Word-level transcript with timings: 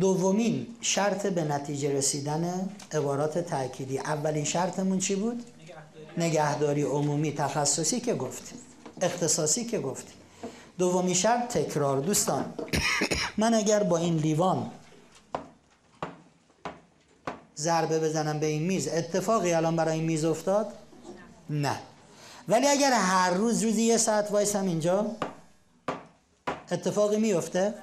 دومین 0.00 0.66
شرط 0.80 1.26
به 1.26 1.44
نتیجه 1.44 1.92
رسیدن 1.92 2.70
عبارات 2.92 3.38
تأکیدی. 3.38 3.98
اولین 3.98 4.44
شرطمون 4.44 4.98
چی 4.98 5.14
بود؟ 5.14 5.44
نگهداری. 6.18 6.82
عمومی 6.82 7.32
تخصصی 7.32 8.00
که 8.00 8.14
گفتیم 8.14 8.58
اختصاصی 9.00 9.64
که 9.64 9.78
گفتیم 9.78 10.14
دومین 10.78 11.14
شرط 11.14 11.58
تکرار. 11.58 12.00
دوستان 12.00 12.44
من 13.38 13.54
اگر 13.54 13.82
با 13.82 13.98
این 13.98 14.16
لیوان 14.16 14.70
ضربه 17.56 17.98
بزنم 18.00 18.38
به 18.38 18.46
این 18.46 18.62
میز 18.62 18.88
اتفاقی 18.88 19.52
الان 19.52 19.76
برای 19.76 19.94
این 19.94 20.04
میز 20.04 20.24
افتاد؟ 20.24 20.72
نه. 21.50 21.78
ولی 22.48 22.66
اگر 22.66 22.92
هر 22.92 23.30
روز 23.30 23.62
روزی 23.62 23.82
یه 23.82 23.96
ساعت 23.96 24.30
وایسم 24.30 24.64
اینجا 24.64 25.06
اتفاقی 26.72 27.16
میفته؟ 27.16 27.74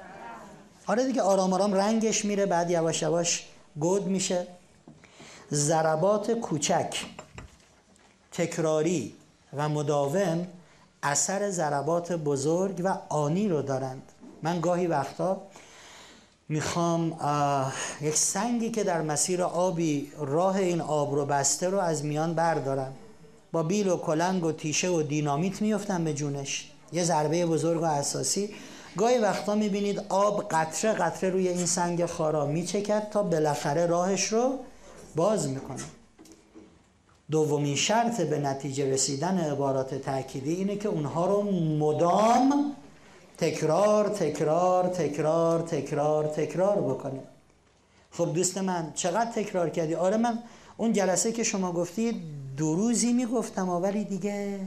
آره 0.90 1.06
دیگه 1.06 1.22
آرام 1.22 1.52
آرام 1.52 1.74
رنگش 1.74 2.24
میره 2.24 2.46
بعد 2.46 2.70
یواش 2.70 3.02
یواش 3.02 3.46
گود 3.80 4.06
میشه. 4.06 4.46
ضربات 5.52 6.30
کوچک 6.30 6.96
تکراری 8.32 9.14
و 9.56 9.68
مداوم 9.68 10.46
اثر 11.02 11.50
ضربات 11.50 12.12
بزرگ 12.12 12.80
و 12.84 12.98
آنی 13.08 13.48
رو 13.48 13.62
دارند. 13.62 14.02
من 14.42 14.60
گاهی 14.60 14.86
وقتا 14.86 15.42
می‌خوام 16.48 17.16
یک 18.00 18.16
سنگی 18.16 18.70
که 18.70 18.84
در 18.84 19.02
مسیر 19.02 19.42
آبی 19.42 20.12
راه 20.18 20.56
این 20.56 20.80
آب 20.80 21.14
رو 21.14 21.26
بسته 21.26 21.68
رو 21.68 21.78
از 21.78 22.04
میان 22.04 22.34
بردارم. 22.34 22.92
با 23.52 23.62
بیل 23.62 23.88
و 23.88 23.96
کلنگ 23.96 24.44
و 24.44 24.52
تیشه 24.52 24.88
و 24.88 25.02
دینامیت 25.02 25.62
میفتم 25.62 26.04
به 26.04 26.14
جونش. 26.14 26.70
یه 26.92 27.04
ضربه 27.04 27.46
بزرگ 27.46 27.82
و 27.82 27.84
اساسی 27.84 28.54
گاهی 28.96 29.18
وقتا 29.18 29.54
می‌بینید 29.54 29.98
آب 30.08 30.48
قطره 30.48 30.92
قطره 30.92 31.30
روی 31.30 31.48
این 31.48 31.66
سنگ 31.66 32.06
خارا 32.06 32.46
میچکد 32.46 33.08
تا 33.10 33.22
بالاخره 33.22 33.86
راهش 33.86 34.24
رو 34.24 34.58
باز 35.16 35.48
می‌کنه. 35.48 35.82
دومین 37.30 37.76
شرط 37.76 38.20
به 38.20 38.38
نتیجه 38.38 38.92
رسیدن 38.92 39.38
عبارات 39.38 39.94
تأکیدی 39.94 40.54
اینه 40.54 40.76
که 40.76 40.88
اونها 40.88 41.26
رو 41.26 41.42
مدام 41.78 42.72
تکرار 43.38 44.08
تکرار 44.08 44.88
تکرار 44.88 45.62
تکرار 45.62 46.26
تکرار 46.26 46.76
بکنیم. 46.76 47.22
خب 48.10 48.34
دوست 48.34 48.58
من 48.58 48.92
چقدر 48.94 49.30
تکرار 49.30 49.70
کردی؟ 49.70 49.94
آره 49.94 50.16
من 50.16 50.38
اون 50.76 50.92
جلسه 50.92 51.32
که 51.32 51.42
شما 51.42 51.72
گفتی 51.72 52.22
دو 52.56 52.74
روزی 52.74 53.12
می‌گفتم 53.12 53.68
ولی 53.68 54.04
دیگه. 54.04 54.60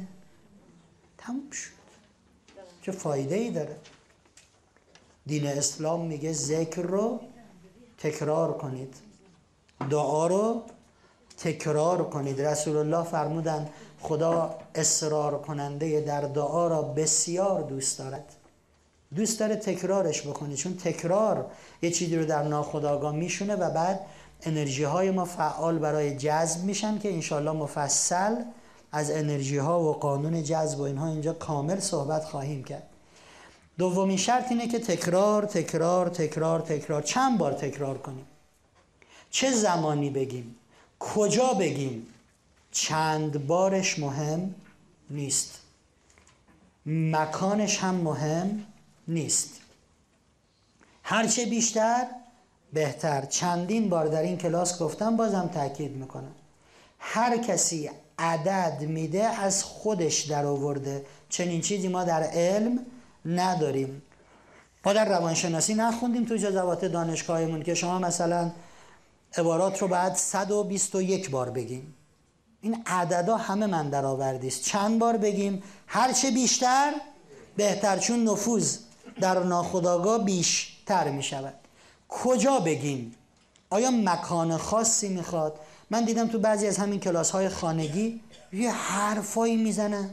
تموم 1.18 1.52
شد. 1.52 1.70
چه 2.82 2.92
فایده 2.92 3.36
ای 3.36 3.52
داره؟ 3.52 3.76
دین 5.26 5.48
اسلام 5.48 6.06
میگه 6.06 6.34
ذکر 6.34 6.82
رو 6.82 7.20
تکرار 7.98 8.58
کنید. 8.58 8.96
دعا 9.90 10.28
رو 10.28 10.62
تکرار 11.38 12.10
کنید. 12.10 12.42
رسول 12.42 12.78
الله 12.78 13.04
فرمودند 13.04 13.70
خدا 14.02 14.56
اصرار 14.76 15.42
کننده 15.42 16.02
در 16.02 16.22
دعا 16.22 16.68
را 16.68 16.82
بسیار 16.82 17.62
دوست 17.62 18.00
دارد. 18.00 18.26
دوست 19.16 19.40
داره 19.40 19.56
تکرارش 19.56 20.22
بکنید 20.22 20.58
چون 20.58 20.74
تکرار 20.78 21.46
یه 21.82 21.92
چیزی 21.92 22.16
رو 22.16 22.26
در 22.26 22.44
ناخودآگاه 22.44 23.16
میشونه 23.16 23.56
و 23.56 23.70
بعد 23.70 24.00
انرژی 24.42 24.84
های 24.84 25.12
ما 25.12 25.26
فعال 25.26 25.80
برای 25.80 26.18
جذب 26.18 26.64
میشن 26.64 27.00
که 27.00 27.14
انشالله 27.14 27.52
مفصل 27.52 28.36
از 28.92 29.12
انرژی 29.12 29.58
ها 29.58 29.80
و 29.80 29.94
قانون 29.94 30.44
جذب 30.44 30.80
و 30.80 30.84
اینها 30.84 31.08
اینجا 31.08 31.34
کامل 31.34 31.80
صحبت 31.80 32.26
خواهیم 32.26 32.64
کرد. 32.64 32.84
دومین 33.78 34.18
شرط 34.18 34.52
اینه 34.52 34.68
که 34.68 34.80
تکرار 34.80 35.46
تکرار 35.46 36.10
تکرار 36.10 36.62
تکرار. 36.62 37.02
چند 37.02 37.38
بار 37.38 37.54
تکرار 37.54 37.98
کنیم؟ 37.98 38.26
چه 39.32 39.52
زمانی 39.52 40.10
بگیم؟ 40.10 40.56
کجا 41.00 41.54
بگیم؟ 41.54 42.08
چند 42.72 43.48
بارش 43.48 44.00
مهم 44.00 44.56
نیست. 45.10 45.60
مکانش 46.86 47.78
هم 47.78 47.96
مهم 47.96 48.66
نیست. 49.08 49.62
هرچه 51.04 51.46
بیشتر 51.46 52.08
بهتر. 52.74 53.26
چندین 53.26 53.90
بار 53.90 54.08
در 54.08 54.22
این 54.22 54.38
کلاس 54.38 54.80
گفتم 54.80 55.18
بازم 55.18 55.50
تاکید 55.54 55.92
می‌کنم. 55.92 56.36
هر 57.00 57.38
کسی 57.38 57.90
عدد 58.20 58.82
میده 58.82 59.24
از 59.24 59.64
خودش 59.64 60.22
در 60.22 60.46
آورده 60.46 61.06
چنین 61.30 61.62
چیزی 61.62 61.88
ما 61.88 62.04
در 62.04 62.24
علم 62.24 62.80
نداریم. 63.26 64.02
ما 64.86 64.94
در 64.94 65.10
روانشناسی 65.10 65.74
نخوندیم 65.74 66.26
تو 66.26 66.36
جزوات 66.36 66.86
دانشگاهمون 66.86 67.64
که 67.64 67.76
شما 67.76 68.00
مثلا 68.00 68.52
عبارات 69.38 69.82
رو 69.82 69.88
بعد 69.88 70.16
121 70.16 71.30
بار 71.30 71.50
بگیم 71.50 71.94
این 72.62 72.84
عددا 72.86 73.38
همه 73.38 73.66
من 73.66 73.90
در 73.90 74.06
آوردیست 74.06 74.64
چند 74.64 75.00
بار 75.00 75.18
بگیم؟ 75.18 75.64
هرچه 75.88 76.32
بیشتر 76.32 76.94
بهتر. 77.58 77.98
چون 77.98 78.24
نفوذ 78.24 78.78
در 79.22 79.44
ناخداگاه 79.44 80.24
بیشتر 80.24 81.10
می 81.10 81.24
شود 81.24 81.54
کجا 82.10 82.60
بگیم؟ 82.60 83.16
آیا 83.70 83.92
مکان 83.92 84.58
خاصی 84.58 85.10
می‌خواد؟ 85.10 85.60
من 85.90 86.06
دیدم 86.06 86.28
تو 86.28 86.40
بعضی 86.40 86.68
از 86.68 86.78
همین 86.78 87.00
کلاس 87.00 87.32
های 87.32 87.50
خانگی 87.50 88.22
یه 88.54 88.72
حرفایی 88.72 89.56
می‌زنن. 89.56 90.10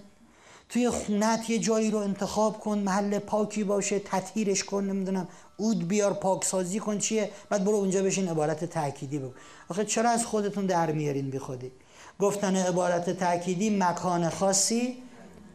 توی 0.71 0.91
خونت 0.91 1.51
یه 1.51 1.59
جایی 1.59 1.91
رو 1.91 1.99
انتخاب 1.99 2.61
کن 2.61 2.79
محل 2.79 3.19
پاکی 3.19 3.65
باشه 3.65 3.99
تطهیرش 3.99 4.65
کن 4.65 4.85
نمی‌دونم 4.85 5.29
اود 5.57 5.89
بیار 5.89 6.13
پاکسازی 6.13 6.79
کن 6.81 6.99
چیه؟ 6.99 7.31
بعد 7.51 7.65
برو 7.65 7.77
اونجا 7.77 8.03
بشین 8.03 8.29
عبارت 8.29 8.65
تأکیدی 8.65 9.19
بگو. 9.19 9.33
آخه 9.69 9.85
چرا 9.85 10.11
از 10.11 10.27
خودتون 10.27 10.67
در 10.67 10.93
میارین 10.93 11.31
بی 11.31 11.39
خودی؟ 11.39 11.73
گفتن 12.19 12.57
عبارت 12.57 13.11
تأکیدی 13.11 13.79
مکان 13.79 14.29
خاصی؟ 14.29 15.03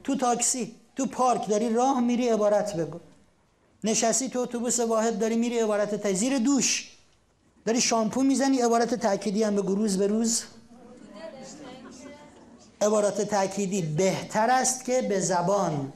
تو 0.04 0.16
تاکسی 0.16 0.76
تو 0.96 1.06
پارک 1.06 1.50
داری 1.50 1.74
راه 1.74 2.00
میری 2.00 2.30
عبارت 2.30 2.76
بگو. 2.76 3.00
نشستی 3.84 4.30
تو 4.30 4.40
اتوبوس 4.40 4.80
واحد 4.80 5.20
داری 5.20 5.36
میری 5.36 5.60
عبارت 5.60 5.96
تأکیدی. 5.96 6.16
زیر 6.16 6.38
دوش 6.38 6.92
داری 7.66 7.82
شامپو 7.82 8.24
می‌زنی 8.24 8.62
عبارت 8.62 8.96
تأکیدی 8.96 9.44
هم 9.44 9.56
بگو 9.56 9.76
روز 9.76 9.98
به 9.98 10.08
روز. 10.08 10.44
عبارات 12.86 13.22
تأکیدی 13.22 13.82
بهتر 13.82 14.50
است 14.50 14.86
که 14.86 15.02
به 15.02 15.20
زبان 15.20 15.94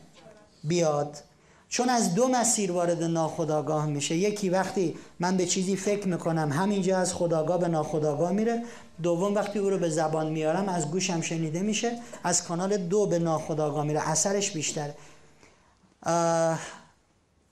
بیاد. 0.64 1.24
چون 1.70 1.90
از 1.90 2.16
دو 2.16 2.28
مسیر 2.28 2.72
وارد 2.72 3.04
ناخداگاه 3.04 3.86
میشه. 3.86 4.16
یکی 4.16 4.50
وقتی 4.50 4.96
من 5.20 5.38
به 5.38 5.46
چیزی 5.46 5.76
فکر 5.76 6.08
می‌کنم 6.08 6.52
همینجا 6.52 6.98
از 6.98 7.14
خداگاه 7.14 7.58
به 7.58 7.68
ناخداگاه 7.68 8.32
میره. 8.32 8.64
دوم 9.04 9.36
وقتی 9.36 9.60
او 9.60 9.70
رو 9.70 9.78
به 9.78 9.90
زبان 9.90 10.30
میارم 10.30 10.70
از 10.70 10.92
گوشم 10.92 11.22
شنیده 11.22 11.60
میشه. 11.60 12.00
از 12.24 12.44
کانال 12.44 12.78
دو 12.78 13.06
به 13.06 13.20
ناخداگاه 13.20 13.86
میره. 13.86 14.10
اثرش 14.10 14.52
بیشتر 14.52 14.90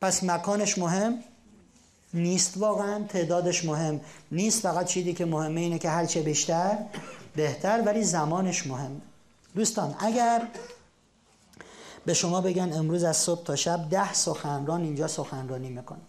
پس 0.02 0.24
مکانش 0.24 0.78
مهم 0.78 1.14
نیست 2.14 2.58
واقعا. 2.58 3.04
تعدادش 3.04 3.66
مهم 3.66 4.02
نیست. 4.32 4.62
فقط 4.62 4.86
چیزی 4.86 5.14
که 5.14 5.26
مهمه 5.26 5.62
اینه 5.62 5.80
که 5.80 5.90
هرچه 5.90 6.22
بیشتر 6.22 6.78
بهتر. 7.36 7.84
ولی 7.86 8.04
زمانش 8.04 8.68
مهم 8.68 9.02
دوستان 9.58 9.96
اگر 10.00 10.48
به 12.06 12.14
شما 12.14 12.42
بگن 12.42 12.74
امروز 12.74 13.04
از 13.04 13.18
صبح 13.18 13.44
تا 13.44 13.56
شب 13.56 13.90
ده 13.90 14.14
سخنران 14.14 14.82
اینجا 14.82 15.08
سخنرانی 15.08 15.70
می‌کنم 15.70 16.02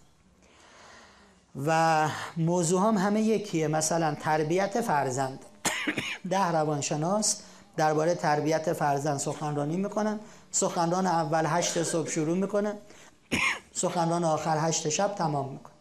و 1.65 2.09
موضوع 2.37 2.81
هم 2.81 2.97
همه 2.97 3.21
یکیه 3.21 3.67
مثلا 3.67 4.15
تربیت 4.15 4.81
فرزند. 4.81 5.39
ده 6.31 6.51
روانشناس 6.51 7.41
درباره 7.77 8.15
تربیت 8.15 8.73
فرزند 8.73 9.17
سخنرانی 9.17 9.77
می‌کنن. 9.77 10.19
سخنران 10.51 11.07
اول 11.07 11.45
هشت 11.47 11.83
صبح 11.83 12.09
شروع 12.09 12.37
می‌کنه. 12.37 12.73
سخنران 13.81 14.23
آخر 14.23 14.57
هشت 14.57 14.89
شب 14.89 15.15
تمام 15.15 15.49
می‌کنه. 15.51 15.73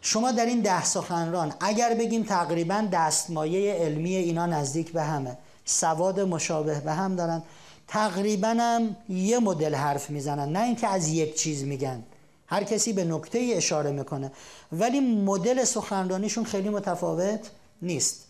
شما 0.00 0.32
در 0.32 0.46
این 0.46 0.60
ده 0.60 0.84
سخنران 0.84 1.52
اگر 1.60 1.94
بگیم 1.94 2.22
تقریبا 2.22 2.88
دستمایه 2.92 3.74
علمی 3.74 4.14
اینا 4.14 4.46
نزدیک 4.46 4.92
به 4.92 5.02
همه 5.02 5.38
سواد 5.68 6.20
مشابه 6.20 6.80
به 6.80 6.92
هم 6.92 7.16
دارن. 7.16 7.42
تقریبا 7.88 8.48
هم 8.48 8.96
یه 9.08 9.38
مدل 9.38 9.74
حرف 9.74 10.10
می‌زنن 10.10 10.52
نه 10.52 10.62
اینکه 10.62 10.86
از 10.86 11.08
یک 11.08 11.34
چیز 11.34 11.64
میگن. 11.64 12.02
هر 12.46 12.64
کسی 12.64 12.92
به 12.92 13.04
نکته 13.04 13.38
ای 13.38 13.54
اشاره 13.54 13.90
می‌کنه. 13.90 14.32
ولی 14.72 15.00
مدل 15.00 15.64
سخنرانیشون 15.64 16.44
خیلی 16.44 16.68
متفاوت 16.68 17.40
نیست. 17.82 18.24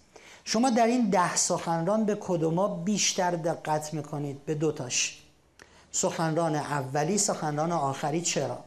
شما 0.44 0.70
در 0.70 0.86
این 0.86 1.10
ده 1.10 1.36
سخنران 1.36 2.04
به 2.04 2.16
کدوما 2.20 2.68
بیشتر 2.68 3.30
دقت 3.30 3.94
می‌کنید؟ 3.94 4.44
به 4.44 4.54
دوتاش 4.54 5.22
سخنران 5.92 6.56
اولی 6.56 7.18
سخنران 7.18 7.72
آخری 7.72 8.20
چرا؟ 8.20 8.58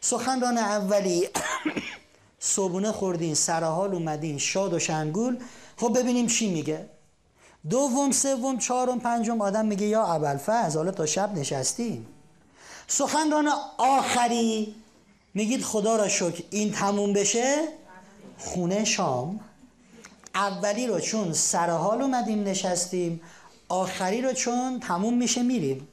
سخنران 0.00 0.58
اولی 0.58 1.28
صبونه 2.38 2.92
خوردین 2.92 3.34
سرحال 3.34 3.94
اومدین 3.94 4.38
شاد 4.38 4.74
و 4.74 4.78
شنگول. 4.78 5.38
خب 5.76 5.98
ببینیم 5.98 6.26
چی 6.26 6.50
میگه. 6.50 6.86
دوم 7.68 8.10
سوم 8.10 8.58
چهارم 8.58 9.00
پنجم 9.00 9.40
آدم 9.40 9.66
میگه 9.66 9.86
یا 9.86 10.04
از 10.48 10.76
حالا 10.76 10.90
تا 10.90 11.06
شب 11.06 11.34
نشستیم. 11.34 12.06
سخنران 12.86 13.48
آخری 13.78 14.74
میگید 15.34 15.62
خدا 15.62 15.96
را 15.96 16.08
شکر 16.08 16.44
این 16.50 16.72
تموم 16.72 17.12
بشه؟ 17.12 17.68
خونه 18.38 18.84
شام. 18.84 19.40
اولی 20.34 20.86
رو 20.86 21.00
چون 21.00 21.32
سر 21.32 21.70
حال 21.70 22.02
اومدیم 22.02 22.44
نشستیم 22.44 23.20
آخری 23.68 24.22
رو 24.22 24.32
چون 24.32 24.80
تموم 24.80 25.14
میشه 25.14 25.42
میریم. 25.42 25.88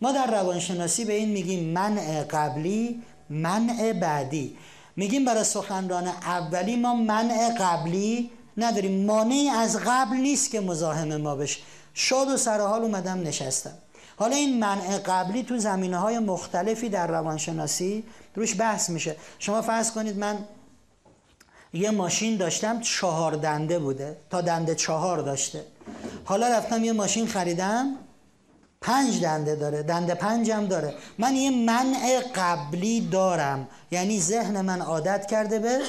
ما 0.00 0.12
در 0.12 0.30
روانشناسی 0.30 1.04
به 1.04 1.12
این 1.12 1.28
میگیم 1.28 1.72
منع 1.72 2.24
قبلی 2.24 3.02
منع 3.30 3.92
بعدی. 3.92 4.56
میگیم 4.96 5.24
برای 5.24 5.44
سخنران 5.44 6.06
اولی 6.06 6.76
ما 6.76 6.94
منع 6.94 7.54
قبلی 7.60 8.30
نداریم. 8.58 9.06
مانعی 9.06 9.48
از 9.48 9.78
قبل 9.86 10.16
نیست 10.16 10.50
که 10.50 10.60
مزاحم 10.60 11.16
ما 11.16 11.36
بشه. 11.36 11.60
شاد 11.94 12.28
و 12.28 12.36
سرحال 12.36 12.82
اومدم 12.82 13.20
نشستم. 13.20 13.74
حالا 14.16 14.36
این 14.36 14.58
منع 14.58 14.98
قبلی 14.98 15.42
تو 15.42 15.58
زمینه 15.58 15.96
های 15.96 16.18
مختلفی 16.18 16.88
در 16.88 17.06
روانشناسی 17.06 18.04
روش 18.34 18.60
بحث 18.60 18.90
میشه. 18.90 19.16
شما 19.38 19.62
فرض 19.62 19.92
کنید 19.92 20.18
من 20.18 20.38
یه 21.72 21.90
ماشین 21.90 22.36
داشتم 22.36 22.80
چهار 22.80 23.32
دنده 23.32 23.78
بوده. 23.78 24.16
تا 24.30 24.40
دنده 24.40 24.74
چهار 24.74 25.18
داشته. 25.18 25.64
حالا 26.24 26.48
رفتم 26.48 26.84
یه 26.84 26.92
ماشین 26.92 27.26
خریدم 27.26 27.96
پنج 28.80 29.22
دنده 29.22 29.56
داره. 29.56 29.82
دنده 29.82 30.14
پنجم 30.14 30.66
داره. 30.66 30.94
من 31.18 31.36
یه 31.36 31.50
منع 31.50 32.20
قبلی 32.34 33.00
دارم. 33.00 33.68
یعنی 33.90 34.20
ذهن 34.20 34.60
من 34.60 34.80
عادت 34.80 35.26
کرده 35.26 35.58
به 35.58 35.80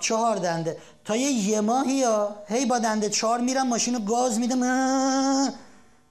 چهار 0.00 0.36
دنده. 0.36 0.76
تا 1.04 1.16
یه 1.16 1.30
یه 1.30 1.60
ماهی 1.60 1.94
یا 1.94 2.36
هی 2.48 2.66
با 2.66 2.78
دنده 2.78 3.10
چهار 3.10 3.40
میرم 3.40 3.68
ماشین 3.68 3.94
رو 3.94 4.00
گاز 4.00 4.38
میدم. 4.38 4.60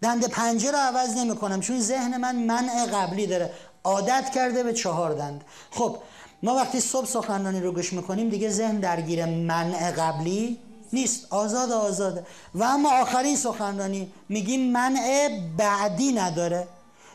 دنده 0.01 0.27
پنجه 0.27 0.71
رو 0.71 0.77
عوض 0.77 1.17
نمی 1.17 1.35
کنم 1.35 1.59
چون 1.59 1.79
ذهن 1.79 2.17
من 2.17 2.35
منع 2.35 2.85
قبلی 2.85 3.27
داره. 3.27 3.53
عادت 3.83 4.31
کرده 4.35 4.63
به 4.63 4.73
چهار 4.73 5.13
دنده. 5.13 5.45
خب 5.71 5.97
ما 6.43 6.55
وقتی 6.55 6.79
صبح 6.79 7.05
سخنرانی 7.05 7.59
رو 7.59 7.71
گوش 7.71 7.93
می‌کنیم 7.93 8.29
دیگه 8.29 8.49
ذهن 8.49 8.79
درگیر 8.79 9.25
منع 9.25 9.91
قبلی 9.91 10.59
نیست. 10.93 11.27
آزاد 11.29 11.71
آزاده. 11.71 12.25
و 12.55 12.63
اما 12.63 13.01
آخرین 13.01 13.35
سخنرانی 13.35 14.11
میگیم 14.29 14.71
منع 14.71 15.29
بعدی 15.57 16.11
نداره. 16.11 16.67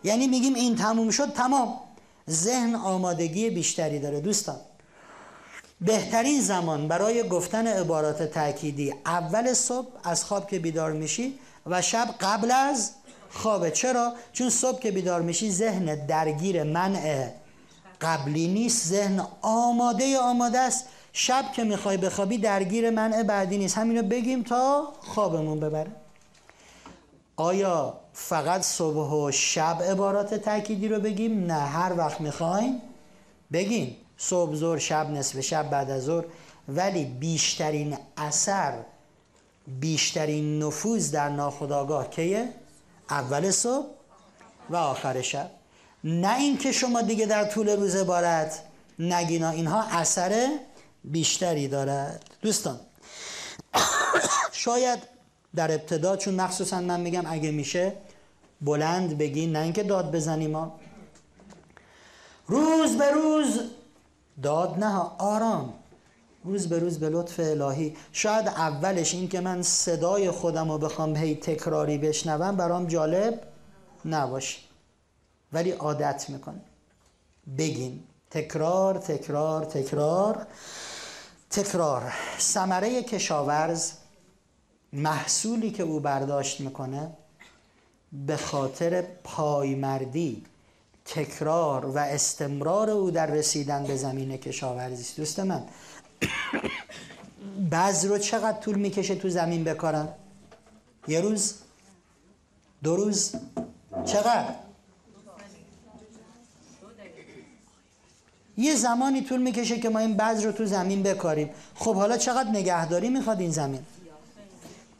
یعنی 0.05 0.27
میگیم 0.27 0.55
این 0.55 0.77
تموم 0.77 1.11
شد 1.11 1.33
تمام. 1.33 1.75
ذهن 2.31 2.75
آمادگی 2.75 3.51
بیشتری 3.51 3.99
داره. 3.99 4.21
دوستان 4.21 4.57
بهترین 5.81 6.41
زمان 6.41 6.89
برای 6.89 7.29
گفتن 7.29 7.67
عبارات 7.67 8.23
تأکیدی. 8.23 8.95
اول 9.07 9.53
صبح 9.53 9.89
از 10.05 10.25
خواب 10.25 10.51
که 10.51 10.59
بیدار 10.59 10.93
میشی 10.93 11.39
و 11.67 11.83
شب 11.83 12.09
قبل 12.21 12.51
از 12.51 12.91
خوابه 13.31 13.71
چرا؟ 13.71 14.13
چون 14.33 14.51
صبح 14.51 14.81
که 14.81 14.91
بیدار 14.91 15.23
میشی 15.23 15.51
ذهن 15.51 16.07
درگیر 16.07 16.63
منع 16.63 17.29
قبلی 18.01 18.49
نیست 18.49 18.87
ذهن 18.87 19.27
آماده 19.43 20.19
آماده 20.19 20.59
است. 20.59 20.85
شب 21.13 21.45
که 21.53 21.65
می‌خوای 21.65 21.97
بخوابی 21.97 22.39
درگیر 22.39 22.91
منع 22.91 23.23
بعدی 23.23 23.59
نیست. 23.59 23.79
همینو 23.79 24.03
بگیم 24.03 24.43
تا 24.43 24.93
خوابمون 25.01 25.61
ببره. 25.61 25.91
آیا 27.37 28.01
فقط 28.13 28.63
صبح 28.63 29.11
و 29.11 29.31
شب 29.33 29.83
عبارات 29.91 30.35
تأکیدی 30.35 30.89
رو 30.89 31.01
بگیم؟ 31.01 31.45
نه 31.45 31.55
هر 31.55 31.93
وقت 31.97 32.21
می‌خوایم 32.21 32.83
بگیم. 33.53 33.97
صبح 34.19 34.55
زور 34.55 34.79
شب 34.79 35.11
نصف 35.11 35.41
شب 35.41 35.71
بعد 35.71 35.91
از 35.91 36.03
ظهر. 36.03 36.25
ولی 36.69 37.05
بیشترین 37.05 37.99
اثر 38.17 38.73
بیشترین 39.67 40.63
نفوذ 40.63 41.11
در 41.11 41.29
ناخودآگاه 41.29 42.11
کیه؟ 42.11 42.49
اول 43.11 43.51
صبح 43.51 43.87
و 44.71 44.77
آخر 44.77 45.23
شب. 45.23 45.51
نه 46.05 46.39
اینکه 46.39 46.73
شما 46.73 47.03
دیگه 47.03 47.27
در 47.27 47.45
طول 47.45 47.69
روز 47.69 47.97
عبارت 47.97 48.63
نگینا 48.99 49.51
اینها 49.51 49.83
اثر 49.83 50.49
بیشتری 51.05 51.69
دارد. 51.69 52.25
دوستان 52.43 52.81
شاید 54.53 54.99
در 55.55 55.73
ابتدا 55.73 56.17
چون 56.17 56.35
مخصوصا 56.35 56.81
من 56.81 57.01
میگم 57.01 57.25
اگه 57.27 57.51
میشه 57.51 57.93
بلند 58.61 59.19
بگین 59.19 59.53
نه 59.53 59.59
اینکه 59.59 59.83
داد 59.83 60.13
بزنیم 60.13 60.51
ما 60.51 60.81
روز 62.47 62.97
به 62.97 63.11
روز 63.11 63.61
داد 64.43 64.79
نه 64.79 64.99
آرام. 65.19 65.75
روز 66.45 66.69
به 66.69 66.79
روز 66.79 66.99
به 66.99 67.09
لطف 67.09 67.41
الهی. 67.41 67.97
شاید 68.13 68.49
اولش 68.49 69.15
این 69.15 69.29
که 69.29 69.41
من 69.41 69.63
صدای 69.63 70.31
خودم 70.31 70.71
رو 70.73 70.79
بخوام 70.79 71.17
هی 71.17 71.35
تکراری 71.35 71.99
بشنوم 71.99 72.57
برام 72.57 72.87
جالب 72.87 73.43
نباشه. 74.05 74.59
ولی 75.53 75.71
عادت 75.71 76.31
می‌کنه. 76.31 76.61
بگین. 77.59 78.03
تکرار 78.31 78.99
تکرار 78.99 79.65
تکرار 79.65 80.47
تکرار. 81.51 82.13
ثمره 82.41 83.03
کشاورز 83.03 83.93
محصولی 84.93 85.71
که 85.71 85.83
او 85.83 86.01
برداشت 86.01 86.61
می‌کنه 86.61 87.11
به 88.13 88.37
خاطر 88.37 89.03
پایمردی 89.25 90.45
تکرار 91.09 91.87
و 91.87 91.99
استمرار 91.99 92.91
او 92.91 93.11
در 93.11 93.27
رسیدن 93.27 93.85
به 93.85 93.97
زمین 93.97 94.37
کشاورزی 94.37 95.03
است. 95.03 95.17
دوست 95.17 95.41
من 95.41 95.63
بعض 97.71 98.05
رو 98.05 98.19
چقدر 98.19 98.61
طول 98.61 98.75
می‌کشه 98.75 99.15
تو 99.15 99.29
زمین 99.29 99.65
بکارن؟ 99.65 100.09
یه 101.09 101.21
روز؟ 101.21 101.55
دو 102.83 102.97
روز؟ 102.97 103.35
چقدر؟ 104.05 104.55
یه 108.57 108.75
زمانی 108.75 109.25
طول 109.25 109.43
می‌کشه 109.43 109.79
که 109.79 109.89
ما 109.89 109.99
این 109.99 110.17
بذر 110.17 110.47
رو 110.47 110.53
تو 110.53 110.67
زمین 110.67 111.03
بکاریم. 111.03 111.51
خب 111.75 111.95
حالا 111.95 112.17
چقدر 112.17 112.51
نگهداری 112.51 113.09
می‌خواد 113.09 113.41
این 113.41 113.51
زمین؟ 113.51 113.83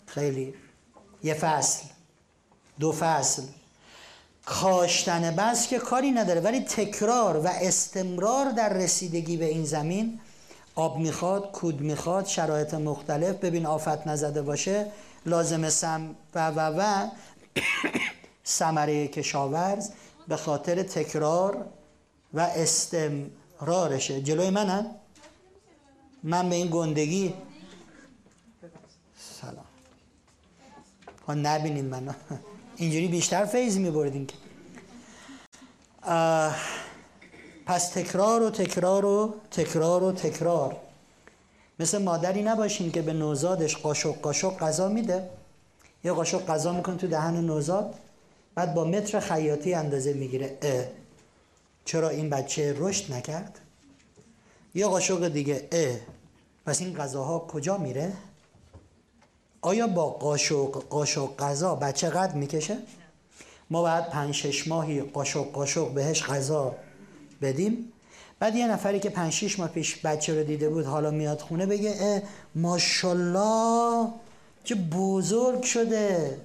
خیلی. 0.07 0.55
یه 1.23 1.35
فصل. 1.35 1.83
دو 2.81 2.93
فصل. 2.93 3.43
کاشتن 4.49 5.37
بذر 5.37 5.69
که 5.69 5.79
کاری 5.79 6.11
نداره 6.11 6.41
ولی 6.41 6.61
تکرار 6.61 7.37
و 7.37 7.47
استمرار 7.47 8.51
در 8.51 8.73
رسیدگی 8.73 9.37
به 9.37 9.45
این 9.45 9.65
زمین 9.65 10.21
آب 10.75 10.99
می‌خواد 10.99 11.53
کود 11.53 11.81
می‌خواد 11.81 12.27
شرایط 12.27 12.75
مختلف. 12.75 13.37
ببین 13.37 13.67
آفت 13.67 14.07
نزده 14.07 14.43
باشه 14.43 14.87
لازم 15.27 15.69
سم 15.69 16.15
و 16.35 16.51
و 16.51 16.61
و. 16.61 17.09
ثمره 18.47 19.09
کشاورز 19.09 19.91
به 20.29 20.37
خاطر 20.37 20.83
تکرار 20.83 21.67
و 22.35 22.41
استم 22.41 23.31
رارشه 23.61 24.23
جلوی 24.23 24.51
منن 24.51 24.87
من 26.23 26.49
به 26.49 26.57
این 26.57 26.69
گندگی؟ 26.71 27.35
سلام. 29.41 29.65
ها 31.27 31.35
نبینین 31.35 31.85
منو. 31.85 32.13
اینجوری 32.79 33.09
بیشتر 33.09 33.45
فیض 33.45 33.79
می 33.79 34.27
که. 34.27 34.35
پس 37.67 37.89
تکرار 37.89 38.43
و 38.43 38.51
تکرار 38.51 39.05
و 39.05 39.35
تکرار 39.51 40.03
و 40.03 40.13
تکرار. 40.13 40.77
مثل 41.81 42.03
مادری 42.03 42.43
نباشین 42.43 42.93
که 42.93 43.03
به 43.03 43.13
نوزادش 43.13 43.77
قاشق 43.77 44.21
قاشق 44.21 44.59
غذا 44.59 44.89
میده. 44.89 45.31
یه 46.05 46.13
قاشق 46.13 46.47
غذا 46.47 46.73
می‌کنه 46.73 46.97
تو 46.97 47.07
دهن 47.07 47.37
نوزاد 47.47 47.95
بعد 48.55 48.75
با 48.75 48.85
متر 48.85 49.21
خیاطی 49.21 49.75
اندازه 49.75 50.13
می‌گیره. 50.13 50.59
چرا 51.85 52.09
این 52.09 52.31
بچه 52.31 52.75
رشد 52.79 53.13
نکرد؟ 53.13 53.61
یه 54.75 54.87
قاشق 54.87 55.29
دیگه. 55.29 55.69
اه. 55.73 55.97
پس 56.67 56.81
این 56.81 56.97
غذاها 56.97 57.39
کجا 57.39 57.79
میره؟ 57.79 58.13
آیا 59.61 59.87
با 59.87 60.11
قاشق 60.11 60.71
قاشق 60.71 61.37
غذا 61.37 61.75
بچه 61.75 62.11
قد 62.11 62.35
می‌کشه؟ 62.35 62.79
ما 63.71 63.83
بعد 63.83 64.11
پنج 64.11 64.35
شش 64.35 64.69
ماهی 64.69 65.01
قاشق 65.01 65.53
قاشق 65.53 65.89
بهش 65.89 66.23
غذا 66.23 66.75
بدیم. 67.43 67.93
بعد 68.41 68.57
یه 68.57 68.69
نفری 68.69 69.01
که 69.01 69.11
پنج 69.11 69.33
شش 69.33 69.59
ماه 69.59 69.69
پیش 69.69 69.97
بچه 69.97 70.35
رو 70.35 70.45
دیده 70.45 70.69
بود 70.69 70.85
حالا 70.85 71.11
میاد 71.11 71.41
خونه 71.41 71.67
بگه 71.67 71.95
اه 72.01 72.23
ماشالله 72.55 74.09
چه 74.65 74.75
بزرگ 74.75 75.63
شده. 75.63 76.41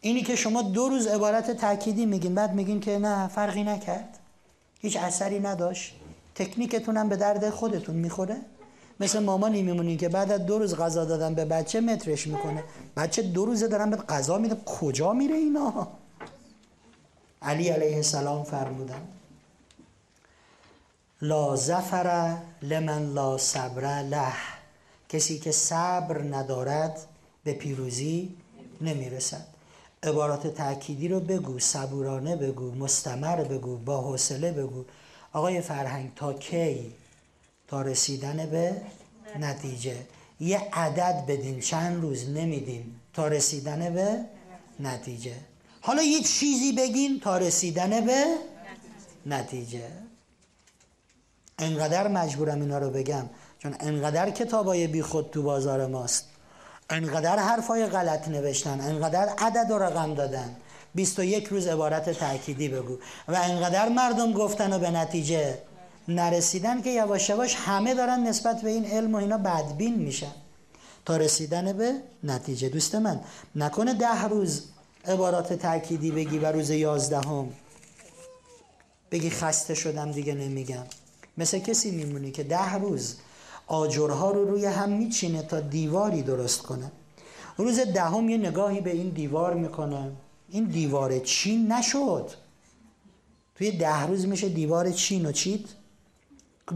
اینی 0.00 0.22
که 0.22 0.36
شما 0.36 0.62
دو 0.62 0.88
روز 0.88 1.06
عبارت 1.06 1.50
تأکیدی 1.50 2.06
میگین 2.06 2.34
بعد 2.34 2.54
میگین 2.54 2.80
که 2.80 2.98
نه 2.98 3.28
فرقی 3.28 3.62
نکرد. 3.62 4.18
هیچ 4.80 4.96
اثری 4.96 5.40
نداشت. 5.40 5.94
تکنیکتون 6.34 6.96
هم 6.96 7.08
به 7.08 7.16
درد 7.16 7.50
خودتون 7.50 7.96
می‌خوره. 7.96 8.36
مثل 9.00 9.18
مامانی 9.18 9.62
میمونین 9.62 9.98
که 9.98 10.08
بعد 10.08 10.32
از 10.32 10.46
دو 10.46 10.58
روز 10.58 10.74
غذا 10.74 11.04
دادن 11.04 11.34
به 11.34 11.44
بچه 11.44 11.80
مترش 11.80 12.26
می‌کنه. 12.26 12.64
بچه 12.96 13.22
دو 13.22 13.44
روزه 13.44 13.68
دارن 13.68 13.90
به 13.90 13.96
غذا 13.96 14.38
میده. 14.38 14.54
کجا 14.54 15.12
میره 15.12 15.34
اینا؟ 15.34 15.88
علی 17.42 17.68
علیه 17.68 17.96
السلام 17.96 18.44
فرمودن. 18.44 19.08
لا 21.22 21.56
زفر 21.56 22.36
لمن 22.62 23.14
لا 23.14 23.38
صبر 23.38 24.02
له. 24.02 24.32
کسی 25.08 25.38
که 25.38 25.52
صبر 25.52 26.22
ندارد 26.22 27.06
به 27.44 27.52
پیروزی 27.52 28.36
نمی‌رسد. 28.80 29.46
عبارات 30.02 30.46
تأکیدی 30.46 31.08
رو 31.08 31.20
بگو 31.20 31.58
صبورانه 31.58 32.36
بگو 32.36 32.74
مستمر 32.74 33.44
بگو 33.44 33.76
با 33.76 34.00
حوصله 34.00 34.52
بگو. 34.52 34.84
آقای 35.32 35.60
فرهنگ 35.60 36.12
تا 36.16 36.32
کی؟ 36.32 36.92
تا 37.68 37.82
رسیدن 37.82 38.46
به 38.46 38.82
نتیجه. 39.38 39.96
یه 40.40 40.68
عدد 40.72 41.24
بدین 41.28 41.60
چند 41.60 42.02
روز 42.02 42.28
نمیدین 42.28 42.84
تا 43.12 43.28
رسیدن 43.28 43.94
به 43.94 44.18
نتیجه. 44.80 45.34
حالا 45.80 46.02
یه 46.02 46.20
چیزی 46.20 46.72
بگین 46.72 47.20
تا 47.20 47.38
رسیدن 47.38 48.06
به 48.06 48.24
نتیجه. 49.26 49.88
انقدر 51.58 52.08
مجبورم 52.08 52.60
اینا 52.60 52.78
رو 52.78 52.90
بگم 52.90 53.28
چون 53.58 53.76
انقدر 53.80 54.30
کتابای 54.30 54.86
بی 54.86 55.02
خود 55.02 55.30
تو 55.30 55.42
بازار 55.42 55.86
ماست. 55.86 56.24
انقدر 56.90 57.38
حرفای 57.38 57.86
غلط 57.86 58.28
نوشتن 58.28 58.80
انقدر 58.80 59.28
عدد 59.38 59.70
و 59.70 59.78
رقم 59.78 60.14
دادن. 60.14 60.56
21 60.94 61.46
روز 61.46 61.66
عبارت 61.66 62.10
تأکیدی 62.10 62.68
بگو. 62.68 62.98
و 63.28 63.34
انقدر 63.34 63.88
مردم 63.88 64.32
گفتن 64.32 64.72
و 64.72 64.78
به 64.78 64.90
نتیجه 64.90 65.58
نرسیدن 66.08 66.82
که 66.82 66.90
یواش 66.90 67.28
یواش 67.28 67.54
همه 67.54 67.94
دارن 67.94 68.26
نسبت 68.26 68.62
به 68.62 68.70
این 68.70 68.84
علم 68.84 69.14
و 69.14 69.16
اینا 69.16 69.38
بدبین 69.38 69.94
میشن. 69.94 70.32
تا 71.04 71.16
رسیدن 71.16 71.72
به 71.72 71.92
نتیجه. 72.24 72.68
دوست 72.68 72.94
من 72.94 73.20
نکنه 73.56 73.94
ده 73.94 74.24
روز 74.24 74.64
عبارات 75.04 75.52
تأکیدی 75.52 76.10
بگی 76.10 76.38
و 76.38 76.52
روز 76.52 76.70
یازدهم 76.70 77.48
بگی 79.10 79.30
خسته 79.30 79.74
شدم 79.74 80.12
دیگه 80.12 80.34
نمیگم. 80.34 80.84
مثل 81.38 81.58
کسی 81.58 81.90
میمونی 81.90 82.30
که 82.30 82.42
ده 82.42 82.74
روز 82.74 83.14
آجرها 83.66 84.30
رو 84.30 84.44
روی 84.44 84.66
هم 84.66 84.88
میچینه 84.88 85.42
تا 85.42 85.60
دیواری 85.60 86.22
درست 86.22 86.62
کنه. 86.62 86.92
روز 87.56 87.80
دهم 87.80 88.28
یه 88.28 88.36
نگاهی 88.36 88.80
به 88.80 88.92
این 88.92 89.08
دیوار 89.08 89.54
می‌کنه. 89.54 90.12
این 90.48 90.64
دیوار 90.64 91.18
چین 91.18 91.72
نشد. 91.72 92.30
توی 93.54 93.72
ده 93.72 94.06
روز 94.06 94.26
میشه 94.26 94.48
دیوار 94.48 94.92
چین 94.92 95.26
و 95.26 95.32
چیت؟ 95.32 95.64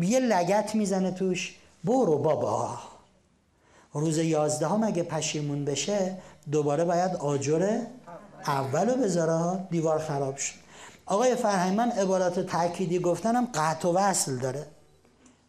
یه 0.01 0.21
لگت 0.21 0.75
می‌زنه 0.75 1.11
توش. 1.11 1.57
برو 1.85 2.19
بابا. 2.19 2.79
روز 3.93 4.19
یازدهم 4.19 4.83
اگه 4.83 5.03
پشیمون 5.03 5.65
بشه 5.65 6.17
دوباره 6.53 6.85
باید 6.85 7.17
آجر 7.17 7.81
اولو 8.47 8.95
بذاره. 8.95 9.67
دیوار 9.71 9.99
خراب 9.99 10.37
شد. 10.37 10.55
آقای 11.07 11.37
فرهنگ 11.37 11.77
من 11.77 11.91
عبارات 11.91 12.41
تأکیدی 12.41 12.99
گفتنم 12.99 13.49
قطع 13.55 13.89
و 13.89 13.93
وصل 13.93 14.37
داره. 14.37 14.67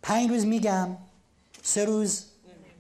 پنج 0.02 0.30
روز 0.30 0.46
میگم 0.46 0.88
سه 1.64 1.86
روز 1.86 2.24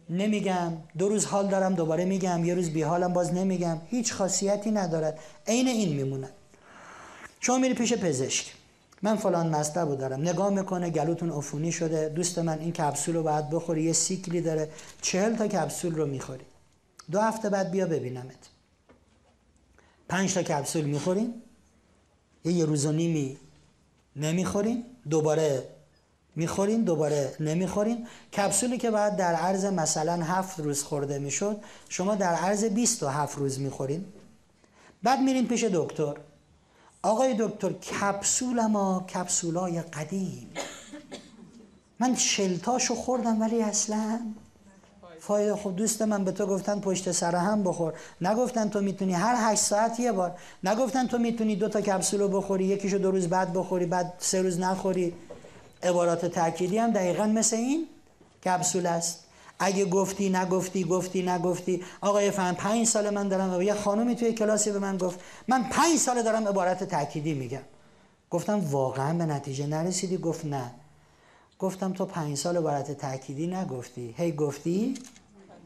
نمیگم 0.10 0.74
دو 0.98 1.10
روز 1.10 1.26
حال 1.26 1.48
دارم 1.48 1.76
دوباره 1.76 2.06
میگم 2.06 2.46
یه 2.46 2.54
روز 2.54 2.70
بی 2.70 2.82
حالم 2.82 3.14
باز 3.14 3.34
نمیگم. 3.34 3.78
هیچ 3.88 4.14
خاصیتی 4.14 4.72
ندارد 4.72 5.20
عین 5.48 5.68
این 5.68 5.96
میمونه. 5.96 6.30
شما 7.40 7.58
میری 7.58 7.74
پیش 7.74 7.94
پزشک. 7.94 8.54
من 9.04 9.16
فلان 9.16 9.56
مطلب 9.56 9.96
دارم. 9.98 10.22
نگاه 10.22 10.50
می‌کنه 10.50 10.90
گلوتون 10.90 11.32
عفونی 11.32 11.72
شده. 11.72 12.10
دوست 12.10 12.40
من 12.40 12.60
این 12.60 12.72
کپسول 12.72 13.16
رو 13.16 13.24
باید 13.24 13.50
بخوری. 13.50 13.84
یه 13.84 13.94
سیکلی 13.94 14.42
داره. 14.42 14.70
چهل 15.02 15.36
تا 15.36 15.48
کپسول 15.48 15.96
رو 15.96 16.06
می‌خوری. 16.06 16.46
دو 17.12 17.20
هفته 17.20 17.50
بعد 17.50 17.72
بیا 17.72 17.88
ببینمت. 17.88 18.50
پنج 20.10 20.34
تا 20.34 20.44
کپسول 20.44 20.86
می‌خوریم. 20.86 21.34
یه 22.46 22.66
روز 22.66 22.86
و 22.86 22.92
نیمی 22.92 23.38
نمی‌خورین 24.16 24.86
دوباره 25.10 25.68
می‌خورین 26.36 26.84
دوباره 26.84 27.36
نمی‌خورین 27.40 28.08
کپسولی 28.38 28.78
که 28.78 28.92
باید 28.92 29.16
در 29.16 29.34
عرض 29.34 29.66
مثلا 29.66 30.24
هفت 30.24 30.60
روز 30.60 30.84
خورده 30.84 31.20
می‌شد 31.20 31.62
شما 31.90 32.16
در 32.16 32.34
عرض 32.34 32.64
27 32.64 33.38
روز 33.38 33.60
می‌خورین. 33.60 34.06
بعد 35.04 35.20
میرین 35.20 35.48
پیش 35.48 35.64
دکتر. 35.64 36.14
آقای 37.04 37.36
دکتر 37.40 37.74
کپسول 37.74 38.66
ما 38.66 39.06
کپسولای 39.14 39.82
قدیم. 39.82 40.50
من 42.00 42.16
شلتاشو 42.16 42.96
خوردم 42.96 43.42
ولی 43.42 43.62
اصلا 43.62 44.20
فایده 45.20 45.56
خب 45.56 45.76
دوست 45.76 46.02
من 46.02 46.24
به 46.24 46.32
تو 46.32 46.46
گفتن 46.46 46.80
پشت 46.80 47.12
سر 47.12 47.36
هم 47.36 47.64
بخور. 47.64 47.94
نگفتن 48.22 48.70
تو 48.70 48.82
می‌تونی 48.82 49.14
هر 49.14 49.52
هشت 49.52 49.62
ساعت 49.62 50.00
یه 50.00 50.12
بار 50.12 50.38
نگفتن 50.64 51.08
تو 51.08 51.18
می‌تونی 51.18 51.56
دو 51.56 51.70
تا 51.70 51.82
کپسول 51.82 52.38
بخوری 52.38 52.66
یکیشو 52.66 52.98
دو 52.98 53.12
روز 53.12 53.28
بعد 53.28 53.54
بخوری 53.54 53.86
بعد 53.86 54.14
سه 54.20 54.42
روز 54.42 54.60
نخوری. 54.60 55.14
عبارات 55.84 56.26
تأکیدی 56.26 56.78
هم 56.78 56.92
دقیقا 56.92 57.26
مثل 57.26 57.56
این 57.56 57.88
کپسول 58.46 58.86
است. 58.86 59.24
اگه 59.64 59.86
گفتی 59.86 60.30
نگفتی 60.30 60.84
گفتی 60.84 61.22
نگفتی. 61.22 61.84
آقای 62.02 62.32
فهم 62.32 62.56
پنج 62.56 62.88
سال 62.88 63.10
من 63.10 63.28
دارم 63.28 63.62
یه 63.62 63.74
خانومی 63.74 64.16
توی 64.16 64.34
کلاسی 64.34 64.72
به 64.72 64.80
من 64.80 64.98
گفت 64.98 65.20
من 65.48 65.64
پنج 65.64 65.98
سال 65.98 66.24
دارم 66.24 66.48
عبارت 66.48 66.84
تأکیدی 66.84 67.34
میگم. 67.34 67.62
گفتم 68.30 68.60
واقعا 68.60 69.18
به 69.18 69.26
نتیجه 69.26 69.68
نرسیدی؟ 69.68 70.18
گفت 70.18 70.46
نه. 70.46 70.72
گفتم 71.60 71.94
تو 71.94 72.06
پنج 72.06 72.38
سال 72.38 72.58
عبارت 72.58 72.92
تأکیدی 72.92 73.48
نگفتی. 73.48 74.16
هی 74.18 74.32
گفتی؟ 74.32 74.94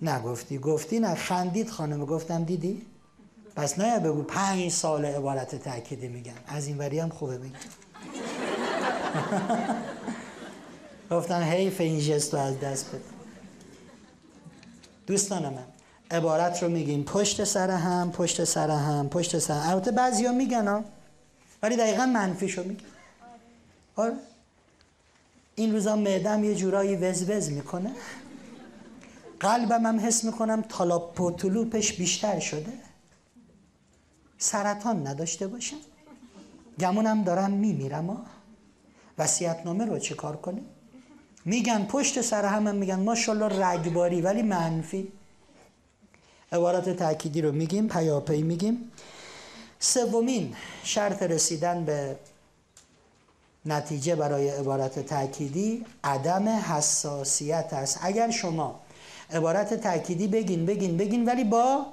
نگفتی. 0.02 0.58
گفتی 0.58 1.00
نه. 1.00 1.16
خندید 1.16 1.70
خانم. 1.70 2.06
گفتم 2.06 2.44
دیدی؟ 2.44 2.82
پس 3.56 3.80
نه 3.80 4.00
بگو 4.00 4.24
پنج 4.24 4.72
سال 4.72 5.06
عبارت 5.06 5.56
تأکیدی 5.56 6.08
میگم. 6.08 6.34
از 6.48 6.68
این 6.68 6.78
وری 6.78 7.00
هم 7.00 7.10
خوبه 7.10 7.38
بگم 7.38 7.50
گفتم 11.18 11.40
حیف 11.40 11.82
این 11.82 12.00
جست 12.00 12.34
از 12.34 12.60
دست 12.60 12.90
بده. 12.90 13.15
دوستان 15.08 15.44
من 15.44 15.66
عبارت 16.12 16.64
رو 16.64 16.70
میگیم 16.70 17.04
پشت 17.04 17.44
سر 17.44 17.70
هم 17.70 18.12
پشت 18.12 18.44
سر 18.44 18.70
هم 18.70 19.10
پشت 19.10 19.40
سر 19.40 19.60
هم. 19.60 19.70
البته 19.70 19.92
بعضی 19.92 20.26
ها 20.26 20.34
میگن 20.34 20.68
ها 20.68 20.84
ولی 21.64 21.76
دقیقا 21.76 22.06
منفیشو 22.06 22.64
میگن 22.64 22.86
آره. 23.96 24.14
این 25.56 25.74
روزا 25.74 25.96
معدم 25.96 26.44
یه 26.44 26.56
جورایی 26.56 26.96
وز 26.96 27.30
وز 27.30 27.52
می‌کنه. 27.52 27.92
قلبم 29.40 29.86
هم 29.86 30.00
حس 30.00 30.24
می‌کنم 30.24 30.62
تالاپوتولوپش 30.70 31.94
بیشتر 31.94 32.40
شده. 32.40 32.74
سرطان 34.38 35.08
نداشته 35.08 35.48
باشم. 35.48 35.78
گمونم 36.80 37.24
دارم 37.24 37.52
میمیرم 37.52 38.26
وسیعتنامه 39.18 39.86
رو 39.86 40.00
چه 40.00 40.16
کار 40.16 40.38
کنیم؟ 40.38 40.66
میگن 41.46 41.86
پشت 41.86 42.22
سر 42.22 42.46
هم, 42.46 42.68
هم 42.68 42.76
میگن 42.76 43.00
ماشاءالله 43.00 43.66
رگباری 43.66 44.22
ولی 44.22 44.42
منفی. 44.42 45.12
عبارت 46.52 46.90
تأکیدی 46.90 47.42
رو 47.42 47.52
میگیم 47.52 47.88
پیاپی 47.88 48.42
میگیم. 48.42 48.92
سومین 49.80 50.56
شرط 50.84 51.24
رسیدن 51.24 51.86
به 51.86 52.16
نتیجه 53.66 54.16
برای 54.16 54.50
عبارت 54.50 55.00
تأکیدی 55.00 55.86
عدم 56.04 56.48
حساسیت 56.50 57.70
است. 57.74 58.00
اگر 58.02 58.32
شما 58.32 58.80
عبارت 59.34 59.74
تأکیدی 59.74 60.28
بگین 60.28 60.66
بگین 60.66 60.98
بگین 60.98 61.26
ولی 61.26 61.44
با 61.44 61.86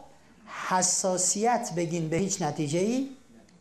حساسیت 0.69 1.73
بگین 1.77 2.09
به 2.09 2.17
هیچ 2.17 2.43
نتیجه 2.43 2.79
ای 2.79 3.09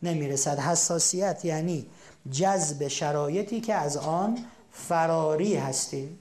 نمی‌رسد. 0.02 0.58
حساسیت 0.58 1.44
یعنی 1.44 1.86
جذب 2.32 2.88
شرایطی 2.88 3.60
که 3.60 3.74
از 3.74 3.96
آن 3.96 4.38
فراری 4.72 5.56
هستیم. 5.56 6.18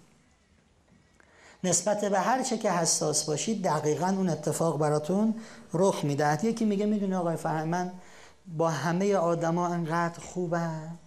نسبت 1.63 2.05
به 2.05 2.19
هر 2.19 2.43
چه 2.43 2.57
که 2.57 2.71
حساس 2.71 3.25
باشید 3.25 3.63
دقیقا 3.63 4.07
اون 4.07 4.29
اتفاق 4.29 4.79
براتون 4.79 5.35
رخ 5.73 6.03
می‌دهد. 6.03 6.43
یکی 6.43 6.65
میگه 6.65 6.85
می‌دونه 6.85 7.17
آقای 7.17 7.35
فهم 7.35 7.67
من 7.67 7.91
با 8.57 8.69
همه 8.69 9.15
آدما 9.15 9.67
انقدر 9.67 10.19
خوبم. 10.19 10.97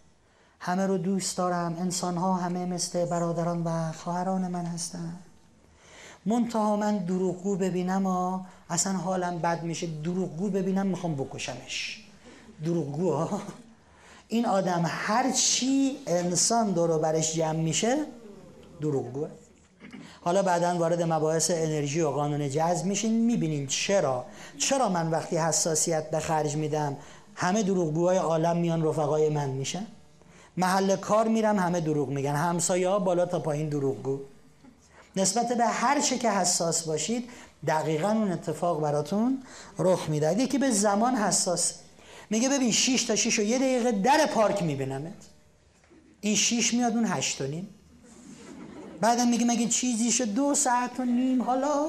همه 0.61 0.87
رو 0.87 0.99
دوست 0.99 1.37
دارم. 1.37 1.77
انسان 1.81 2.17
ها 2.17 2.35
همه 2.35 2.67
مثل 2.67 3.07
برادران 3.07 3.63
و 3.65 3.93
خواهران 3.93 4.49
من 4.49 4.65
هستن. 4.65 5.13
منتها 6.27 6.77
من 6.77 6.99
دروغگو 6.99 7.57
ببینم 7.57 8.47
اصلا 8.71 8.93
حالم 8.93 9.39
بد 9.39 9.63
میشه. 9.63 9.87
دروغگو 9.87 10.51
ببینم 10.51 10.87
می‌خوام 10.87 11.15
بکشمش. 11.15 12.05
دروغگو 12.65 13.13
ها 13.13 13.41
این 14.29 14.47
آدم 14.47 14.83
هر 14.87 15.31
چی 15.33 15.99
انسان 16.07 16.71
دور 16.71 16.99
برش 16.99 17.35
جمع 17.35 17.61
میشه 17.61 17.97
دروغگوه. 18.81 19.29
حالا 20.25 20.43
بعدا 20.43 20.79
وارد 20.79 21.03
مباحث 21.03 21.51
انرژی 21.51 22.01
و 22.01 22.11
قانون 22.11 22.51
جذب 22.51 22.87
میشین 22.87 23.27
می‌بینین 23.27 23.67
چرا؟ 23.67 24.25
چرا 24.59 24.89
من 24.89 25.11
وقتی 25.11 25.37
حساسیت 25.37 26.11
به 26.11 26.19
خرج 26.19 26.57
میدم 26.57 26.97
همه 27.35 27.63
دروغگوهای 27.63 28.17
عالم 28.17 28.57
میان 28.57 28.85
رفقای 28.85 29.29
من 29.29 29.51
میشن 29.51 29.87
محل 30.57 30.97
کار 30.97 31.29
میرم 31.29 31.59
همه 31.59 31.81
دروغ 31.81 32.09
میگن. 32.09 32.35
همسایه 32.35 32.89
ها 32.89 32.99
بالا 32.99 33.27
تا 33.27 33.39
پایین 33.39 33.69
دروغگو. 33.69 34.21
نسبت 35.17 35.53
به 35.53 35.67
هر 35.67 36.01
چه 36.01 36.19
که 36.19 36.31
حساس 36.31 36.83
باشید 36.83 37.31
دقیقا 37.67 38.09
اون 38.09 38.33
اتفاق 38.33 38.81
براتون 38.81 39.43
رخ 39.79 40.09
می‌دهد. 40.09 40.41
یکی 40.41 40.59
به 40.59 40.71
زمان 40.71 41.15
حساس 41.15 41.75
میگه 42.31 42.49
ببین 42.49 42.73
6 42.73 43.03
تا 43.03 43.17
6 43.17 43.39
و 43.39 43.43
یه 43.43 43.59
دقیقه 43.59 43.93
در 43.93 44.27
پارک 44.27 44.63
میبینمت. 44.63 45.13
این 46.21 46.37
6 46.37 46.75
میاد 46.75 46.93
اون 46.95 47.05
8 47.05 47.41
و 47.41 47.47
نیم. 47.47 47.69
بعدم 49.01 49.29
میگه 49.29 49.45
مگه 49.45 49.69
چیزی 49.69 50.13
شد؟ 50.13 50.25
دو 50.25 50.55
ساعت 50.55 51.01
و 51.01 51.05
نیم. 51.05 51.43
حالا 51.43 51.87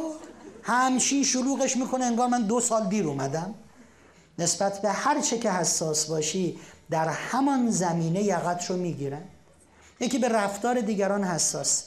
همشین 0.64 1.24
شلوغش 1.24 1.78
می‌کنه 1.78 2.06
انگار 2.06 2.28
من 2.28 2.42
دو 2.42 2.60
سال 2.60 2.88
دیر 2.88 3.08
اومدم. 3.08 3.56
نسبت 4.40 4.82
به 4.82 4.92
هر 4.92 5.22
چه 5.22 5.40
که 5.40 5.52
حساس 5.52 6.06
باشی 6.06 6.60
در 6.90 7.08
همان 7.08 7.70
زمینه 7.70 8.24
یقت 8.24 8.70
رو 8.70 8.78
می‌گیرن 8.78 9.24
یکی 10.00 10.18
به 10.18 10.30
رفتار 10.30 10.82
دیگران 10.82 11.24
حساس. 11.24 11.84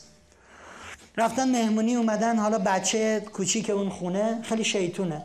رفتن 1.16 1.48
مهمونی 1.48 1.94
اومدن 1.94 2.38
حالا 2.38 2.58
بچه 2.58 3.20
کوچیک 3.20 3.70
اون 3.70 3.88
خونه 3.88 4.42
خیلی 4.42 4.64
شیطونه. 4.64 5.24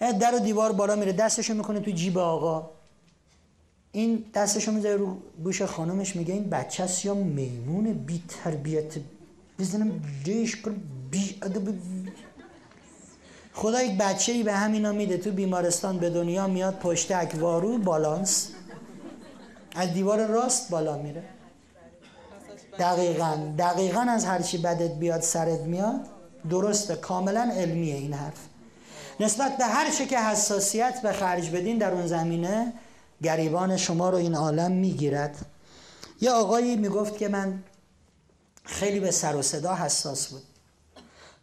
در 0.00 0.34
و 0.34 0.38
دیوار 0.38 0.72
بالا 0.72 0.96
میره 0.96 1.12
دستشو 1.12 1.54
می‌کنه 1.54 1.80
تو 1.80 1.90
جیب 1.90 2.18
آقا. 2.18 2.70
این 3.92 4.24
دستشو 4.34 4.72
می‌ذاره 4.72 4.96
رو 4.96 5.16
گوش 5.44 5.62
خانمش 5.62 6.16
میگه 6.16 6.34
این 6.34 6.50
بچه 6.50 6.88
یا 7.04 7.14
میمون 7.14 7.92
بی 7.92 8.22
تربیت 8.28 8.94
بزنم 9.58 10.02
ریش 10.24 10.56
بی 11.10 11.40
خدا 13.52 13.82
یک 13.82 13.98
بچه 13.98 14.32
ای 14.32 14.42
به 14.42 14.52
همینا 14.52 14.92
میده 14.92 15.18
تو 15.18 15.30
بیمارستان 15.30 15.98
به 15.98 16.10
دنیا 16.10 16.46
میاد 16.46 16.78
پشت 16.78 17.12
اکوارو 17.12 17.78
بالانس. 17.78 18.48
از 19.76 19.92
دیوار 19.92 20.26
راست 20.26 20.70
بالا 20.70 20.98
میره. 21.02 21.22
دقیقا 22.78 23.54
دقیقا 23.58 24.00
از 24.00 24.24
هرچی 24.24 24.58
بدت 24.58 24.94
بیاد 24.94 25.20
سرت 25.20 25.60
میاد. 25.60 26.00
درسته 26.50 26.96
کاملا 26.96 27.50
علمیه 27.54 27.94
این 27.94 28.12
حرف. 28.12 28.49
نسبت 29.20 29.56
به 29.56 29.64
هر 29.64 29.90
چه 29.90 30.06
که 30.06 30.18
حساسیت 30.18 31.02
به 31.02 31.12
خرج 31.12 31.50
بدین 31.50 31.78
در 31.78 31.92
اون 31.92 32.06
زمینه 32.06 32.72
گریبان 33.22 33.76
شما 33.76 34.10
رو 34.10 34.16
این 34.16 34.34
عالم 34.34 34.72
می‌گیرد. 34.72 35.36
یه 36.20 36.30
آقایی 36.30 36.76
می‌گفت 36.76 37.18
که 37.18 37.28
من 37.28 37.62
خیلی 38.64 39.00
به 39.00 39.10
سر 39.10 39.36
و 39.36 39.42
صدا 39.42 39.74
حساس 39.74 40.28
بود. 40.28 40.42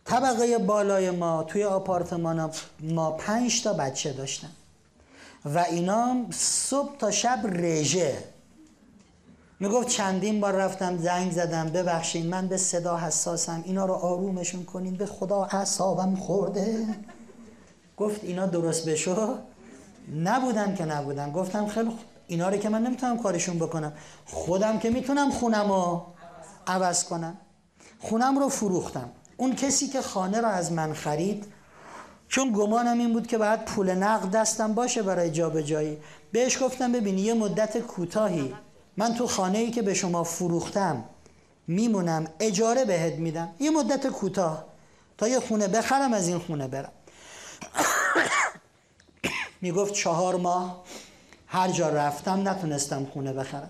طبقه 0.06 0.58
بالای 0.58 1.12
ما 1.12 1.44
توی 1.44 1.64
آپارتمان 1.64 2.52
ما 2.80 3.12
پنج 3.12 3.64
تا 3.64 3.74
بچه 3.74 4.14
داشتن. 4.14 4.52
و 5.46 5.60
اینا 5.60 6.16
صبح 6.32 6.98
تا 6.98 7.12
شب 7.12 7.40
رژه. 7.46 8.24
می‌گفت 9.60 9.88
چندین 9.88 10.42
بار 10.42 10.54
رفتم 10.54 10.98
زنگ 10.98 11.32
زدم 11.32 11.70
ببخشید 11.70 12.26
من 12.26 12.48
به 12.48 12.58
صدا 12.58 12.98
حساسم. 12.98 13.64
اینا 13.66 13.86
رو 13.86 13.94
آرومشون 13.94 14.66
کنین 14.66 14.96
به 14.96 15.06
خدا 15.06 15.44
اعصابم 15.44 16.16
خورده. 16.16 16.86
گفت 17.98 18.24
اینا 18.24 18.46
درست 18.46 18.90
بشو. 18.90 19.38
نبودن 20.16 20.76
که 20.76 20.86
نبودن. 20.86 21.32
گفتم 21.32 21.68
خیلی 21.68 21.92
اینا 22.28 22.50
رو 22.50 22.58
که 22.58 22.70
من 22.70 22.84
نمی‌تونم 22.84 23.18
کارشون 23.18 23.60
بکنم. 23.60 23.94
خودم 24.26 24.80
که 24.80 24.90
می‌تونم 24.90 25.32
خونم 25.32 25.72
رو 25.72 26.06
عوض 26.68 27.04
کنم. 27.04 27.38
خونم 28.00 28.40
رو 28.40 28.50
فروختم. 28.50 29.10
اون 29.38 29.56
کسی 29.56 29.88
که 29.88 30.02
خانه 30.02 30.42
رو 30.42 30.48
از 30.48 30.72
من 30.72 30.94
خرید 30.94 31.46
چون 32.28 32.52
گمانم 32.52 33.00
این 33.00 33.14
بود 33.14 33.28
که 33.28 33.38
باید 33.38 33.66
پول 33.66 33.92
نقد 33.92 34.32
دستم 34.32 34.74
باشه 34.74 35.04
برای 35.04 35.30
جابجایی. 35.30 35.98
بهش 36.32 36.64
گفتم 36.64 36.92
ببینی 36.92 37.22
یه 37.22 37.34
مدت 37.34 37.78
کوتاهی. 37.78 38.54
من 38.98 39.14
تو 39.14 39.28
خانه 39.28 39.58
ای 39.58 39.72
که 39.72 39.82
به 39.82 39.94
شما 39.94 40.24
فروختم 40.24 41.04
میمونم 41.68 42.26
اجاره 42.40 42.86
بهت 42.86 43.14
میدم. 43.14 43.50
یه 43.60 43.70
مدت 43.70 44.08
کوتاه. 44.08 44.66
تا 45.18 45.28
یه 45.28 45.40
خونه 45.40 45.68
بخرم 45.68 46.14
از 46.14 46.28
این 46.28 46.40
خونه 46.40 46.68
برم. 46.68 46.92
می‌گفت 49.62 49.94
چهار 49.94 50.36
ماه 50.36 50.84
هر 51.48 51.72
جا 51.72 51.90
رفتم 51.90 52.48
نتونستم 52.48 53.06
خونه 53.06 53.34
بخرم. 53.34 53.70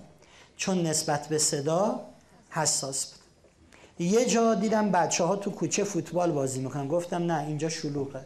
چون 0.57 0.81
نسبت 0.87 1.27
به 1.27 1.37
صدا 1.37 1.99
حساس 2.49 3.05
بود. 3.05 3.17
یه 4.07 4.25
جا 4.25 4.55
دیدم 4.55 4.91
بچه 4.91 5.23
ها 5.23 5.35
تو 5.35 5.51
کوچه 5.51 5.83
فوتبال 5.83 6.31
بازی 6.31 6.59
می‌کنن. 6.59 6.87
گفتم 6.87 7.31
نه 7.31 7.43
اینجا 7.47 7.69
شلوغه. 7.69 8.25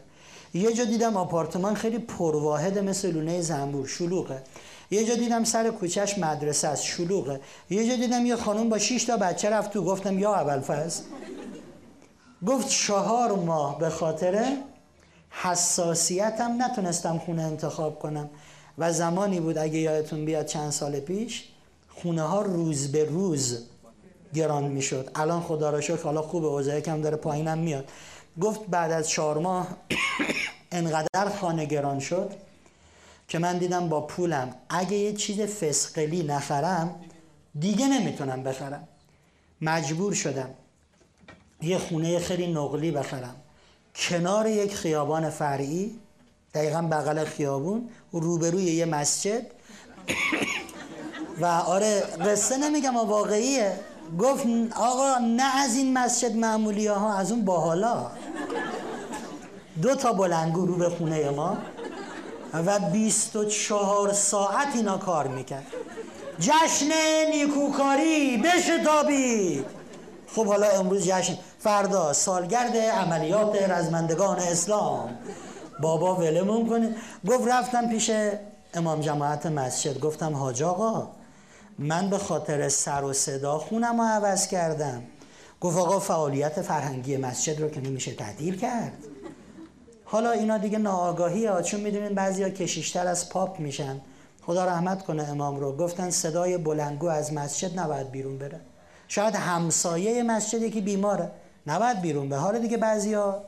یه 0.54 0.72
جا 0.72 0.84
دیدم 0.84 1.16
آپارتمان 1.16 1.74
خیلی 1.74 1.98
پرواحد 1.98 2.78
مثل 2.78 3.10
لونه 3.10 3.40
زنبور. 3.40 3.86
شلوغه. 3.86 4.42
یه 4.90 5.04
جا 5.04 5.14
دیدم 5.14 5.44
سر 5.44 5.70
کوچهش 5.70 6.18
مدرسه 6.18 6.68
است. 6.68 6.84
شلوغه. 6.84 7.40
یه 7.70 7.88
جا 7.88 7.96
دیدم 7.96 8.26
یه 8.26 8.36
خانم 8.36 8.68
با 8.68 8.78
6 8.78 9.04
تا 9.04 9.16
بچه 9.16 9.50
رفت 9.50 9.70
تو. 9.70 9.84
گفتم 9.84 10.18
یا 10.18 10.34
اول 10.34 10.60
فز 10.60 11.00
گفت 12.46 12.68
چهار 12.68 13.32
ماه 13.32 13.78
به 13.78 13.90
خاطر 13.90 14.56
حساسیتم 15.32 16.62
نتونستم 16.62 17.18
خونه 17.18 17.42
انتخاب 17.42 17.98
کنم 17.98 18.30
و 18.78 18.92
زمانی 18.92 19.40
بود 19.40 19.58
اگه 19.58 19.78
یادتون 19.78 20.24
بیاد 20.24 20.46
چند 20.46 20.70
سال 20.70 21.00
پیش 21.00 21.44
خونه 21.88 22.22
ها 22.22 22.42
روز 22.42 22.92
به 22.92 23.04
روز 23.04 23.64
گران 24.34 24.64
می‌شد. 24.64 25.10
الان 25.14 25.40
خدا 25.40 25.70
را 25.70 25.80
شکر 25.80 26.02
حالا 26.02 26.22
خوبه 26.22 26.46
اوضاع 26.46 26.80
کم 26.80 27.00
داره 27.00 27.16
پایینم 27.16 27.58
میاد. 27.58 27.88
گفت 28.40 28.60
بعد 28.70 28.92
از 28.92 29.08
چهار 29.08 29.38
ماه 29.38 29.68
انقدر 30.72 31.28
خانه 31.40 31.64
گران 31.64 32.00
شد 32.00 32.30
که 33.28 33.38
من 33.38 33.58
دیدم 33.58 33.88
با 33.88 34.00
پولم. 34.00 34.54
اگه 34.68 34.96
یه 34.96 35.12
چیز 35.12 35.40
فسقلی 35.40 36.22
نخرم 36.22 36.94
دیگه 37.58 37.88
نمی‌تونم 37.88 38.42
بخرم. 38.42 38.88
مجبور 39.60 40.14
شدم 40.14 40.50
یه 41.62 41.78
خونه 41.78 42.18
خیلی 42.18 42.52
نقلی 42.52 42.90
بخرم. 42.90 43.36
کنار 43.94 44.46
یک 44.46 44.74
خیابان 44.74 45.30
فرعی 45.30 45.98
دقیقا 46.54 46.82
بغل 46.82 47.24
خیابون 47.24 47.88
و 48.14 48.18
روبروی 48.18 48.62
یه 48.62 48.84
مسجد. 48.84 49.46
و 51.40 51.44
آره 51.46 52.00
قصه 52.00 52.56
نمیگم 52.56 52.96
واقعیه. 52.96 53.80
گفت 54.18 54.46
آقا 54.76 55.18
نه 55.18 55.56
از 55.56 55.76
این 55.76 55.98
مسجد 55.98 56.36
معمولی 56.36 56.86
ها 56.86 57.18
از 57.18 57.32
اون 57.32 57.44
باحالا. 57.44 58.10
دو 59.82 59.94
تا 59.94 60.12
بلنگو 60.12 60.66
رو 60.66 60.74
به 60.76 60.88
خونه 60.88 61.30
ما 61.30 61.58
و 62.52 62.78
24 62.78 64.12
ساعت 64.12 64.68
اینا 64.74 64.98
کار 64.98 65.28
می‌کرد. 65.28 65.66
جشن 66.40 66.90
نیکوکاری 67.30 68.36
بشتابید. 68.36 69.81
خب 70.34 70.46
حالا 70.46 70.66
امروز 70.66 71.04
جشن. 71.04 71.38
فردا 71.58 72.12
سالگرد 72.12 72.76
عملیات 72.76 73.62
رزمندگان 73.62 74.38
اسلام. 74.38 75.18
بابا 75.80 76.16
ولمون 76.16 76.68
کنه. 76.68 76.94
گفت 77.28 77.48
رفتم 77.48 77.88
پیش 77.88 78.10
امام 78.74 79.00
جماعت 79.00 79.46
مسجد. 79.46 80.00
گفتم 80.00 80.34
حاج 80.34 80.62
آقا 80.62 81.08
من 81.78 82.10
به 82.10 82.18
خاطر 82.18 82.68
سر 82.68 83.04
و 83.04 83.12
صدا 83.12 83.58
خونم 83.58 84.00
رو 84.00 84.06
عوض 84.06 84.46
کردم. 84.46 85.02
گفت 85.60 85.78
آقا 85.78 85.98
فعالیت 85.98 86.62
فرهنگی 86.62 87.16
مسجد 87.16 87.60
رو 87.60 87.68
که 87.68 87.80
نمیشه 87.80 88.14
تعدیل 88.14 88.58
کرد. 88.58 88.92
حالا 90.04 90.30
اینا 90.30 90.58
دیگه 90.58 90.78
ناآگاهی 90.78 91.46
ها. 91.46 91.62
چون 91.62 91.80
می‌دونین 91.80 92.14
بعضی 92.14 92.42
ها 92.42 92.48
کشیشتر 92.48 93.06
از 93.06 93.28
پاپ 93.28 93.60
میشن. 93.60 94.00
خدا 94.46 94.64
رحمت 94.64 95.04
کنه 95.04 95.28
امام 95.28 95.60
رو. 95.60 95.76
گفتن 95.76 96.10
صدای 96.10 96.58
بلنگو 96.58 97.06
از 97.06 97.32
مسجد 97.32 97.78
نباید 97.78 98.10
بیرون 98.10 98.38
بره. 98.38 98.60
شاید 99.12 99.34
همسایه 99.34 100.22
مسجدی 100.22 100.70
که 100.70 100.80
بیماره 100.80 101.30
نباید 101.66 102.00
بیرون 102.00 102.28
به 102.28 102.36
حال 102.36 102.58
دیگه 102.58 103.16
ها 103.16 103.44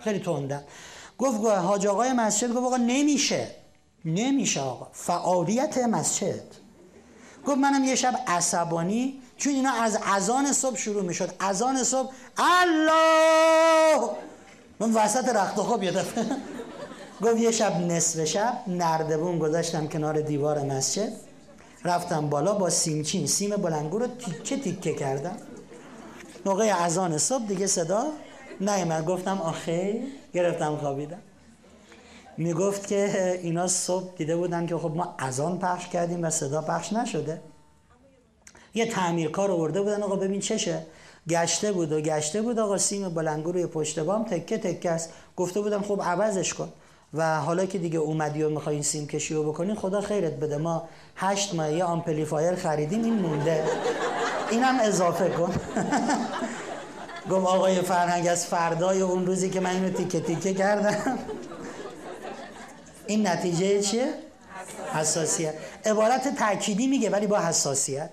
خیلی 0.00 0.18
تندن 0.18 0.62
گفت 1.18 1.44
حاج 1.46 1.86
آقای 1.86 2.12
مسجد 2.12 2.48
گفت 2.48 2.66
آقا 2.66 2.76
نمیشه. 2.76 3.46
نمیشه 4.04 4.60
آقا. 4.60 4.86
فعالیت 4.92 5.78
مسجد. 5.78 6.42
گفت 7.46 7.58
منم 7.58 7.84
یه 7.84 7.94
شب 7.94 8.14
عصبانی 8.26 9.22
چون 9.36 9.52
اینا 9.52 9.72
از 9.72 9.98
اذان 10.06 10.52
صبح 10.52 10.76
شروع 10.76 11.02
می‌شد. 11.02 11.30
اذان 11.40 11.84
صبح 11.84 12.12
الله! 12.38 14.10
من 14.80 14.92
وسط 14.92 15.28
رخت 15.28 15.54
خواب 15.54 15.82
یه 15.82 15.92
گفت 17.22 17.36
یه 17.36 17.50
شب 17.50 17.80
نصف 17.80 18.24
شب 18.24 18.58
نردبون 18.66 19.38
گذاشتم 19.38 19.88
کنار 19.88 20.20
دیوار 20.20 20.58
مسجد. 20.58 21.27
رفتم 21.84 22.28
بالا 22.28 22.54
با 22.54 22.70
سیمچین. 22.70 23.26
سیم 23.26 23.56
بلنگو 23.56 23.98
رو 23.98 24.06
تیکه 24.06 24.56
تیکه 24.56 24.94
کردم. 24.94 25.36
موقع 26.46 26.72
اذان 26.84 27.18
صبح 27.18 27.46
دیگه 27.46 27.66
صدا 27.66 28.04
من 28.60 29.04
گفتم 29.04 29.38
آخه 29.38 30.02
گرفتم 30.34 30.76
خوابیدم. 30.76 31.18
می‌گفت 32.36 32.86
که 32.86 33.40
اینا 33.42 33.66
صبح 33.66 34.16
دیده 34.16 34.36
بودن 34.36 34.66
که 34.66 34.76
خب 34.76 34.92
ما 34.96 35.14
اذان 35.18 35.58
پخش 35.58 35.88
کردیم 35.88 36.24
و 36.24 36.30
صدا 36.30 36.62
پخش 36.62 36.92
نشده. 36.92 37.40
یه 38.74 38.86
تعمیرکار 38.86 39.50
آورده 39.50 39.82
بودن. 39.82 40.02
آقا 40.02 40.16
ببین 40.16 40.40
چشه. 40.40 40.86
گشته 41.28 41.72
بود 41.72 41.92
و 41.92 42.00
گشته 42.00 42.42
بود. 42.42 42.58
آقا 42.58 42.78
سیم 42.78 43.08
بلنگو 43.08 43.52
روی 43.52 43.66
پشت 43.66 43.98
بام 43.98 44.24
تکه 44.24 44.58
تکه 44.58 44.90
است. 44.90 45.12
گفته 45.36 45.60
بودم 45.60 45.82
خب 45.82 46.02
عوضش 46.02 46.54
کن. 46.54 46.72
و 47.14 47.40
حالا 47.40 47.66
که 47.66 47.78
دیگه 47.78 47.98
اومدی 47.98 48.42
و 48.42 48.50
می‌خوای 48.50 48.82
سیم 48.82 49.06
کشی 49.06 49.34
رو 49.34 49.52
بکنین 49.52 49.74
خدا 49.74 50.00
خیرت 50.00 50.32
بده. 50.32 50.56
ما 50.56 50.88
هشت 51.16 51.54
ماه 51.54 51.72
یه 51.72 51.84
آمپلیفایر 51.84 52.54
خریدیم 52.54 53.04
این 53.04 53.14
مونده. 53.14 53.64
اینم 54.50 54.78
اضافه 54.82 55.28
کن. 55.28 55.54
گفت 57.30 57.46
آقای 57.46 57.82
فرهنگ 57.82 58.28
از 58.28 58.46
فردای 58.46 59.00
اون 59.00 59.26
روزی 59.26 59.50
که 59.50 59.60
من 59.60 59.70
اینو 59.70 59.90
تیکه 59.90 60.20
تیکه 60.20 60.54
کردم. 60.54 61.18
این 63.06 63.28
نتیجه 63.28 63.82
چیه؟ 63.82 64.14
حساسیت. 64.94 65.54
عبارت 65.84 66.34
تأکیدی 66.34 66.86
میگه 66.86 67.10
ولی 67.10 67.26
با 67.26 67.38
حساسیت. 67.38 68.10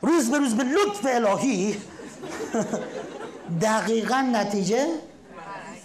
روز 0.00 0.30
به 0.30 0.38
روز 0.38 0.54
به 0.54 0.64
لطف 0.64 1.06
الهی 1.06 1.76
دقیقا 3.62 4.30
نتیجه 4.32 4.86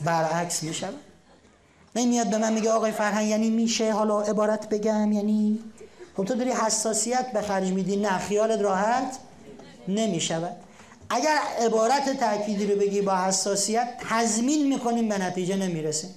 برعکس 0.05 0.63
میشه 0.63 0.87
نمیاد 1.95 2.30
به 2.30 2.38
من 2.38 2.54
میگه 2.54 2.71
آقای 2.71 2.91
فرهنگ 2.91 3.28
یعنی 3.28 3.49
میشه 3.49 3.93
حالا 3.93 4.21
عبارت 4.21 4.69
بگم؟ 4.69 5.12
یعنی 5.12 5.60
خب 6.17 6.25
تو 6.25 6.36
داری 6.36 6.52
حساسیت 6.52 7.32
به 7.34 7.41
خرج 7.41 7.71
میدی 7.71 7.95
نه 7.95 8.17
خیالت 8.17 8.60
راحت 8.62 9.17
نمی‌شود. 9.88 10.56
اگر 11.10 11.38
عبارت 11.60 12.17
تأکیدی 12.19 12.67
رو 12.67 12.80
بگی 12.80 13.02
با 13.02 13.15
حساسیت 13.15 13.88
تضمین 14.10 14.67
می‌کنیم 14.67 15.10
به 15.10 15.17
نتیجه 15.17 15.56
نمی‌رسیم. 15.56 16.15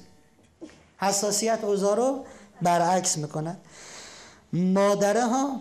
حساسیت 0.99 1.65
اوضاع 1.65 1.97
رو 1.97 2.25
برعکس 2.63 3.19
می‌کنن 3.19 3.57
مادره 4.53 5.27
ها 5.27 5.61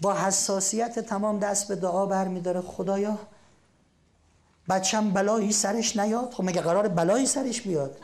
با 0.00 0.14
حساسیت 0.14 0.98
تمام 0.98 1.38
دست 1.38 1.68
به 1.68 1.76
دعا 1.76 2.06
برمیداره. 2.06 2.60
خدایا 2.60 3.18
بچم 4.68 5.10
بلایی 5.10 5.52
سرش 5.52 5.96
نیاد. 5.96 6.32
خب 6.34 6.44
مگه 6.44 6.60
قرار 6.60 6.88
بلایی 6.88 7.26
سرش 7.26 7.60
بیاد؟ 7.60 7.96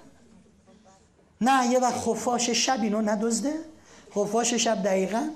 نه 1.42 1.66
یه 1.72 1.78
وقت 1.78 2.00
خفاش 2.00 2.50
شب 2.50 2.82
اینو 2.82 3.02
ندزده؟ 3.02 3.54
خفاش 4.14 4.54
شب 4.54 4.82
دقیقا؟ 4.82 5.28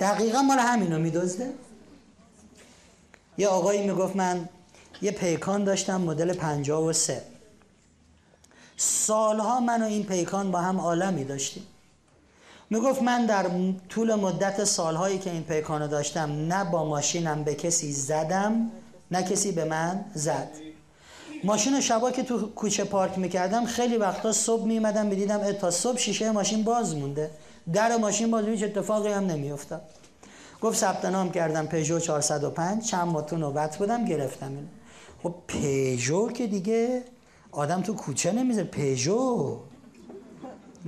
دقیقا 0.00 0.42
مال 0.42 0.58
همینو 0.58 0.98
میدزده؟ 0.98 1.52
یه 3.38 3.48
آقایی 3.48 3.86
می‌گفت 3.86 4.16
من 4.16 4.48
یه 5.02 5.10
پیکان 5.10 5.64
داشتم 5.64 6.00
مدل 6.00 6.32
53 6.34 7.22
سالها 8.76 9.60
من 9.60 9.82
و 9.82 9.86
این 9.86 10.04
پیکان 10.04 10.50
با 10.50 10.60
هم 10.60 10.80
عالمی 10.80 11.24
داشتیم. 11.24 11.66
می‌گفت 12.70 13.02
من 13.02 13.26
در 13.26 13.50
طول 13.88 14.14
مدت 14.14 14.64
سالهایی 14.64 15.18
که 15.18 15.30
این 15.30 15.42
پیکانو 15.42 15.88
داشتم 15.88 16.30
نه 16.30 16.64
با 16.64 16.84
ماشینم 16.84 17.44
به 17.44 17.54
کسی 17.54 17.92
زدم 17.92 18.70
نه 19.10 19.22
کسی 19.22 19.52
به 19.52 19.64
من 19.64 20.04
زد. 20.14 20.48
ماشین 21.44 21.80
شبا 21.80 22.10
که 22.10 22.22
تو 22.22 22.48
کوچه 22.48 22.84
پارک 22.84 23.18
می‌کردم 23.18 23.64
خیلی 23.64 23.96
وقتا 23.96 24.32
صبح 24.32 24.64
میمدم 24.64 25.06
می‌دیدم 25.06 25.52
تا 25.52 25.70
صبح 25.70 25.98
شیشه 25.98 26.30
ماشین 26.30 26.64
باز 26.64 26.96
مونده. 26.96 27.30
در 27.72 27.96
ماشین 27.96 28.30
باز 28.30 28.44
هیچ 28.44 28.62
اتفاقی 28.62 29.12
هم 29.12 29.26
نمیافتاد. 29.26 29.82
گفت 30.60 30.78
ثبت 30.78 31.04
نام 31.04 31.30
کردم 31.30 31.66
پژو 31.66 31.98
405 32.00 32.84
چند 32.84 33.08
ماه 33.08 33.26
تو 33.26 33.36
نوبت 33.36 33.76
بودم 33.76 34.04
گرفتم 34.04 34.48
این 34.48 34.68
خب 35.22 35.34
پژو 35.48 36.32
که 36.32 36.46
دیگه 36.46 37.04
آدم 37.52 37.82
تو 37.82 37.94
کوچه 37.94 38.32
نمیزه 38.32 38.64
پژو. 38.64 39.58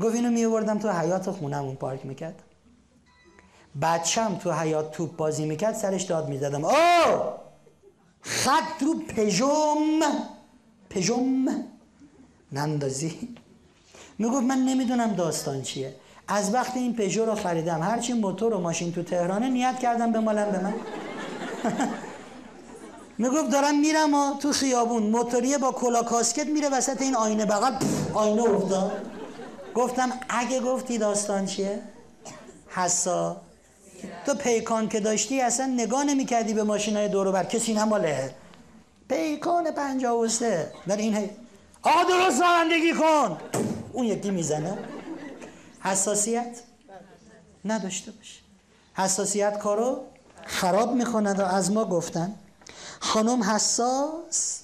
گفت 0.02 0.14
اینو 0.14 0.30
میوردم 0.30 0.78
تو 0.78 0.90
حیات 0.90 1.30
خونمون 1.30 1.76
پارک 1.76 2.06
می‌کرد. 2.06 2.42
بچم 3.82 4.34
تو 4.34 4.52
حیات 4.52 4.90
توپ 4.90 5.16
بازی 5.16 5.44
می‌کرد 5.44 5.74
سرش 5.74 6.02
داد 6.02 6.28
می‌زدم. 6.28 6.64
او 6.64 6.72
خط 8.20 8.82
رو 8.82 8.94
پژوم! 9.16 10.00
پژوم 10.90 11.48
نندازی. 12.52 13.28
می‌گفت 14.18 14.42
من 14.42 14.58
نمی‌دونم 14.58 15.14
داستان 15.14 15.62
چیه. 15.62 15.94
از 16.28 16.54
وقت 16.54 16.76
این 16.76 16.94
پژو 16.94 17.24
رو 17.24 17.34
خریدم. 17.34 17.82
هرچی 17.82 18.12
موتور 18.12 18.54
و 18.54 18.60
ماشین 18.60 18.92
تو 18.92 19.02
تهرانه 19.02 19.48
نیت 19.48 19.78
کردم 19.78 20.12
به 20.12 20.20
مالم 20.20 20.50
به 20.50 20.60
من. 20.60 20.74
می‌گفت 23.18 23.50
دارم 23.50 23.80
میرم 23.80 24.14
و 24.14 24.38
تو 24.38 24.52
خیابون 24.52 25.02
موتوریه 25.02 25.58
با 25.58 25.72
کلا 25.72 26.02
کاسکت 26.02 26.46
میره 26.46 26.68
وسط 26.68 27.02
این 27.02 27.16
آینه 27.16 27.44
بغل. 27.44 27.72
آینه 28.14 28.42
افتاد. 28.42 28.92
گفتم 29.74 30.12
اگه 30.28 30.60
گفتی 30.60 30.98
داستان 30.98 31.46
چیه؟ 31.46 31.82
حسا. 32.68 33.36
تو 34.26 34.34
پیکان 34.34 34.88
که 34.88 35.00
داشتی 35.00 35.40
اصلا 35.40 35.66
نگاه 35.66 36.04
نمی 36.04 36.24
کردی 36.24 36.54
به 36.54 36.62
ماشین 36.62 36.96
های 36.96 37.08
دورو 37.08 37.32
بر. 37.32 37.44
کسی 37.44 37.74
نماله. 37.74 38.34
پیکان 39.08 39.70
پنجا 39.70 40.18
و 40.18 40.28
سه. 40.28 40.72
در 40.86 40.96
این 40.96 41.30
آقا 41.82 42.04
درست 42.04 42.42
رانندگی 42.42 42.92
کن. 42.92 43.38
اون 43.92 44.06
یکی 44.06 44.30
می‌زنه. 44.30 44.78
حساسیت؟ 45.80 46.60
نداشته 47.64 48.10
باشه 48.10 48.40
حساسیت 48.94 49.58
کارو 49.58 50.00
خراب 50.44 50.94
می‌کند 50.94 51.38
و 51.38 51.42
از 51.42 51.72
ما 51.72 51.84
گفتن. 51.84 52.34
خانم 53.00 53.42
حساس 53.42 54.60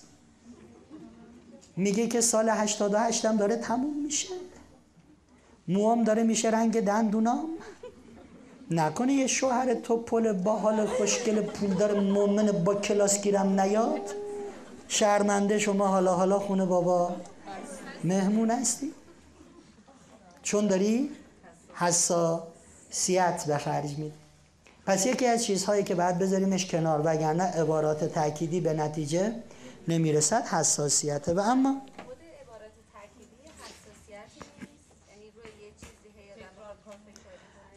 میگه 1.77 2.07
که 2.07 2.21
سال 2.21 2.49
88 2.49 3.25
هم 3.25 3.37
داره 3.37 3.57
تموم 3.57 4.03
میشه. 4.03 4.29
موام 5.69 6.05
داره 6.05 6.23
میشه 6.23 6.51
رنگ 6.51 6.81
دندونام. 6.81 7.49
نکنه 8.71 9.13
یه 9.13 9.27
شوهر 9.27 9.75
تو 9.75 9.97
پل 9.97 10.33
با 10.33 10.57
حال 10.57 10.87
خوشگل 10.87 11.43
پولدار 11.43 12.01
مومن 12.01 12.53
با 12.53 12.75
کلاس 12.75 13.23
گیرم 13.23 13.61
نیاد. 13.61 14.24
شرمنده 14.89 15.59
شما 15.59 15.89
حالا 15.89 16.15
حالا 16.15 16.39
خونه 16.39 16.67
بابا. 16.67 17.17
مهمون 18.05 18.51
هستی؟ 18.51 18.93
چون 20.43 20.67
داری 20.67 21.11
حساسیت 21.75 23.45
به 23.47 23.59
خرج 23.59 23.91
میدی. 23.99 24.13
پس 24.87 25.07
یکی 25.07 25.27
از 25.27 25.45
چیزهایی 25.45 25.85
که 25.85 25.95
بعد 25.95 26.19
بذاریمش 26.19 26.67
کنار 26.67 27.01
وگرنه 27.05 27.43
عبارات 27.43 28.05
تأکیدی 28.05 28.61
به 28.61 28.73
نتیجه 28.73 29.33
نمی‌رسد 29.89 30.47
حساسیته. 30.47 31.35
و 31.35 31.41
اما 31.41 31.83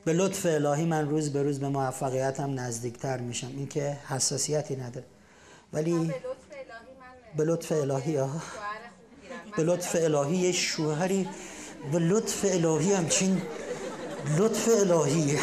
به 0.05 0.13
لطف 0.13 0.45
الهی 0.45 0.85
من 0.85 1.09
روز 1.09 1.33
به 1.33 1.43
روز 1.43 1.59
به 1.59 1.69
موفقیتم 1.69 2.59
نزدیکتر 2.59 3.17
میشم. 3.17 3.47
این 3.47 3.67
که 3.67 3.97
حساسیتی 4.09 4.75
نداره. 4.75 5.05
ولی 5.73 6.13
به 7.35 7.43
لطف 7.43 7.71
الهی 7.71 8.15
ها 8.15 8.29
به 9.57 9.63
لطف 9.63 9.95
الهی 9.99 10.37
یه 10.37 10.51
شوهری 10.51 11.29
به 11.91 11.99
لطف 11.99 12.45
الهی 12.49 12.93
همچین 12.93 13.41
لطف 14.37 14.69
الهی. 14.79 15.39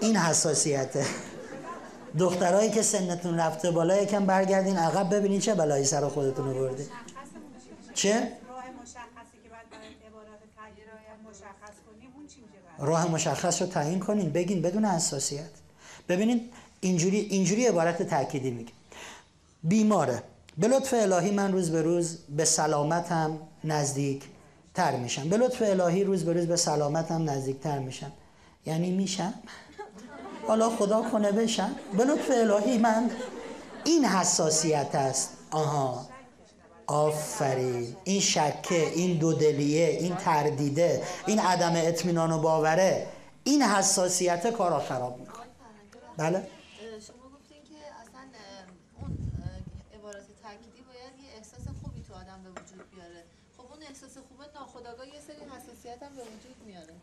این 0.00 0.16
حساسیته. 0.16 1.06
دخترهایی 2.18 2.70
که 2.70 2.82
سنتون 2.82 3.38
رفته 3.38 3.70
بالا 3.70 4.02
یکم 4.02 4.26
برگردین 4.26 4.76
عقب 4.76 5.14
ببینین 5.14 5.40
چه 5.40 5.54
بلایی 5.54 5.84
سر 5.84 6.08
خودتون 6.08 6.54
رو 6.54 6.54
برده 6.54 6.86
چه؟ 7.94 8.32
راه 12.78 13.10
مشخص 13.10 13.62
رو 13.62 13.68
تعیین 13.68 14.00
کنین 14.00 14.32
بگین 14.32 14.62
بدون 14.62 14.84
حساسیت. 14.84 15.50
ببینین 16.08 16.50
اینجوری 16.80 17.18
اینجوری 17.18 17.66
عبارت 17.66 18.02
تأکیدی 18.02 18.50
میگه. 18.50 18.72
بیماره. 19.64 20.22
به 20.58 20.68
لطف 20.68 20.94
الهی 20.94 21.30
من 21.30 21.52
روز 21.52 21.70
به 21.70 21.82
روز 21.82 22.18
به 22.28 22.44
سلامتم 22.44 23.38
نزدیک 23.64 24.24
تر 24.74 24.96
میشم. 24.96 25.28
به 25.28 25.36
لطف 25.36 25.62
الهی 25.62 26.04
روز 26.04 26.24
به 26.24 26.32
روز 26.32 26.46
به 26.46 26.56
سلامتم 26.56 27.30
نزدیک 27.30 27.60
تر 27.60 27.78
میشم. 27.78 28.12
یعنی 28.66 28.90
میشم؟ 28.90 29.34
حالا 30.46 30.70
خدا 30.70 31.02
کنه 31.02 31.32
بشم. 31.32 31.74
به 31.96 32.04
لطف 32.04 32.30
الهی 32.30 32.78
من 32.78 33.10
این 33.84 34.04
حساسیت 34.04 34.94
است. 34.94 35.30
آها. 35.50 36.06
آفرین. 36.86 37.96
این 38.04 38.20
شکه 38.20 38.88
این 38.94 39.18
دودلیه 39.18 39.86
این 39.86 40.16
تردیده 40.16 41.02
این 41.26 41.38
عدم 41.38 41.72
اطمینان 41.76 42.32
و 42.32 42.38
باوره 42.38 43.06
این 43.44 43.62
حساسیت 43.62 44.50
کارا 44.50 44.80
خراب 44.80 45.18
می‌کنه. 45.20 45.46
بله 46.16 46.46
شما 47.06 47.24
گفتین 47.36 47.62
که 47.70 47.78
اصلا 48.02 48.22
اون 49.00 49.18
عبارت 49.94 50.26
تأکیدی 50.42 50.82
باید 50.90 51.14
یه 51.24 51.30
احساس 51.36 51.66
خوبی 51.82 52.02
تو 52.08 52.14
آدم 52.14 52.42
به 52.44 52.50
وجود 52.50 52.90
بیاره 52.94 53.24
خب 53.56 53.66
اون 53.72 53.82
احساس 53.88 54.14
خوبه 54.28 54.44
ناخودآگاه 54.54 55.06
یه 55.06 55.20
سری 55.26 55.42
حساسیت 55.54 56.02
هم 56.02 56.12
به 56.16 56.22
وجود 56.22 56.56
میاره 56.66 56.94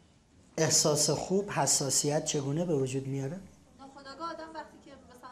احساس 0.59 1.09
خوب 1.09 1.49
حساسیت 1.49 2.25
چگونه 2.25 2.65
به 2.65 2.75
وجود 2.75 3.07
میاره؟ 3.07 3.39
ناخودآگاه 3.79 4.29
آدم 4.29 4.49
وقتی 4.53 4.77
که 4.85 4.91
مثلا 4.91 5.29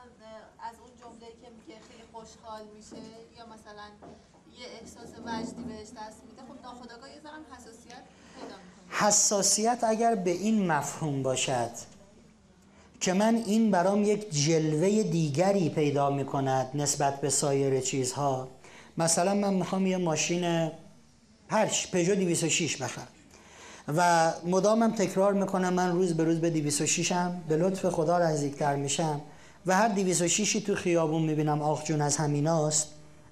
از 0.70 0.76
اون 0.82 0.90
جمله‌ای 1.00 1.34
که 1.34 1.50
میگه 1.60 1.80
خیلی 1.90 2.04
خوشحال 2.14 2.62
میشه 2.76 3.04
یا 3.38 3.46
مثلا 3.46 3.88
یه 4.60 4.66
احساس 4.82 5.10
وجدی 5.26 5.64
بهش 5.64 5.88
دست 5.88 6.22
میده 6.30 6.42
خب 6.48 6.64
ناخودآگاه 6.64 7.10
یه 7.10 7.22
ذرم 7.24 7.46
حساسیت 7.58 8.04
پیدا 8.36 8.56
می‌کنه. 8.56 9.08
حساسیت 9.08 9.80
اگر 9.84 10.16
به 10.16 10.32
این 10.32 10.68
مفهوم 10.72 11.24
باشد 11.24 11.72
که 13.02 13.14
من 13.14 13.36
این 13.36 13.72
برام 13.72 14.04
یک 14.04 14.30
جلوه 14.30 15.04
دیگری 15.04 15.70
پیدا 15.70 16.10
می‌کند 16.10 16.72
نسبت 16.74 17.22
به 17.22 17.30
سایر 17.30 17.82
چیزها 17.82 18.48
مثلا 18.98 19.34
من 19.34 19.54
می‌خوام 19.54 19.88
یه 19.88 19.98
ماشین 19.98 20.72
هرچ 21.50 21.92
پژو 21.92 22.16
206 22.16 22.82
بخرم. 22.82 23.08
و 23.88 24.34
مدامم 24.46 24.92
تکرار 24.92 25.34
می‌کنم 25.34 25.74
من 25.74 25.92
روز 25.92 26.14
به 26.14 26.24
روز 26.24 26.40
به 26.40 26.50
206 26.50 27.12
هم 27.12 27.42
به 27.50 27.58
لطف 27.58 27.86
خدا 27.86 28.20
نزدیکتر 28.20 28.76
میشم 28.76 29.22
و 29.66 29.76
هر 29.76 29.88
206 29.88 30.54
تو 30.54 30.76
خیابون 30.76 31.22
می‌بینم 31.22 31.62
آخ 31.62 31.84
جون 31.84 32.02
از 32.02 32.18
همیناست. 32.18 32.88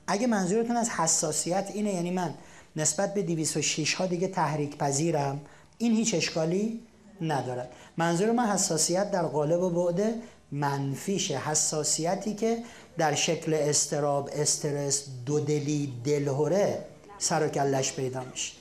اگه 0.08 0.28
منظورتون 0.28 0.76
از 0.78 0.90
حساسیت 0.90 1.72
اینه 1.74 1.94
یعنی 1.94 2.12
من 2.12 2.34
نسبت 2.76 3.14
به 3.14 3.22
206 3.22 3.94
ها 3.94 4.06
دیگه 4.06 4.28
تحریک 4.28 4.78
پذیرم 4.78 5.42
این 5.78 5.92
هیچ 5.92 6.14
اشکالی 6.16 6.80
ندارد. 7.22 7.70
منظور 7.98 8.32
من 8.32 8.46
حساسیت 8.46 9.12
در 9.12 9.24
قالب 9.24 9.62
و 9.62 9.70
بعد 9.70 10.14
منفیشه. 10.52 11.38
حساسیتی 11.38 12.34
که 12.34 12.58
در 12.98 13.16
شکل 13.16 13.54
استراب 13.54 14.30
استرس 14.34 15.06
دودلی 15.26 15.94
دلهوره 16.04 16.86
سر 17.18 17.46
و 17.46 17.50
کلش 17.50 17.94
پیدا 17.94 18.24
میشه. 18.32 18.54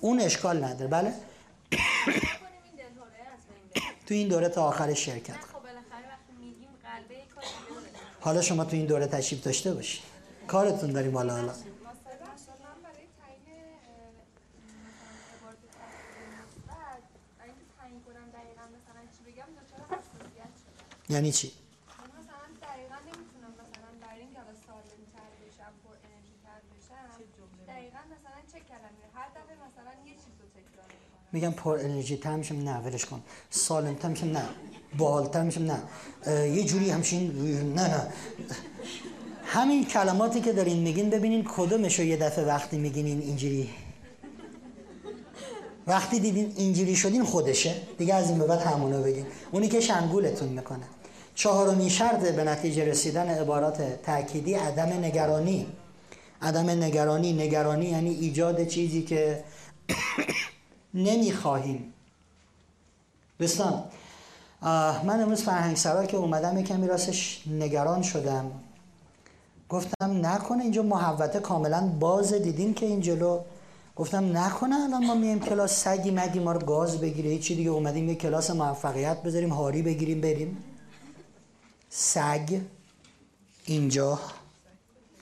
اون 0.00 0.20
اشکال 0.20 0.64
نداره. 0.64 0.90
بله؟ 0.90 1.12
تو 4.06 4.14
این 4.14 4.28
دوره 4.28 4.48
تا 4.48 4.68
آخر 4.68 4.94
شرکت 4.94 5.34
خب 5.34 5.64
حالا 8.20 8.42
شما 8.42 8.64
تو 8.64 8.76
این 8.76 8.86
دوره 8.86 9.06
تشریف 9.06 9.42
داشته 9.44 9.74
باشید 9.74 10.02
کارتون 10.48 10.92
داریم 10.92 11.16
حالا 11.16 11.32
حالا. 11.34 11.52
مثلا 11.52 11.56
من 12.64 12.78
برای 12.84 13.06
تعیین 13.20 13.48
اه، 13.48 14.12
مثلا 14.88 15.12
عبارت 15.34 15.60
تفسیر 15.80 16.28
مثبت 16.40 17.02
برای 17.38 17.50
اینکه 17.50 17.66
تعیین 17.78 18.00
کنم 18.06 18.26
دقیقا 18.38 18.64
مثلا 18.78 19.00
چی 19.14 19.20
بگم 19.28 19.48
دچار 19.58 19.80
حساسیت 19.92 20.52
شدم 20.62 21.14
یعنی 21.14 21.30
چی 21.38 21.48
یعنی 21.48 22.12
مثلا 22.20 22.46
دقیقا 22.68 22.98
نمی‌تونم 23.10 23.52
مثلا 23.62 23.90
برای 24.04 24.20
اینکه 24.24 24.38
حالا 24.42 24.54
سالم 24.66 25.02
تر 25.14 25.30
بشم 25.40 25.72
پر 25.82 25.96
انرژی 26.06 26.36
تر 26.44 26.60
بشم 26.70 27.18
دقیقا 27.72 28.00
مثلا 28.14 28.38
چه 28.52 28.58
کلمه 28.70 29.04
هر 29.18 29.28
دفعه 29.36 29.54
مثلا 29.66 29.92
یه 30.08 30.14
چیز 30.22 30.34
رو 30.40 30.46
تکرار 30.58 30.88
می‌کنم 31.00 31.23
میگم 31.34 31.50
پر 31.50 31.78
انرژی 31.78 32.16
تر 32.16 32.36
میشم 32.36 32.54
نه 32.54 32.78
ولش 32.78 33.04
کن. 33.04 33.22
سالم 33.50 33.94
تر 33.94 34.08
میشم 34.08 34.26
نه. 34.26 34.42
باحالتر 34.98 35.42
میشم 35.42 35.62
نه. 35.62 35.78
یه 36.46 36.64
جوری 36.64 36.90
همچین 36.90 37.32
نه 37.74 37.88
نه. 37.88 38.06
همین 39.44 39.84
کلماتی 39.84 40.40
که 40.40 40.52
دارین 40.52 40.78
میگین 40.78 41.10
ببینین 41.10 41.44
کدومشو 41.56 42.02
یه 42.02 42.16
دفعه 42.16 42.44
وقتی 42.44 42.78
میگین 42.78 43.06
این 43.06 43.20
اینجوری. 43.20 43.70
وقتی 45.86 46.20
دیدین 46.20 46.52
اینجوری 46.56 46.96
شدین 46.96 47.24
خودشه. 47.24 47.74
دیگه 47.98 48.14
از 48.14 48.30
این 48.30 48.38
به 48.38 48.46
بعد 48.46 48.60
همونو 48.60 49.02
بگین. 49.02 49.26
اونی 49.52 49.68
که 49.68 49.80
شنگولتون 49.80 50.48
می‌کنه. 50.48 50.84
چهارمین 51.34 51.88
شرط 51.88 52.20
به 52.20 52.44
نتیجه 52.44 52.84
رسیدن 52.84 53.28
عبارات 53.28 54.02
تأکیدی 54.02 54.54
عدم 54.54 55.04
نگرانی. 55.04 55.66
عدم 56.42 56.70
نگرانی 56.70 57.32
نگرانی 57.32 57.86
یعنی 57.86 58.10
ایجاد 58.10 58.66
چیزی 58.66 59.02
که 59.02 59.44
نمی‌خواهیم. 60.94 61.92
دوستان 63.38 63.84
من 65.04 65.20
امروز 65.20 65.42
فرهنگ 65.42 65.76
سرا 65.76 66.06
که 66.06 66.16
اومدم 66.16 66.58
یکمی 66.58 66.86
راستش 66.86 67.42
نگران 67.46 68.02
شدم. 68.02 68.50
گفتم 69.68 70.26
نکنه 70.26 70.62
اینجا 70.62 70.82
محوطه 70.82 71.40
کاملا 71.40 71.86
بازه. 71.86 72.38
دیدیم 72.38 72.74
که 72.74 72.86
این 72.86 73.00
جلو؟ 73.00 73.40
گفتم 73.96 74.38
نکنه 74.38 74.74
الان 74.74 75.06
ما 75.06 75.14
میایم 75.14 75.40
کلاس 75.40 75.84
سگی 75.84 76.10
مگی 76.10 76.38
ما 76.38 76.52
رو 76.52 76.66
گاز 76.66 77.00
بگیره. 77.00 77.30
هیچی 77.30 77.54
دیگه 77.54 77.70
اومدیم 77.70 78.08
یه 78.08 78.14
کلاس 78.14 78.50
موفقیت 78.50 79.22
بذاریم 79.22 79.50
هاری 79.50 79.82
بگیریم 79.82 80.20
بریم. 80.20 80.64
سگ 81.90 82.60
اینجا. 83.66 84.20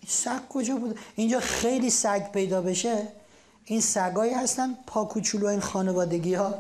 سگ 0.07 0.49
کجا 0.49 0.77
بود؟ 0.77 0.99
اینجا 1.17 1.41
خیلی 1.41 1.91
سگ 1.91 2.33
پیدا 2.33 2.63
بشه. 2.63 3.09
این 3.65 3.81
سگایی 3.81 4.33
هستن 4.33 4.75
پا 4.87 5.05
کوچولو 5.05 5.47
این 5.47 5.61
خانوادگی 5.61 6.35
ها 6.35 6.55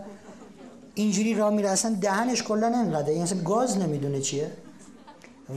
اینجوری 0.94 1.34
راه 1.34 1.50
میره 1.50 1.68
اصلا 1.68 1.96
دهنش 2.00 2.42
کلا 2.42 2.66
انقدر 2.66 3.10
این 3.10 3.22
اصلا 3.22 3.42
گاز 3.42 3.78
نمی‌دونه 3.78 4.20
چیه. 4.20 4.50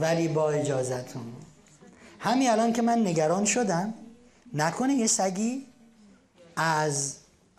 ولی 0.00 0.28
با 0.28 0.50
اجازتون. 0.50 1.22
همین 2.18 2.50
الان 2.50 2.72
که 2.72 2.82
من 2.82 3.06
نگران 3.06 3.44
شدم 3.44 3.94
نکنه 4.54 4.94
یه 4.94 5.06
سگی 5.06 5.66
از 6.56 7.14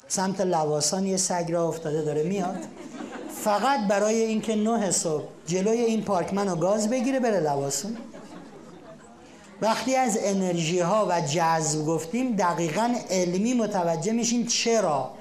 سمت 0.08 0.42
لواسان 0.42 1.06
یه 1.06 1.18
سگ 1.18 1.46
را 1.52 1.68
افتاده 1.68 2.02
داره 2.02 2.24
میاد 2.24 2.58
فقط 3.44 3.88
برای 3.88 4.16
اینکه 4.16 4.56
نه 4.56 4.92
صبح 4.92 5.24
جلوی 5.46 5.78
این 5.78 6.02
پارک 6.04 6.34
منو 6.34 6.56
گاز 6.56 6.90
بگیره 6.90 7.20
بره 7.20 7.40
لواسون. 7.40 7.98
وقتی 9.62 9.96
از 9.96 10.18
انرژی 10.22 10.80
ها 10.80 11.08
و 11.10 11.22
جذب 11.22 11.86
گفتیم 11.86 12.36
دقیقا 12.36 12.96
علمی 13.10 13.54
متوجه 13.54 14.12
میشیم 14.12 14.46
چرا. 14.46 15.12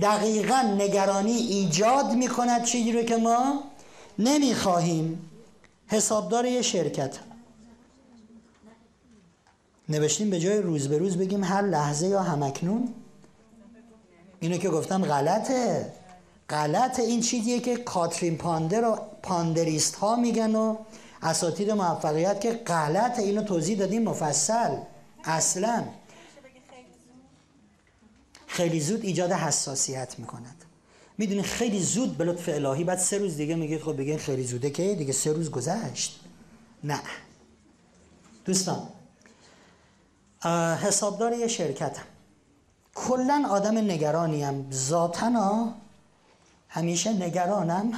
دقیقا 0.00 0.62
نگرانی 0.78 1.32
ایجاد 1.32 2.12
می‌کند 2.12 2.64
چیزی 2.64 2.92
رو 2.92 3.02
که 3.02 3.16
ما 3.16 3.62
نمی‌خواهیم. 4.18 5.30
حسابدار 5.86 6.46
یه 6.46 6.62
شرکت. 6.62 7.18
نوشتیم 9.88 10.30
به 10.30 10.40
جای 10.40 10.58
روز 10.58 10.88
به 10.88 10.98
روز 10.98 11.16
بگیم 11.16 11.44
هر 11.44 11.62
لحظه 11.62 12.06
یا 12.06 12.22
همکنون. 12.22 12.88
اینو 14.40 14.56
که 14.56 14.70
گفتم 14.70 15.04
غلطه. 15.04 15.92
غلطه 16.50 17.02
این 17.02 17.20
چیزیه 17.20 17.60
که 17.60 17.76
کاترین 17.76 18.36
پاندر 18.36 18.84
و 18.84 18.98
پاندریست 19.22 19.94
ها 19.94 20.16
میگن 20.16 20.54
و 20.54 20.76
اساتید 21.24 21.70
موفقیت 21.70 22.40
که 22.40 22.52
غلطه 22.52 23.22
اینو 23.22 23.42
توضیح 23.42 23.78
دادیم 23.78 24.02
مفصل 24.02 24.76
اصلا. 25.24 25.84
خیلی 28.46 28.80
زود 28.80 29.04
ایجاد 29.04 29.32
حساسیت 29.32 30.18
می‌کند. 30.18 30.64
می‌دونی 31.18 31.42
خیلی 31.42 31.82
زود 31.82 32.16
به 32.16 32.24
لطف 32.24 32.48
الهی 32.48 32.84
بعد 32.84 32.98
سه 32.98 33.18
روز 33.18 33.36
دیگه 33.36 33.54
میگید 33.54 33.82
خب 33.82 33.96
بگین 33.96 34.18
خیلی 34.18 34.44
زوده 34.44 34.70
که؟ 34.70 34.94
دیگه 34.94 35.12
سه 35.12 35.32
روز 35.32 35.50
گذشت. 35.50 36.20
نه. 36.84 37.00
دوستان 38.44 38.88
حسابدار 40.82 41.32
یه 41.32 41.48
شرکتم. 41.48 42.02
کلا 42.94 43.46
آدم 43.50 43.78
نگرانیم. 43.78 44.70
ذاتنا 44.72 45.74
همیشه 46.68 47.12
نگرانم. 47.12 47.92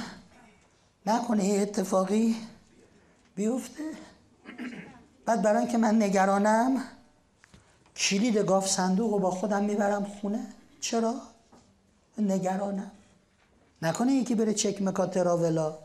نکنه 1.05 1.45
یه 1.45 1.61
اتفاقی 1.61 2.35
بیفته. 3.37 3.83
بعد 5.25 5.41
برای 5.41 5.57
اینکه 5.57 5.77
من 5.77 6.01
نگرانم 6.03 6.83
کلید 7.95 8.37
گاف 8.37 8.69
صندوق 8.69 9.11
رو 9.13 9.19
با 9.19 9.31
خودم 9.31 9.63
می‌برم 9.63 10.03
خونه. 10.03 10.47
چرا؟ 10.81 11.15
نگرانم. 12.17 12.91
نکنه 13.81 14.11
یکی 14.11 14.35
بره 14.35 14.53
چک 14.53 14.81
مکا 14.81 15.05
تراولا 15.05 15.77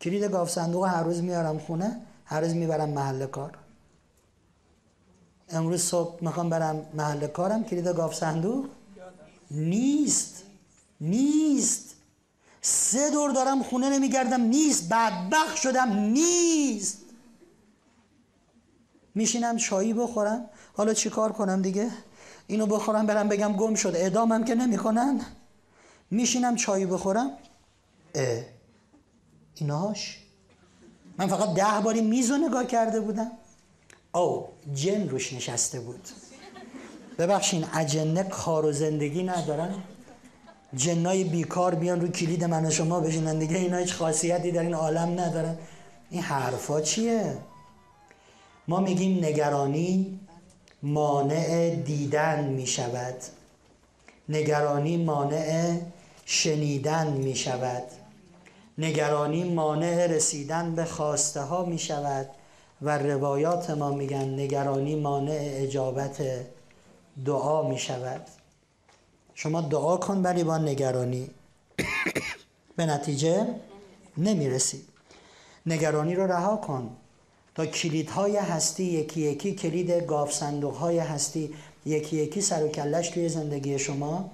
کلید 0.00 0.22
گاف 0.22 0.50
صندوق 0.50 0.84
هر 0.84 1.02
روز 1.02 1.22
میارم 1.22 1.58
خونه 1.58 2.00
هر 2.24 2.40
روز 2.40 2.54
می‌برم 2.54 2.88
محل 2.88 3.26
کار. 3.26 3.58
امروز 5.50 5.82
صبح 5.82 6.24
می‌خوام 6.24 6.50
برم 6.50 6.86
محل 6.94 7.26
کارم 7.26 7.64
کلید 7.64 7.86
گاف 7.86 8.14
صندوق؟ 8.14 8.68
نیست. 9.50 10.42
نیست. 11.00 11.94
سه 12.62 13.10
دور 13.10 13.30
دارم 13.30 13.62
خونه 13.62 13.90
نمیگردم 13.90 14.40
نیست. 14.40 14.88
بدبخت 14.88 15.56
شدم 15.56 15.92
نیست. 15.92 16.98
میشینم 19.14 19.56
چایی 19.56 19.94
بخورم. 19.94 20.50
حالا 20.76 20.94
چی 20.94 21.10
کار 21.10 21.32
کنم 21.32 21.62
دیگه؟ 21.62 21.90
اینو 22.46 22.66
بخورم 22.66 23.06
برم 23.06 23.28
بگم 23.28 23.52
گم 23.52 23.74
شد. 23.74 23.92
اعدامم 23.96 24.44
که 24.44 24.54
نمی‌کنن. 24.54 25.20
میشینم 26.10 26.56
چایی 26.56 26.86
بخورم. 26.86 27.30
اه. 28.14 28.42
ایناش؟ 29.54 30.18
من 31.18 31.26
فقط 31.26 31.54
ده 31.54 31.84
باری 31.84 32.00
میز 32.00 32.30
رو 32.30 32.36
نگاه 32.36 32.66
کرده 32.66 33.00
بودم. 33.00 33.30
او 34.14 34.48
جن 34.74 35.08
روش 35.08 35.32
نشسته 35.32 35.80
بود. 35.80 36.08
ببخشین 37.18 37.66
اجنه 37.74 38.24
کار 38.24 38.64
و 38.64 38.72
زندگی 38.72 39.22
ندارن؟ 39.22 39.74
جنای 40.76 41.24
بیکار 41.24 41.74
بیان 41.74 42.00
رو 42.00 42.08
کلید 42.08 42.44
من 42.44 42.66
و 42.66 42.70
شما 42.70 43.00
بشینن 43.00 43.38
دیگه. 43.38 43.56
اینا 43.56 43.76
هیچ 43.76 43.94
خاصیتی 43.94 44.52
در 44.52 44.62
این 44.62 44.74
عالم 44.74 45.20
ندارن. 45.20 45.56
این 46.10 46.22
حرفا 46.22 46.80
چیه؟ 46.80 47.38
ما 48.68 48.80
میگیم 48.80 49.24
نگرانی 49.24 50.20
مانع 50.82 51.74
دیدن 51.74 52.44
می 52.44 52.66
شود 52.66 53.14
نگرانی 54.28 54.96
مانع 54.96 55.78
شنیدن 56.24 57.12
می 57.12 57.36
شود 57.36 57.82
نگرانی 58.78 59.44
مانع 59.44 60.06
رسیدن 60.06 60.74
به 60.74 60.84
خواسته 60.84 61.40
ها 61.40 61.64
می 61.64 61.78
شود 61.78 62.26
و 62.82 62.98
روایات 62.98 63.70
ما 63.70 63.90
میگن 63.90 64.40
نگرانی 64.40 64.94
مانع 64.94 65.38
اجابت 65.40 66.22
دعا 67.24 67.68
می 67.68 67.78
شود 67.78 68.22
شما 69.42 69.60
دعا 69.60 69.96
کن 69.96 70.22
ولی 70.22 70.44
با 70.44 70.58
نگرانی. 70.58 71.30
به 72.76 72.86
نتیجه 72.86 73.54
نمی‌رسی. 74.16 74.84
نگرانی 75.66 76.14
رو 76.14 76.26
رها 76.26 76.56
کن. 76.56 76.96
تا 77.54 77.66
کلیدهای 77.66 78.36
هستی 78.36 78.84
یکی 78.84 79.20
یکی 79.20 79.54
کلید 79.54 79.90
گاف 79.90 80.32
صندوقهای 80.32 80.98
هستی 80.98 81.54
یکی 81.86 82.16
یکی 82.16 82.40
سر 82.40 82.64
و 82.64 82.68
کلش 82.68 83.08
توی 83.08 83.28
زندگی 83.28 83.78
شما 83.78 84.30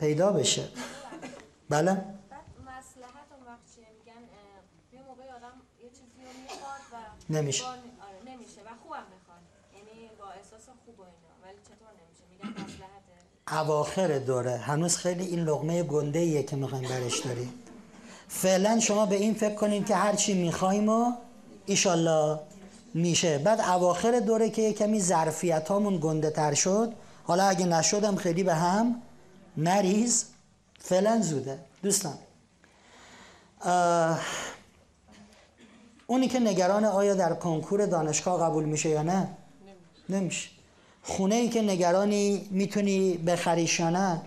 پیدا 0.00 0.32
بشه. 0.32 0.68
بله؟ 1.68 2.04
نمیشه. 7.30 7.64
آره 7.64 7.78
نمیشه 8.26 8.60
و 8.60 8.70
خوبم 8.82 9.06
می‌خواد. 9.14 9.42
یعنی 9.76 10.10
با 10.18 10.30
احساس 10.30 10.66
خوب 10.84 10.98
و 10.98 11.02
اینا. 11.02 11.34
ولی 11.44 11.58
چطور 11.68 11.90
نمیشه؟ 12.00 12.24
میگن 12.30 12.62
مصلحته 12.64 12.93
اواخر 13.50 14.18
دوره. 14.18 14.56
هنوز 14.56 14.96
خیلی 14.96 15.26
این 15.26 15.40
لغمه 15.40 15.82
گنده 15.82 16.18
ایه 16.18 16.42
که 16.42 16.56
می‌خوایم 16.56 16.88
برش 16.88 17.18
داریم. 17.18 17.52
فعلا 18.28 18.80
شما 18.80 19.06
به 19.06 19.14
این 19.14 19.34
فکر 19.34 19.54
کنید 19.54 19.86
که 19.86 19.96
هرچی 19.96 20.34
می‌خوایم 20.34 20.88
و 20.88 21.12
ایشالله 21.66 22.38
میشه. 22.94 23.38
بعد 23.38 23.60
اواخر 23.60 24.20
دوره 24.20 24.50
که 24.50 24.62
یه 24.62 24.72
کمی 24.72 25.00
ظرفیت 25.00 25.68
هامون 25.68 25.98
گنده 26.02 26.30
تر 26.30 26.54
شد 26.54 26.92
حالا 27.24 27.44
اگه 27.44 27.66
نشدم 27.66 28.16
خیلی 28.16 28.42
به 28.42 28.54
هم 28.54 29.02
نریز. 29.56 30.24
فعلا 30.78 31.20
زوده. 31.20 31.58
دوستان. 31.82 32.14
اونی 36.06 36.28
که 36.28 36.40
نگران 36.40 36.84
آیا 36.84 37.14
در 37.14 37.34
کنکور 37.34 37.86
دانشگاه 37.86 38.40
قبول 38.40 38.64
میشه 38.64 38.88
یا 38.88 39.02
نه؟ 39.02 39.28
نمیشه. 40.08 40.48
خونه 41.04 41.34
ای 41.34 41.48
که 41.48 41.62
نگرانی 41.62 42.48
می‌تونی 42.50 43.16
بخریش 43.16 43.80
یا 43.80 43.90
نه 43.90 44.22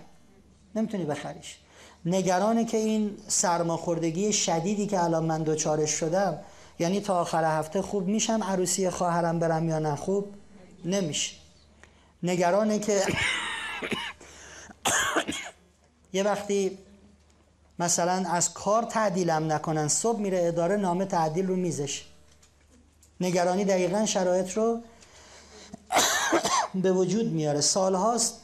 نمی‌تونی 0.74 1.04
بخریش. 1.04 1.58
نگرانی 2.06 2.64
که 2.64 2.76
این 2.76 3.16
سرماخوردگی 3.28 4.32
شدیدی 4.32 4.86
که 4.86 5.04
الان 5.04 5.24
من 5.24 5.42
دوچارش 5.42 5.90
شدم 5.90 6.38
یعنی 6.78 7.00
تا 7.00 7.20
آخر 7.20 7.58
هفته 7.58 7.82
خوب 7.82 8.08
میشم 8.08 8.42
عروسی 8.42 8.90
خواهرم 8.90 9.38
برم 9.38 9.68
یا 9.68 9.78
نه 9.78 9.96
خوب 9.96 10.26
نمیشه. 10.84 11.34
نگرانه 12.22 12.78
که 12.78 13.02
یه 16.12 16.22
وقتی 16.22 16.78
مثلا 17.78 18.30
از 18.30 18.54
کار 18.54 18.82
تعدیلم 18.82 19.52
نکنن 19.52 19.88
صبح 19.88 20.20
میره 20.20 20.46
اداره 20.46 20.76
نامه 20.76 21.04
تعدیل 21.04 21.46
رو 21.46 21.56
میزش 21.56 22.04
نگرانی 23.20 23.64
دقیقا 23.64 24.06
شرایط 24.06 24.52
رو 24.52 24.82
به 26.82 26.92
وجود 26.92 27.32
میاره. 27.32 27.60
سال 27.60 27.94
هاست. 27.94 28.40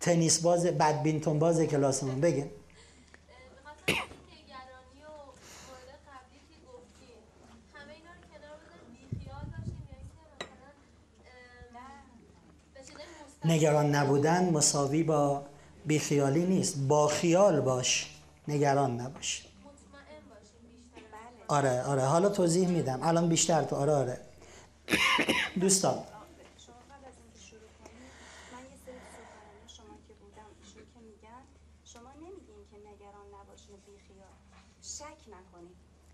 تنیس 0.00 0.40
باز 0.40 0.66
بدبینتون 0.66 1.38
باز 1.38 1.60
کلاسمون. 1.60 2.20
بگه 2.20 2.50
نگران 13.44 13.94
نبودن 13.94 14.50
مساوی 14.50 15.02
با 15.02 15.42
بیخیالی 15.86 16.46
نیست. 16.46 16.78
با 16.78 17.08
خیال 17.08 17.60
باش. 17.60 18.16
نگران 18.48 19.00
نباش. 19.00 19.49
آره 21.50 21.82
آره. 21.82 22.04
حالا 22.04 22.28
توضیح 22.28 22.68
میدم. 22.68 23.02
الان 23.02 23.28
بیشتر 23.28 23.62
تو. 23.62 23.76
آره 23.76 23.92
آره. 23.92 24.20
دوستان. 25.60 26.04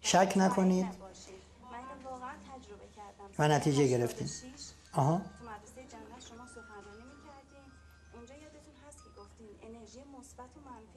شک 0.01 0.33
نکنید. 0.37 0.87
من 0.87 2.05
واقعا 2.05 2.35
تجربه 2.53 2.87
کردم. 2.97 3.31
و 3.39 3.49
نتیجه 3.49 3.87
گرفتیم 3.87 4.31
آها. 4.93 5.21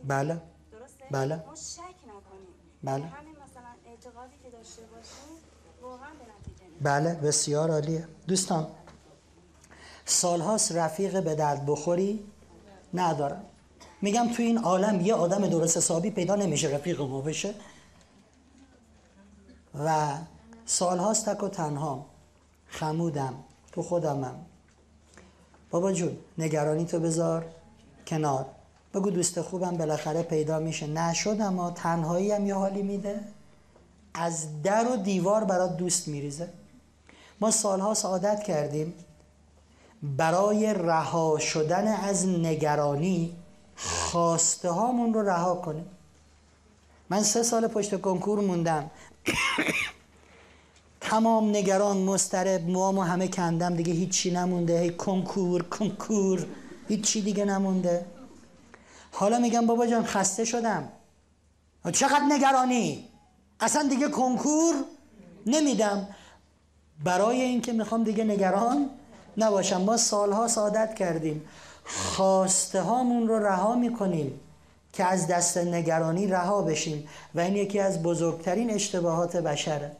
بله. 0.03 0.41
درسته؟ 0.71 1.05
بله. 1.11 1.35
ما 1.35 1.55
شک 1.55 1.79
نکنیم. 2.03 2.53
بله. 2.83 3.05
همین 3.05 3.33
که 3.33 3.38
بله 6.81 7.13
بسیار 7.15 7.71
عالیه. 7.71 8.07
دوستان 8.27 8.67
سالهاست 10.05 10.71
رفیق 10.71 11.23
به 11.23 11.35
درد 11.35 11.65
بخوری 11.65 12.23
ندارم. 12.93 13.45
میگم 14.01 14.33
تو 14.33 14.43
این 14.43 14.57
عالم 14.57 15.01
یه 15.01 15.13
آدم 15.13 15.47
درست 15.47 15.77
حسابی 15.77 16.11
پیدا 16.11 16.35
نمیشه 16.35 16.67
رفیق 16.67 17.01
ما 17.01 17.21
بشه. 17.21 17.53
و 19.85 20.13
سالهاست 20.65 21.29
تک 21.29 21.43
و 21.43 21.47
تنها 21.47 22.05
خمودم 22.67 23.33
تو 23.71 23.83
خودمم. 23.83 24.35
بابا 25.69 25.93
جون 25.93 26.17
نگرانی 26.37 26.85
تو 26.85 26.99
بذار 26.99 27.45
کنار. 28.07 28.45
بگو 28.93 29.09
دوست 29.09 29.41
خوبم 29.41 29.77
بالاخره 29.77 30.23
پیدا 30.23 30.59
میشه. 30.59 30.87
نشد 30.87 31.41
اما 31.41 31.71
تنهایی 31.71 32.31
هم 32.31 32.45
یه 32.45 32.55
حالی 32.55 32.81
میده. 32.81 33.19
از 34.19 34.61
در 34.61 34.87
و 34.87 34.95
دیوار 34.95 35.43
برات 35.43 35.77
دوست 35.77 36.07
میریزه. 36.07 36.49
ما 37.41 37.51
سالها 37.51 37.95
عادت 38.03 38.43
کردیم 38.43 38.93
برای 40.03 40.73
رها 40.73 41.39
شدن 41.39 41.87
از 41.87 42.27
نگرانی 42.27 43.35
خواسته 43.75 44.69
هامون 44.69 45.13
رو 45.13 45.29
رها 45.29 45.55
کنیم. 45.55 45.85
من 47.09 47.23
سه 47.23 47.43
سال 47.43 47.67
پشت 47.67 48.01
کنکور 48.01 48.39
موندم. 48.39 48.91
تمام 51.01 51.49
نگران 51.49 51.97
مسترب 51.97 52.69
موامو 52.69 53.01
همه 53.01 53.27
کندم 53.27 53.75
دیگه 53.75 53.93
هیچی 53.93 54.31
نمونده. 54.31 54.79
هی 54.79 54.89
کنکور 54.89 55.63
کنکور. 55.63 56.45
هیچی 56.87 57.21
دیگه 57.21 57.45
نمونده. 57.45 58.05
حالا 59.11 59.39
میگم 59.39 59.65
بابا 59.67 59.87
جان 59.87 60.05
خسته 60.05 60.45
شدم. 60.45 60.89
چقدر 61.93 62.23
نگرانی؟ 62.29 63.08
اصلا 63.59 63.87
دیگه 63.89 64.09
کنکور 64.09 64.75
نمیدم. 65.45 66.07
برای 67.03 67.41
اینکه 67.41 67.73
می‌خوام 67.73 68.03
دیگه 68.03 68.23
نگران 68.23 68.89
نباشم. 69.37 69.81
ما 69.81 69.97
سالها 69.97 70.47
سعادت 70.47 70.95
کردیم. 70.95 71.45
خواسته 71.85 72.81
هامون 72.81 73.27
رو 73.27 73.39
رها 73.39 73.75
می‌کنیم 73.75 74.39
که 74.93 75.03
از 75.03 75.27
دست 75.27 75.57
نگرانی 75.57 76.27
رها 76.27 76.61
بشیم 76.61 77.07
و 77.35 77.39
این 77.39 77.55
یکی 77.55 77.79
از 77.79 78.03
بزرگترین 78.03 78.71
اشتباهات 78.71 79.35
بشره. 79.35 79.91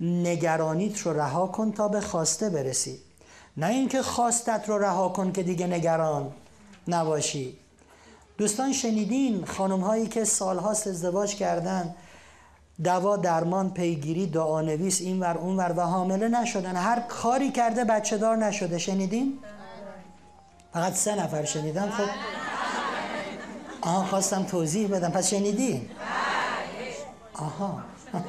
نگرانیت 0.00 0.98
رو 0.98 1.20
رها 1.20 1.46
کن 1.46 1.72
تا 1.72 1.88
به 1.88 2.00
خواسته 2.00 2.50
برسی. 2.50 2.98
نه 3.56 3.66
اینکه 3.66 4.02
خواستت 4.02 4.64
رو 4.68 4.78
رها 4.78 5.08
کن 5.08 5.32
که 5.32 5.42
دیگه 5.42 5.66
نگران 5.66 6.32
نباشی. 6.88 7.58
دوستان 8.38 8.72
شنیدین 8.72 9.44
خانم 9.44 9.80
هایی 9.80 10.06
که 10.06 10.24
سالهاست 10.24 10.86
ازدواج 10.86 11.34
کردن 11.34 11.94
دوا 12.84 13.16
درمان 13.16 13.70
پیگیری 13.70 14.26
دعانویس 14.26 15.00
این 15.00 15.20
ور 15.20 15.38
اون 15.38 15.56
ور 15.56 15.72
و 15.76 15.80
حامله 15.80 16.28
نشدن. 16.28 16.76
هر 16.76 17.00
کاری 17.00 17.50
کرده 17.50 17.84
بچه 17.84 18.18
دار 18.18 18.36
نشده. 18.36 18.78
شنیدین؟ 18.78 19.38
فقط 20.72 20.94
سه 20.94 21.14
نفر 21.14 21.44
شنیدن. 21.44 21.90
خب. 21.90 22.08
آها 23.80 24.04
خواستم 24.04 24.42
توضیح 24.42 24.88
بدم. 24.88 25.10
پس 25.10 25.30
شنیدین؟ 25.30 25.90
آها. 27.34 27.82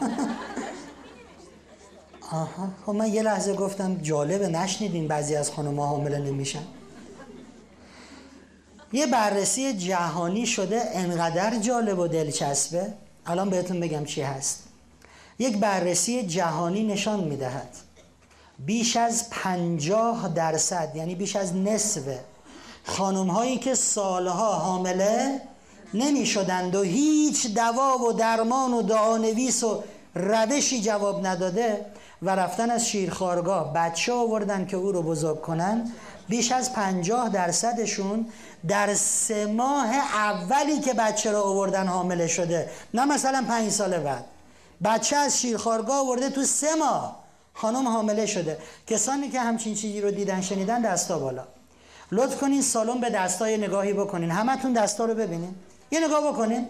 آها. 2.32 2.70
خب 2.86 2.92
من 2.92 3.14
یه 3.14 3.22
لحظه 3.22 3.54
گفتم 3.54 3.96
جالبه. 3.96 4.48
نشنیدین 4.48 5.08
بعضی 5.08 5.36
از 5.36 5.52
خانم 5.52 5.80
حامله 5.80 6.20
نمیشن؟ 6.20 6.64
یه 8.94 9.08
بررسی 9.08 9.74
جهانی 9.74 10.46
شده. 10.46 10.82
انقدر 10.94 11.60
جالب 11.60 12.00
و 12.00 12.08
دلچسبه. 12.08 12.94
الان 13.28 13.50
بهتون 13.50 13.80
بگم 13.80 14.06
چی 14.06 14.22
هست. 14.22 14.64
یک 15.40 15.58
بررسی 15.58 16.24
جهانی 16.24 16.84
نشان 16.84 17.24
می‌دهد. 17.24 17.70
بیش 18.60 18.98
از 18.98 19.30
پنجاه 19.30 20.28
درصد 20.28 20.92
یعنی 20.96 21.16
بیش 21.16 21.36
از 21.36 21.56
نصف 21.56 22.02
خانم 22.86 23.28
هایی 23.28 23.58
که 23.58 23.76
سالها 23.76 24.54
حامله 24.54 25.42
نمی 25.94 26.26
شدند 26.26 26.76
و 26.76 26.82
هیچ 26.82 27.54
دوا 27.54 27.98
و 27.98 28.14
درمان 28.14 28.74
و 28.74 28.82
دعانویس 28.82 29.64
و 29.64 29.84
روشی 30.16 30.82
جواب 30.82 31.28
نداده 31.28 31.86
و 32.22 32.30
رفتن 32.30 32.70
از 32.70 32.88
شیرخارگاه 32.88 33.74
بچه 33.74 34.14
آوردن 34.14 34.66
که 34.66 34.78
او 34.78 34.92
رو 34.92 35.04
بزرگ 35.04 35.42
کنن 35.42 35.92
بیش 36.30 36.52
از 36.52 36.74
پنجاه 36.74 37.30
درصدشون 37.30 38.26
در 38.68 38.94
سه 38.94 39.46
ماه 39.46 39.96
اولی 39.96 40.80
که 40.80 40.94
بچه 40.94 41.32
رو 41.32 41.42
آوردن 41.42 41.88
حامله 41.88 42.28
شده 42.28 42.70
نه 42.94 43.06
مثلا 43.06 43.46
پنج 43.48 43.70
سال 43.70 43.98
بعد. 43.98 44.26
بچه 44.84 45.16
از 45.16 45.42
شیرخارگاه 45.42 46.00
آورده 46.00 46.30
تو 46.30 46.44
سه 46.44 46.76
ماه 46.76 47.24
خانم 47.54 47.88
حامله 47.88 48.26
شده. 48.26 48.58
کسانی 48.88 49.30
که 49.30 49.40
همچین 49.40 49.76
چیزی 49.76 50.02
رو 50.02 50.12
دیدن 50.12 50.42
شنیدن 50.42 50.82
دستا 50.82 51.20
بالا. 51.20 51.44
لطف 52.12 52.40
کنین 52.40 52.62
سالن 52.62 53.02
به 53.02 53.10
دستای 53.10 53.58
نگاهی 53.58 53.94
بکنین. 53.94 54.32
همتون 54.32 54.74
دستا 54.74 55.06
رو 55.06 55.14
ببینین. 55.14 55.56
یه 55.92 56.08
نگاه 56.08 56.34
بکنین. 56.34 56.68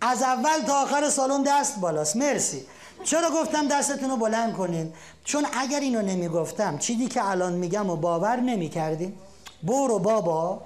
از 0.00 0.22
اول 0.22 0.58
تا 0.66 0.82
آخر 0.82 1.10
سالن 1.10 1.42
دست 1.42 1.80
بالاست. 1.80 2.16
مرسی. 2.16 2.66
چرا 3.04 3.30
گفتم 3.30 3.68
دستتون 3.68 4.10
رو 4.10 4.16
بلند 4.16 4.52
کنین؟ 4.52 4.92
چون 5.24 5.46
اگر 5.52 5.80
اینو 5.80 6.02
نمی‌گفتم 6.02 6.78
چیزی 6.78 7.06
که 7.08 7.24
الان 7.24 7.52
میگم 7.52 7.90
و 7.90 7.96
باور 7.96 8.36
نمی‌کردین. 8.36 9.14
برو 9.62 9.98
بابا. 9.98 10.62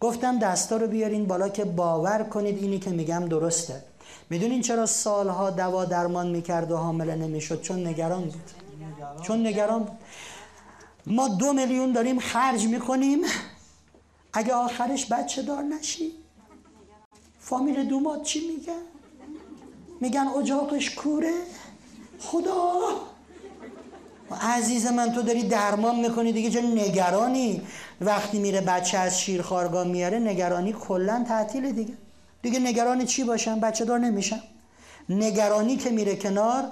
گفتم 0.00 0.38
دستا 0.38 0.76
رو 0.76 0.86
بیارین 0.86 1.26
بالا 1.26 1.48
که 1.48 1.64
باور 1.64 2.22
کنید 2.22 2.62
اینی 2.62 2.78
که 2.78 2.90
میگم 2.90 3.26
درسته. 3.28 3.82
می‌دونین 4.30 4.62
چرا 4.62 4.86
سالها 4.86 5.50
دوا 5.50 5.84
درمان 5.84 6.28
می‌کرد 6.30 6.70
و 6.70 6.76
حامله 6.76 7.14
نمی‌شد؟ 7.14 7.60
چون 7.60 7.86
نگران 7.86 8.24
بود. 8.24 8.50
چون 9.22 9.46
نگران 9.46 9.82
بود. 9.82 9.98
ما 11.06 11.28
دو 11.28 11.52
میلیون 11.52 11.92
داریم 11.92 12.18
خرج 12.18 12.66
می‌کنیم. 12.66 13.18
اگه 14.32 14.54
آخرش 14.54 15.12
بچه 15.12 15.42
دار 15.42 15.62
نشی. 15.62 16.12
فامیل 17.40 17.88
دومات 17.88 18.22
چی 18.22 18.40
میگن؟ 18.48 18.82
میگن 20.00 20.26
اجاقش 20.38 20.94
کوره. 20.94 21.34
خدا! 22.20 22.80
عزیز 24.34 24.86
من 24.86 25.12
تو 25.12 25.22
داری 25.22 25.42
درمان 25.42 25.96
می‌کنی 26.00 26.32
دیگه 26.32 26.50
چه 26.50 26.62
نگرانی. 26.62 27.62
وقتی 28.00 28.38
میره 28.38 28.60
بچه 28.60 28.98
از 28.98 29.20
شیرخوارگاه 29.20 29.86
میاره 29.86 30.18
نگرانی 30.18 30.72
کلا 30.72 31.24
تعطیل 31.28 31.72
دیگه. 31.72 31.94
دیگه 32.42 32.58
نگرانی 32.58 33.04
چی 33.04 33.24
باشم؟ 33.24 33.60
بچه 33.60 33.84
دار 33.84 33.98
نمیشم. 33.98 34.40
نگرانی 35.08 35.76
که 35.76 35.90
میره 35.90 36.16
کنار 36.16 36.64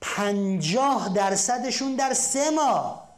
پنجاه 0.00 1.12
درصدشون 1.14 1.94
در 1.94 2.14
سه 2.14 2.50
ماه. 2.50 3.08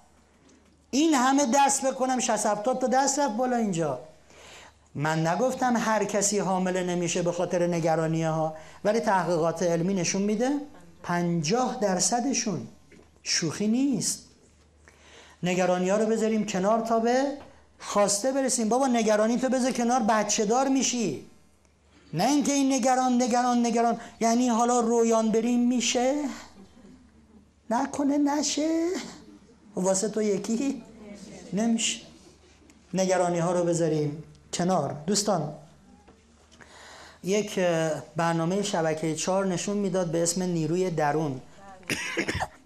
این 0.90 1.14
همه 1.14 1.47
دست 1.55 1.86
بکنم 1.86 2.20
60 2.20 2.62
تا 2.62 2.72
دست 2.72 3.18
رفت 3.18 3.36
بالا 3.36 3.57
اینجا. 3.57 3.99
من 4.95 5.26
نگفتم 5.26 5.76
هر 5.76 6.05
کسی 6.05 6.38
حامله 6.38 6.82
نمیشه 6.82 7.22
به 7.22 7.32
خاطر 7.32 7.66
نگرانی 7.66 8.22
ها 8.22 8.55
ولی 8.84 9.01
تحقیقات 9.01 9.62
علمی 9.62 9.95
نشون 9.95 10.22
میده 10.22 10.51
پنجاه 11.03 11.78
درصدشون 11.80 12.68
شوخی 13.23 13.68
نیست. 13.68 14.25
نگرانی 15.43 15.89
ها 15.89 15.97
رو 15.97 16.07
بذاریم 16.07 16.47
کنار 16.47 16.81
تا 16.81 16.99
به 16.99 17.25
خواسته 17.79 18.33
برسیم. 18.33 18.68
بابا 18.68 18.87
نگرانی 18.87 19.39
تو 19.39 19.49
بذار 19.49 19.73
کنار 19.73 20.01
بچه 20.01 20.45
دار 20.45 20.68
میشی. 20.68 21.27
نه 22.14 22.25
اینکه 22.25 22.53
این 22.53 22.73
نگران 22.73 23.23
نگران 23.23 23.66
نگران. 23.66 24.01
یعنی 24.20 24.49
حالا 24.49 24.81
رویان 24.81 25.31
بریم 25.31 25.68
میشه؟ 25.68 26.25
نکنه 27.70 28.18
نشه. 28.18 28.89
واسه 29.77 30.09
تو 30.09 30.23
یکی 30.23 30.83
نمیشه. 31.53 32.01
نگرانی 32.95 33.39
ها 33.39 33.53
رو 33.53 33.64
بذاریم 33.64 34.23
کنار. 34.53 34.97
دوستان 35.07 35.53
یک 37.25 37.59
برنامه 38.16 38.62
شبکه 38.62 39.14
چهار 39.14 39.47
نشون 39.47 39.77
می‌داد 39.77 40.11
به 40.11 40.23
اسم 40.23 40.43
نیروی 40.43 40.91
درون. 40.91 41.41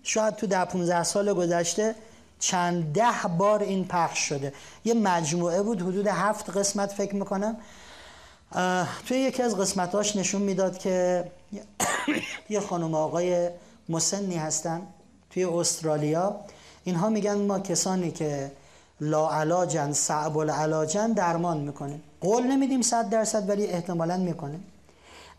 شاید 0.07 0.37
تو 0.37 0.47
ده 0.47 0.65
15 0.65 1.03
سال 1.03 1.33
گذشته 1.33 1.95
چند 2.39 2.93
ده 2.93 3.29
بار 3.39 3.63
این 3.63 3.85
پخش 3.85 4.19
شده. 4.19 4.53
یه 4.85 4.95
مجموعه 4.95 5.63
بود 5.63 5.83
حدود 5.83 6.07
هفت 6.07 6.57
قسمت 6.57 6.93
فکر 6.93 7.15
می‌کنم. 7.15 7.57
توی 9.07 9.19
یکی 9.19 9.43
از 9.43 9.57
قسمتاش 9.57 10.17
نشون 10.17 10.43
می‌داد 10.43 10.79
که 10.79 11.25
یه 12.51 12.61
خانم 12.61 12.95
آقای 12.95 13.49
مسنی 13.89 14.37
هستن 14.37 14.83
توی 15.31 15.45
استرالیا. 15.45 16.37
اینها 16.85 17.09
میگن 17.09 17.35
ما 17.35 17.59
کسانی 17.61 18.11
که 18.11 18.53
لا 19.01 19.31
علاجن 19.31 19.93
صعب 19.93 20.37
العلاجن 20.39 21.13
درمان 21.13 21.59
می‌کنه 21.59 22.01
قول 22.21 22.43
نمیدیم 22.43 22.83
صد 22.83 23.11
درصد 23.11 23.49
ولی 23.49 23.67
احتمالا 23.67 24.17
می‌کنه 24.17 24.61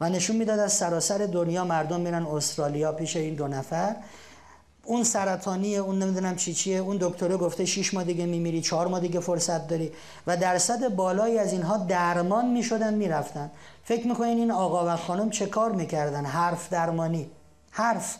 و 0.01 0.09
نشون 0.09 0.35
می‌داد 0.35 0.59
از 0.59 0.73
سراسر 0.73 1.17
دنیا 1.17 1.63
مردم 1.63 1.99
میرن 1.99 2.25
استرالیا 2.25 2.91
پیش 2.91 3.15
این 3.15 3.35
دو 3.35 3.47
نفر. 3.47 3.95
اون 4.87 5.03
سرطانیه 5.03 5.77
اون 5.77 5.99
نمی‌دونم 5.99 6.35
چی 6.35 6.53
چیه 6.53 6.77
اون 6.77 6.97
دکتره 7.01 7.37
گفته 7.37 7.65
6 7.65 7.93
ماه 7.93 8.03
دیگه 8.03 8.25
میمیری 8.25 8.61
4 8.61 8.87
ماه 8.87 8.99
دیگه 8.99 9.19
فرصت 9.19 9.67
داری 9.67 9.91
و 10.27 10.37
درصد 10.37 10.87
بالایی 10.95 11.37
از 11.37 11.51
اینها 11.53 11.77
درمان 11.77 12.49
می‌شدن 12.49 12.93
می‌رفتن. 12.93 13.51
فکر 13.83 14.07
می‌کنین 14.07 14.37
این 14.37 14.51
آقا 14.51 14.93
و 14.93 14.95
خانم 14.95 15.29
چه 15.29 15.45
کار 15.45 15.71
می‌کردن؟ 15.71 16.25
حرف 16.25 16.69
درمانی. 16.69 17.29
حرف. 17.71 18.17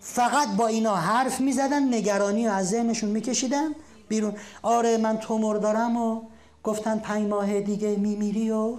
فقط 0.00 0.48
با 0.56 0.66
اینا 0.66 0.96
حرف 0.96 1.40
می‌زدن 1.40 1.94
نگرانی 1.94 2.48
و 2.48 2.50
از 2.50 2.68
ذهنشون 2.68 3.10
میکشیدن. 3.10 3.68
بیرون. 4.08 4.34
آره 4.62 4.96
من 4.96 5.18
تومور 5.18 5.56
دارم 5.56 5.96
و 5.96 6.22
گفتن 6.64 6.98
پنج 6.98 7.28
ماه 7.28 7.60
دیگه 7.60 7.96
میمیری 7.96 8.50
و 8.50 8.76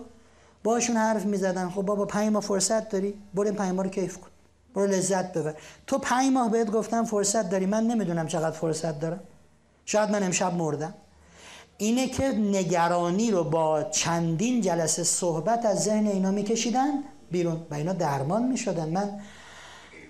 باشون 0.63 0.97
حرف 0.97 1.25
می‌زدن. 1.25 1.69
خب 1.69 1.81
بابا 1.81 2.05
پنج 2.05 2.31
ماه 2.31 2.41
فرصت 2.41 2.89
داری 2.89 3.13
بریم 3.33 3.53
پنج 3.53 3.75
ماه 3.75 3.83
رو 3.83 3.89
کیف 3.89 4.17
کن. 4.17 4.30
برو 4.73 4.87
لذت 4.87 5.33
ببر. 5.33 5.53
تو 5.87 5.97
پنج 5.97 6.33
ماه 6.33 6.51
بهت 6.51 6.71
گفتم 6.71 7.05
فرصت 7.05 7.49
داری. 7.49 7.65
من 7.65 7.83
نمی‌دونم 7.83 8.27
چقدر 8.27 8.51
فرصت 8.51 8.99
دارم. 8.99 9.19
شاید 9.85 10.09
من 10.09 10.23
امشب 10.23 10.53
مردم. 10.53 10.93
اینه 11.77 12.07
که 12.07 12.23
نگرانی 12.27 13.31
رو 13.31 13.43
با 13.43 13.83
چندین 13.83 14.61
جلسه 14.61 15.03
صحبت 15.03 15.65
از 15.65 15.83
ذهن 15.83 16.07
اینا 16.07 16.31
میکشیدن 16.31 17.03
بیرون 17.31 17.65
و 17.71 17.73
اینا 17.73 17.93
درمان 17.93 18.43
می‌شدن. 18.43 18.89
من 18.89 19.19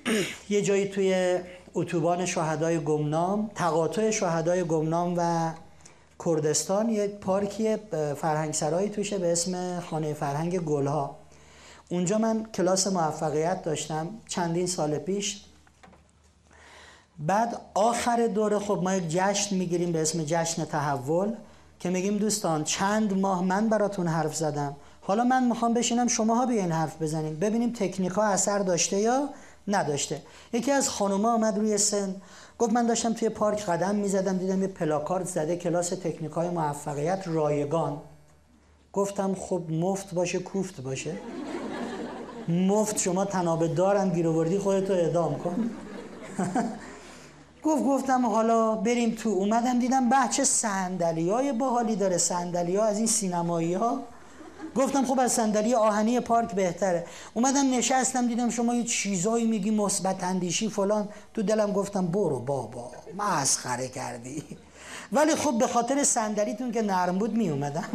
یه 0.50 0.62
جایی 0.62 0.88
توی 0.88 1.40
اتوبان 1.74 2.26
شهدای 2.26 2.80
گمنام 2.80 3.52
تقاطع 3.56 4.12
شهدای 4.12 4.64
گمنام 4.64 5.14
و 5.18 5.52
کردستان 6.26 6.90
یه 6.90 7.08
پارکی 7.08 7.78
فرهنگ 8.16 8.54
سرایی 8.54 8.90
توشه 8.90 9.18
به 9.18 9.32
اسم 9.32 9.80
خانه 9.80 10.14
فرهنگ 10.14 10.60
گلها. 10.60 11.21
اونجا 11.92 12.18
من 12.18 12.46
کلاس 12.54 12.88
موفقیت 12.88 13.64
داشتم 13.64 14.08
چندین 14.28 14.68
سال 14.68 14.98
پیش. 14.98 15.44
بعد 17.20 17.62
آخر 17.74 18.28
دوره 18.28 18.60
خب 18.60 18.80
ما 18.84 18.96
یک 18.96 19.04
جشن 19.10 19.56
می‌گیریم 19.56 19.92
به 19.92 20.02
اسم 20.02 20.24
جشن 20.24 20.66
تحول 20.66 21.34
که 21.80 21.90
میگیم 21.90 22.18
دوستان 22.18 22.64
چند 22.64 23.20
ماه 23.20 23.44
من 23.44 23.70
براتون 23.70 24.08
حرف 24.08 24.36
زدم. 24.36 24.76
حالا 25.02 25.24
من 25.24 25.44
می‌خوام 25.44 25.74
بشینم 25.74 26.08
شماها 26.08 26.46
بیاین 26.46 26.72
حرف 26.72 27.02
بزنیم 27.02 27.36
ببینیم 27.36 27.74
تکنیک 27.74 28.12
ها 28.12 28.24
اثر 28.24 28.60
داشته 28.60 29.00
یا 29.00 29.30
نداشته. 29.68 30.22
یکی 30.54 30.72
از 30.72 30.90
خانوما 30.90 31.34
آمد 31.34 31.58
روی 31.58 31.78
سن 31.78 32.16
گفت 32.60 32.74
من 32.74 32.88
داشتم 32.88 33.14
توی 33.14 33.30
پارک 33.30 33.66
قدم 33.66 33.96
می‌زدم 33.96 34.38
دیدم 34.38 34.62
یه 34.62 34.68
پلاکارد 34.68 35.26
زده 35.26 35.58
کلاس 35.58 35.90
تکنیک 35.90 36.32
های 36.32 36.50
موفقیت 36.50 37.24
رایگان. 37.26 38.02
گفتم 38.94 39.36
خب 39.36 39.62
مفت 39.70 40.14
باشه 40.14 40.40
کوفت 40.40 40.82
باشه. 40.82 41.16
مفت 42.52 43.00
شما 43.00 43.26
تنابه 43.26 43.68
دارم 43.68 44.10
گیر 44.10 44.28
آوردی 44.28 44.58
خودتو 44.58 44.94
اعدام 44.94 45.38
کن. 45.38 45.70
گفت 47.64 47.84
گفتم 47.84 48.26
حالا 48.26 48.76
بریم 48.76 49.16
تو. 49.16 49.30
اومدم 49.30 49.80
دیدم 49.80 50.10
بچه 50.10 50.44
سندلی 50.44 51.30
های 51.30 51.54
باحالی 51.54 51.96
داره. 51.96 52.18
سندلی 52.18 52.76
ها 52.76 52.84
از 52.84 52.98
این 52.98 53.08
سینمایی 53.08 53.74
ها 53.74 54.00
گفتم 54.76 55.06
خب 55.06 55.20
از 55.20 55.32
صندلی 55.32 55.74
آهنی 55.74 56.20
پارک 56.20 56.56
بهتره. 56.56 57.06
اومدم 57.34 57.74
نشستم 57.74 58.28
دیدم 58.28 58.50
شما 58.50 58.76
یه 58.76 58.84
چیزایی 58.84 59.48
میگی 59.48 59.72
مثبت 59.72 60.24
اندیشی 60.24 60.70
فلان. 60.70 61.10
تو 61.34 61.42
دلم 61.42 61.72
گفتم 61.72 62.08
برو 62.08 62.40
بابا 62.40 62.92
مسخره 63.18 63.88
کردی. 63.88 64.44
ولی 65.16 65.36
خب 65.36 65.58
به 65.58 65.68
خاطر 65.68 66.04
صندلیتون 66.04 66.72
که 66.72 66.82
نرم 66.82 67.18
بود 67.18 67.34
می 67.34 67.50
اومدم 67.50 67.90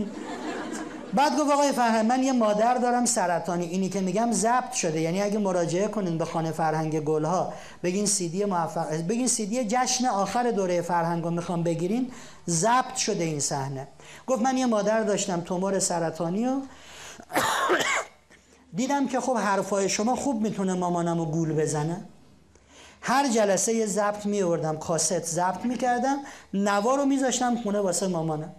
بعد 1.14 1.38
گفت 1.38 1.50
آقای 1.50 1.72
فرهنگ 1.72 2.07
من 2.07 2.22
یه 2.22 2.32
مادر 2.32 2.74
دارم 2.74 3.04
سرطانی. 3.04 3.66
اینی 3.66 3.88
که 3.88 4.00
میگم 4.00 4.32
ضبط 4.32 4.72
شده. 4.72 5.00
یعنی 5.00 5.22
اگه 5.22 5.38
مراجعه 5.38 5.88
کنین 5.88 6.18
به 6.18 6.24
خانه 6.24 6.52
فرهنگ 6.52 7.00
گلها 7.00 7.52
بگین 7.82 8.07
سیدی 8.07 8.44
موفق 8.44 8.92
بگین 8.92 9.28
سیدی 9.28 9.64
جشن 9.64 10.07
آخر 10.07 10.50
دوره 10.50 10.82
فرهنگ 10.82 11.24
رو 11.24 11.30
می‌خوام 11.30 11.62
بگیرین 11.62 12.11
ضبط 12.48 12.94
شده 12.94 13.24
این 13.24 13.40
صحنه. 13.40 13.88
گفت 14.26 14.42
من 14.42 14.57
یه 14.57 14.66
مادر 14.66 15.02
داشتم 15.02 15.40
تومور 15.40 15.78
سرطانی 15.78 16.46
و 16.46 16.50
دیدم 18.76 19.09
که 19.09 19.20
خب 19.20 19.36
حرفای 19.36 19.88
شما 19.88 20.16
خوب 20.16 20.42
می‌تونه 20.42 20.74
مامانم 20.74 21.18
رو 21.18 21.24
گول 21.24 21.52
بزنه. 21.52 22.04
هر 23.00 23.28
جلسه 23.28 23.74
یه 23.74 23.86
ضبط 23.86 24.26
میوردم 24.26 24.76
کاست 24.76 25.24
ضبط 25.24 25.64
می‌کردم 25.64 26.16
نوا 26.54 26.94
رو 26.94 27.04
میذاشتم 27.04 27.57
خونه 27.57 27.78
واسه 27.80 28.07
مامانم. 28.07 28.54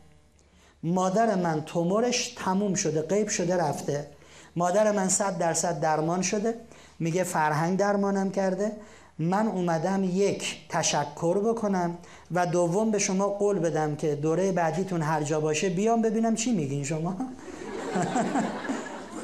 مادر 0.84 1.36
من 1.36 1.64
تومورش 1.66 2.28
تموم 2.28 2.74
شده 2.74 3.02
غیب 3.02 3.28
شده 3.28 3.58
رفته. 3.58 4.08
مادر 4.56 4.92
من 4.92 5.10
صد 5.10 5.38
درصد 5.38 5.80
درمان 5.80 6.22
شده. 6.22 6.56
میگه 7.00 7.24
فرهنگ 7.24 7.80
درمانم 7.80 8.32
کرده. 8.32 8.72
من 9.20 9.48
اومدم 9.48 10.04
یک 10.04 10.58
تشکر 10.70 11.40
بکنم 11.40 11.98
و 12.32 12.46
دوم 12.46 12.92
به 12.92 13.00
شما 13.00 13.28
قول 13.28 13.60
بدم 13.60 13.96
که 13.96 14.16
دوره 14.16 14.52
بعدیتون 14.52 15.02
هر 15.02 15.24
جا 15.24 15.40
باشه 15.40 15.70
بیام 15.70 16.02
ببینم 16.02 16.36
چی 16.36 16.52
میگین 16.52 16.84
شما. 16.84 17.16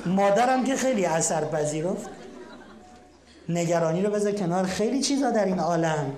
مادرم 0.05 0.63
که 0.63 0.75
خیلی 0.75 1.05
اثر 1.05 1.45
پذیرفت. 1.45 2.09
نگرانی 3.49 4.01
رو 4.01 4.11
بذار 4.11 4.31
کنار. 4.31 4.63
خیلی 4.63 5.01
چیزا 5.01 5.31
در 5.31 5.45
این 5.45 5.59
عالم 5.59 6.11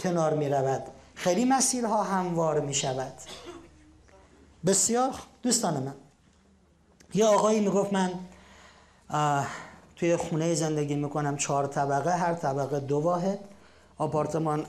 کنار 0.00 0.34
می 0.34 0.48
رود 0.48 0.82
خیلی 1.14 1.44
مسیرها 1.44 2.02
هموار 2.02 2.60
می 2.60 2.74
شود 2.74 3.12
بسیار 4.66 5.14
دوستان 5.42 5.82
من. 5.82 5.94
یه 7.14 7.24
آقایی 7.24 7.60
می‌گفت 7.60 7.92
من 7.92 8.12
توی 9.96 10.16
خونه 10.16 10.54
زندگی 10.54 10.94
می‌کنم 10.94 11.36
چهار 11.36 11.66
طبقه 11.66 12.16
هر 12.16 12.34
طبقه 12.34 12.80
دو 12.80 12.98
واحد 12.98 13.38
آپارتمان 13.98 14.66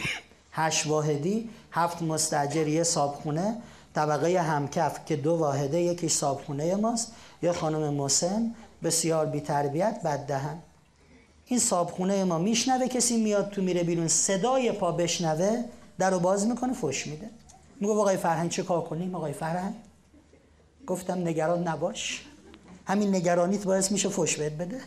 هشت 0.52 0.86
واحدی 0.86 1.50
هفت 1.72 2.02
مستجر 2.02 2.68
یه 2.68 2.82
صابخونه 2.82 3.56
طبقه 3.94 4.42
همکف 4.42 5.04
که 5.06 5.16
دو 5.16 5.34
واحده 5.34 5.80
یکی 5.80 6.08
صابخونه 6.08 6.74
ماست 6.74 7.12
یه 7.42 7.52
خانم 7.52 7.94
مسن 7.94 8.54
بسیار 8.82 9.26
بی 9.26 9.40
تربیت 9.40 10.00
بد 10.04 10.26
دهن 10.26 10.58
این 11.46 11.60
صابخونه 11.60 12.24
ما 12.24 12.38
میشنوه 12.38 12.88
کسی 12.88 13.16
میاد 13.16 13.50
تو 13.50 13.62
میره 13.62 13.82
بیرون 13.82 14.08
صدای 14.08 14.72
پا 14.72 14.92
بشنوه 14.92 15.64
در 15.98 16.10
رو 16.10 16.18
باز 16.18 16.46
می‌کنه 16.46 16.72
فش 16.72 17.06
میده. 17.06 17.30
میگو 17.80 18.00
آقای 18.00 18.16
فرهنگ 18.16 18.50
چه 18.50 18.62
کار 18.62 18.80
کنیم؟ 18.80 19.14
آقای 19.14 19.32
فرهنگ؟ 19.32 19.74
گفتم 20.86 21.18
نگران 21.18 21.68
نباش. 21.68 22.24
همین 22.86 23.14
نگرانیت 23.14 23.64
باعث 23.64 23.92
میشه 23.92 24.08
فش 24.08 24.36
بهت 24.36 24.52
بده. 24.52 24.80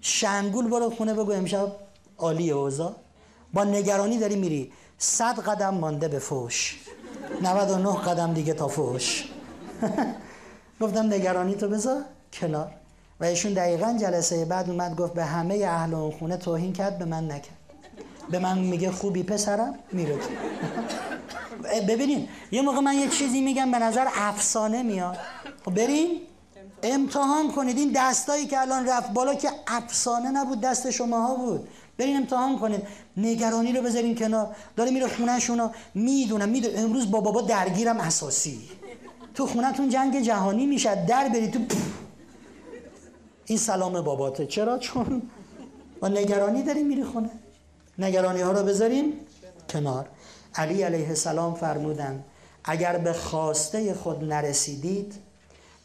شنگول 0.00 0.70
برو 0.70 0.90
خونه 0.90 1.14
بگو 1.14 1.32
امشب 1.32 1.72
عالی 2.18 2.50
اوضاع. 2.50 2.94
با 3.52 3.64
نگرانی 3.64 4.18
داری 4.18 4.36
میری. 4.36 4.72
صد 4.98 5.40
قدم 5.40 5.74
مانده 5.74 6.08
به 6.08 6.18
فوش 6.18 6.80
99 7.42 7.92
قدم 7.92 8.34
دیگه 8.34 8.52
تا 8.52 8.68
فوش 8.68 9.24
گفتم 10.80 11.06
نگرانی 11.06 11.54
تو 11.54 11.68
بذار 11.68 12.02
کنار. 12.32 12.70
و 13.20 13.24
ایشون 13.24 13.52
دقیقا 13.52 13.98
جلسه 14.00 14.44
بعد 14.44 14.70
اومد 14.70 14.96
گفت 14.96 15.14
به 15.14 15.24
همه 15.24 15.54
اهل 15.54 15.94
اون 15.94 16.10
خونه 16.10 16.36
توهین 16.36 16.72
کرد 16.72 16.98
به 16.98 17.04
من 17.04 17.24
نکرد. 17.24 17.56
به 18.30 18.38
من 18.38 18.58
میگه 18.58 18.90
خوبی 18.90 19.22
پسرم 19.22 19.74
میره 19.92 20.18
ببینین 21.88 22.28
یه 22.50 22.62
موقع 22.62 22.80
من 22.80 22.94
یه 22.94 23.08
چیزی 23.08 23.40
میگم 23.40 23.70
به 23.70 23.78
نظر 23.78 24.06
افسانه 24.14 24.82
میاد. 24.82 25.16
خب 25.64 25.74
بریم 25.74 26.20
امتحان 26.82 27.52
کنید. 27.52 27.78
این 27.78 27.92
دستایی 27.94 28.46
که 28.46 28.60
الان 28.60 28.88
رفت 28.88 29.12
بالا 29.12 29.34
که 29.34 29.50
افسانه 29.66 30.30
نبود 30.30 30.60
دست 30.60 30.90
شماها 30.90 31.34
بود. 31.34 31.68
برین 31.98 32.16
امتحان 32.16 32.58
کنید. 32.58 32.82
نگرانی 33.16 33.72
رو 33.72 33.82
بذارین 33.82 34.14
کنار. 34.14 34.56
داره 34.76 34.90
میره 34.90 35.08
خونهشون 35.08 35.70
می‌دونم 35.94 36.48
می‌دونم. 36.48 36.84
امروز 36.84 37.10
با 37.10 37.20
بابا 37.20 37.40
درگیرم 37.40 38.00
اساسی. 38.00 38.60
تو 39.34 39.46
خونتون 39.46 39.88
جنگ 39.88 40.20
جهانی 40.20 40.66
میشه. 40.66 41.04
در 41.08 41.28
بری 41.28 41.48
تو 41.48 41.58
این 43.46 43.58
سلام 43.58 44.00
باباته. 44.00 44.46
چرا؟ 44.46 44.78
چون 44.78 45.22
با 46.00 46.08
نگرانی 46.08 46.62
داری 46.62 46.82
میری 46.82 47.04
خونه. 47.04 47.30
نگرانی 47.98 48.40
ها 48.40 48.52
رو 48.52 48.62
بذاریم 48.62 49.12
کنار. 49.68 50.08
علی 50.56 50.82
علیه 50.82 51.08
السلام 51.08 51.54
فرمودن 51.54 52.24
اگر 52.64 52.98
به 52.98 53.12
خواسته 53.12 53.94
خود 53.94 54.24
نرسیدید 54.24 55.14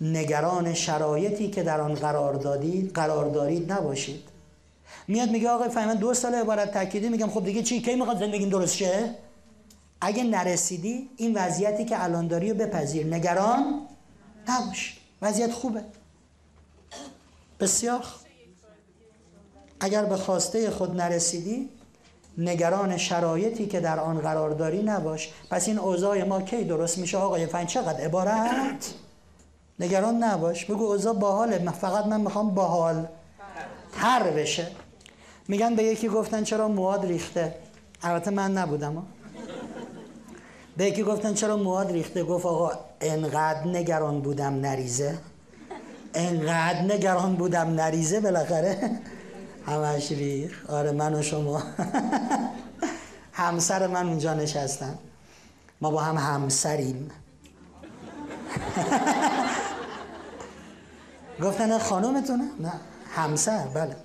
نگران 0.01 0.73
شرایطی 0.73 1.49
که 1.49 1.63
در 1.63 1.81
آن 1.81 1.93
قرار 1.93 2.33
دادید 2.33 2.93
قرار 2.93 3.29
دارید 3.29 3.71
نباشید. 3.71 4.23
میاد 5.07 5.29
میگه 5.29 5.49
آقای 5.49 5.69
فهمن 5.69 5.95
دو 5.95 6.13
سال 6.13 6.35
عبارت 6.35 6.73
تاکیدی 6.73 7.09
میگم 7.09 7.29
خب 7.29 7.45
دیگه 7.45 7.63
چی 7.63 7.81
کی 7.81 7.95
می‌خواد 7.95 8.19
زندگی 8.19 8.45
درست 8.45 8.75
شه 8.75 9.15
اگه 10.01 10.23
نرسیدی 10.23 11.09
این 11.17 11.33
وضعیتی 11.37 11.85
که 11.85 12.03
الان 12.03 12.27
داری 12.27 12.51
رو 12.51 12.57
بپذیر. 12.57 13.07
نگران 13.07 13.87
نباش. 14.47 14.97
وضعیت 15.21 15.51
خوبه. 15.51 15.83
بسیار 17.59 18.05
اگر 19.79 20.05
به 20.05 20.17
خواسته 20.17 20.69
خود 20.69 20.95
نرسیدی 20.95 21.69
نگران 22.37 22.97
شرایطی 22.97 23.65
که 23.65 23.79
در 23.79 23.99
آن 23.99 24.19
قرار 24.19 24.49
داری 24.49 24.83
نباش. 24.83 25.29
پس 25.49 25.67
این 25.67 25.79
اوضاع 25.79 26.23
ما 26.23 26.41
کی 26.41 26.63
درست 26.63 26.97
میشه؟ 26.97 27.17
آقای 27.17 27.45
فن 27.45 27.65
چقدر 27.65 28.03
عبارت؟ 28.03 28.93
نگران 29.79 30.23
نباش. 30.23 30.65
بگو 30.65 30.83
اوضاع 30.83 31.13
باحاله. 31.13 31.71
فقط 31.71 32.05
من 32.05 32.21
می‌خوام 32.21 32.55
باحال 32.55 33.05
تر 34.01 34.23
بشه. 34.31 34.67
میگن 35.47 35.75
به 35.75 35.83
یکی 35.83 36.07
گفتن 36.07 36.43
چرا 36.43 36.67
مواد 36.67 37.05
ریخته. 37.05 37.55
البته 38.03 38.31
من 38.31 38.51
نبودم. 38.51 39.03
به 40.77 40.85
یکی 40.85 41.03
گفتن 41.03 41.33
چرا 41.33 41.57
مواد 41.57 41.91
ریخته. 41.91 42.23
گفت 42.23 42.45
آقا 42.45 42.71
انقدر 43.01 43.67
نگران 43.67 44.21
بودم 44.21 44.53
نریزه. 44.53 45.17
انقدر 46.13 46.81
نگران 46.81 47.35
بودم 47.35 47.67
نریزه 47.75 48.19
بالاخره. 48.19 48.99
همش 49.65 50.11
ریخ 50.11 50.69
آره 50.69 50.91
من 50.91 51.13
و 51.13 51.21
شما. 51.21 51.63
همسر 53.33 53.87
من 53.87 54.07
اونجا 54.07 54.33
نشستن. 54.33 54.97
ما 55.81 55.91
با 55.91 56.01
هم 56.01 56.17
همسریم. 56.17 57.11
گفتن 61.43 61.77
خانومتونه؟ 61.77 62.43
نه 62.59 62.73
همسر 63.15 63.67
بله. 63.67 63.95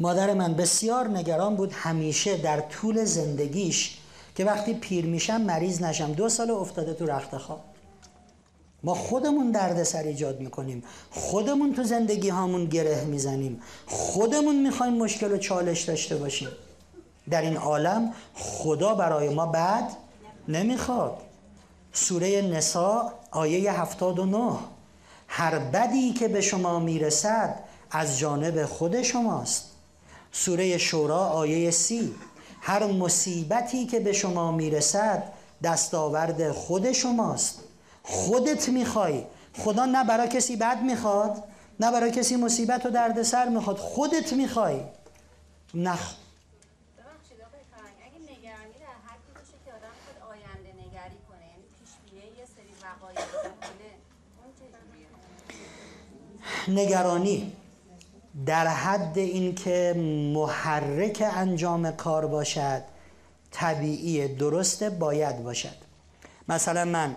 مادر 0.00 0.34
من 0.34 0.54
بسیار 0.54 1.08
نگران 1.08 1.56
بود 1.56 1.72
همیشه 1.72 2.36
در 2.36 2.60
طول 2.60 3.04
زندگیش 3.04 3.98
که 4.34 4.44
وقتی 4.44 4.74
پیر 4.74 5.06
میشم 5.06 5.40
مریض 5.40 5.82
نشم. 5.82 6.12
دو 6.12 6.28
سال 6.28 6.50
افتاده 6.50 6.94
تو 6.94 7.06
رخت 7.06 7.36
خواب 7.36 7.64
ما 8.84 8.94
خودمون 8.94 9.50
دردسر 9.50 10.02
ایجاد 10.02 10.40
می‌کنیم. 10.40 10.82
خودمون 11.10 11.74
تو 11.74 11.82
زندگی 11.82 12.28
هامون 12.28 12.64
گره 12.64 13.04
می‌زنیم. 13.04 13.62
خودمون 13.86 14.62
می‌خوایم 14.62 14.92
مشکل 14.92 15.32
و 15.32 15.36
چالش 15.36 15.82
داشته 15.82 16.16
باشیم. 16.16 16.48
در 17.30 17.42
این 17.42 17.56
عالم 17.56 18.12
خدا 18.34 18.94
برای 18.94 19.28
ما 19.28 19.46
بد 19.46 19.90
نمی‌خواد. 20.48 21.16
سوره 21.92 22.42
نسا 22.42 23.12
آیه 23.30 23.80
79 23.80 24.52
هر 25.28 25.58
بدی 25.58 26.12
که 26.12 26.28
به 26.28 26.40
شما 26.40 26.78
می‌رسد 26.78 27.58
از 27.90 28.18
جانب 28.18 28.64
خود 28.64 29.02
شماست. 29.02 29.70
سوره 30.32 30.78
شورا 30.78 31.18
آیه 31.18 31.70
سی. 31.70 32.14
هر 32.66 32.86
مصیبتی 32.86 33.86
که 33.86 34.00
به 34.00 34.12
شما 34.12 34.52
می‌رسد 34.52 35.32
دستاورد 35.62 36.52
خود 36.52 36.92
شماست. 36.92 37.60
خودت 38.02 38.68
می‌خوای. 38.68 39.24
خدا 39.58 39.84
نه 39.84 40.04
برای 40.04 40.28
کسی 40.28 40.56
بد 40.56 40.82
می‌خواد 40.82 41.44
نه 41.80 41.92
برای 41.92 42.10
کسی 42.10 42.36
مصیبت 42.36 42.86
و 42.86 42.90
دردسر 42.90 43.48
می‌خواد. 43.48 43.76
خودت 43.76 44.32
می‌خوای. 44.32 44.80
نخ 45.74 46.14
نگرانی. 56.68 57.52
در 58.46 58.66
حد 58.66 59.18
اینکه 59.18 59.94
محرک 60.34 61.24
انجام 61.36 61.90
کار 61.90 62.26
باشد 62.26 62.82
طبیعی 63.50 64.28
درست 64.28 64.84
باید 64.84 65.42
باشد. 65.42 65.76
مثلا 66.48 66.84
من 66.84 67.16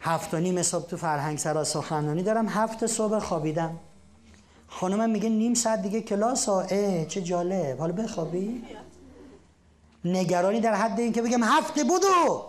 هفت 0.00 0.34
و 0.34 0.38
نیم 0.38 0.62
صبح 0.62 0.86
تو 0.86 0.96
فرهنگ 0.96 1.38
سرا 1.38 1.64
سخنرانی 1.64 2.22
دارم 2.22 2.48
هفت 2.48 2.86
صبح 2.86 3.18
خوابیدم. 3.18 3.78
خانمم 4.68 5.10
میگه 5.10 5.28
نیم 5.28 5.54
ساعت 5.54 5.82
دیگه 5.82 6.00
کلاس 6.00 6.48
ها. 6.48 6.66
چه 7.04 7.22
جالب. 7.22 7.78
حالا 7.78 7.92
بخوابی؟ 7.92 8.64
نگرانی 10.04 10.60
در 10.60 10.74
حد 10.74 11.00
اینکه 11.00 11.22
بگم 11.22 11.44
هفته 11.44 11.84
بودو 11.84 12.44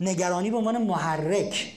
نگرانی 0.00 0.50
به 0.50 0.56
عنوان 0.56 0.82
محرک. 0.82 1.72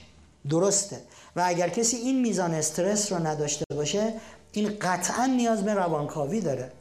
درسته. 0.50 1.00
و 1.36 1.42
اگر 1.46 1.68
کسی 1.68 1.96
این 1.96 2.20
میزان 2.20 2.54
استرس 2.54 3.12
رو 3.12 3.26
نداشته 3.26 3.64
باشه 3.74 4.14
این 4.52 4.72
قطعا 4.80 5.26
نیاز 5.26 5.64
به 5.64 5.74
روانکاوی 5.74 6.40
داره. 6.40 6.72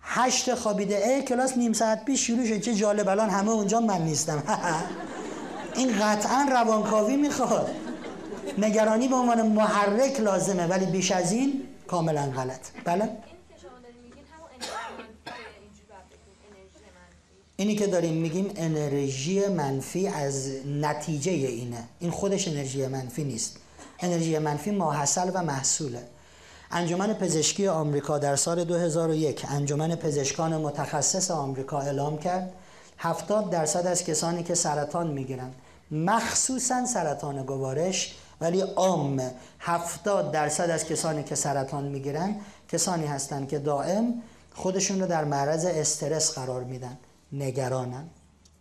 هشت 0.00 0.54
خوابیده 0.54 1.08
ای 1.08 1.22
کلاس 1.22 1.56
نیم 1.56 1.72
ساعت 1.72 2.04
پیش 2.04 2.26
شروع 2.26 2.46
شد 2.46 2.60
چه 2.60 2.74
جالب 2.74 3.08
الان 3.08 3.30
همه 3.30 3.50
اونجا 3.50 3.80
من 3.80 4.02
نیستم. 4.02 4.42
این 5.76 5.98
قطعا 5.98 6.46
روانکاوی 6.50 7.16
می‌خواد. 7.16 7.70
نگرانی 8.58 9.08
به 9.08 9.14
عنوان 9.14 9.46
محرک 9.46 10.20
لازمه 10.20 10.66
ولی 10.66 10.86
بیش 10.86 11.12
از 11.12 11.32
این 11.32 11.62
کاملا 11.86 12.22
غلط. 12.22 12.60
بله؟ 12.84 13.08
اینی 17.56 17.76
که 17.76 17.86
داریم 17.86 18.14
میگیم 18.14 18.52
انرژی 18.56 19.46
منفی 19.46 20.08
از 20.08 20.50
نتیجه 20.66 21.32
اینه. 21.32 21.84
این 22.00 22.10
خودش 22.10 22.48
انرژی 22.48 22.86
منفی 22.86 23.24
نیست. 23.24 23.56
انرژی 24.00 24.38
منفی 24.38 24.70
ماحصل 24.70 25.30
و 25.34 25.42
محصوله. 25.42 26.13
انجمن 26.76 27.14
پزشکی 27.14 27.68
آمریکا 27.68 28.18
در 28.18 28.36
سال 28.36 28.64
2001 28.64 29.44
انجمن 29.48 29.96
پزشکان 29.96 30.56
متخصص 30.56 31.30
آمریکا 31.30 31.80
اعلام 31.80 32.18
کرد 32.18 32.52
70 32.98 33.50
درصد 33.50 33.86
از 33.86 34.04
کسانی 34.04 34.42
که 34.42 34.54
سرطان 34.54 35.06
می‌گیرن 35.06 35.50
مخصوصا 35.90 36.86
سرطان 36.86 37.42
گوارش 37.42 38.14
ولی 38.40 38.60
عام 38.60 39.30
70 39.60 40.32
درصد 40.32 40.70
از 40.70 40.84
کسانی 40.84 41.22
که 41.22 41.34
سرطان 41.34 41.84
می‌گیرن 41.84 42.36
کسانی 42.68 43.06
هستند 43.06 43.48
که 43.48 43.58
دائم 43.58 44.22
خودشون 44.54 45.00
رو 45.00 45.06
در 45.06 45.24
معرض 45.24 45.64
استرس 45.64 46.34
قرار 46.38 46.64
میدن. 46.64 46.98
نگرانن. 47.32 48.04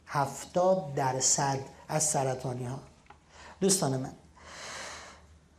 70 0.07 0.93
درصد 0.95 1.59
از 1.89 2.03
سرطانی 2.03 2.65
ها 2.65 2.79
دوستان 3.61 3.97
من 3.97 4.11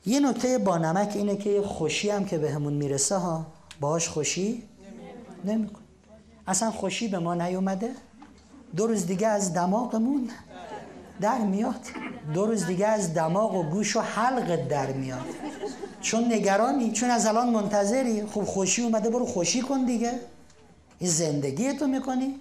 یه 0.06 0.20
نکته 0.20 0.58
با 0.58 0.78
نمک 0.78 1.12
اینه 1.14 1.36
که 1.36 1.62
خوشی 1.62 2.10
هم 2.10 2.24
که 2.24 2.38
بهمون 2.38 2.78
به 2.78 2.84
می‌رسه 2.84 3.16
ها 3.16 3.46
باش 3.80 4.08
خوشی 4.08 4.62
نمیکن 5.44 5.80
اصلا 6.46 6.70
خوشی 6.70 7.08
به 7.08 7.18
ما 7.18 7.34
نیومده. 7.34 7.90
دو 8.76 8.86
روز 8.86 9.06
دیگه 9.06 9.26
از 9.26 9.54
دماغمون 9.54 10.30
در 11.20 11.38
میاد. 11.38 11.80
دو 12.34 12.46
روز 12.46 12.66
دیگه 12.66 12.86
از 12.86 13.14
دماغ 13.14 13.54
و 13.54 13.62
گوش 13.62 13.96
و 13.96 14.00
حلق 14.00 14.68
در 14.68 14.92
میاد. 14.92 15.24
چون 16.00 16.32
نگرانی 16.32 16.92
چون 16.92 17.10
از 17.10 17.26
الان 17.26 17.50
منتظری 17.50 18.26
خوب 18.26 18.44
خوشی 18.44 18.82
اومده 18.82 19.10
برو 19.10 19.26
خوشی 19.26 19.60
کن 19.60 19.84
دیگه. 19.84 20.20
این 20.98 21.10
زندگی 21.10 21.72
تو 21.72 21.86
می‌کنی. 21.86 22.34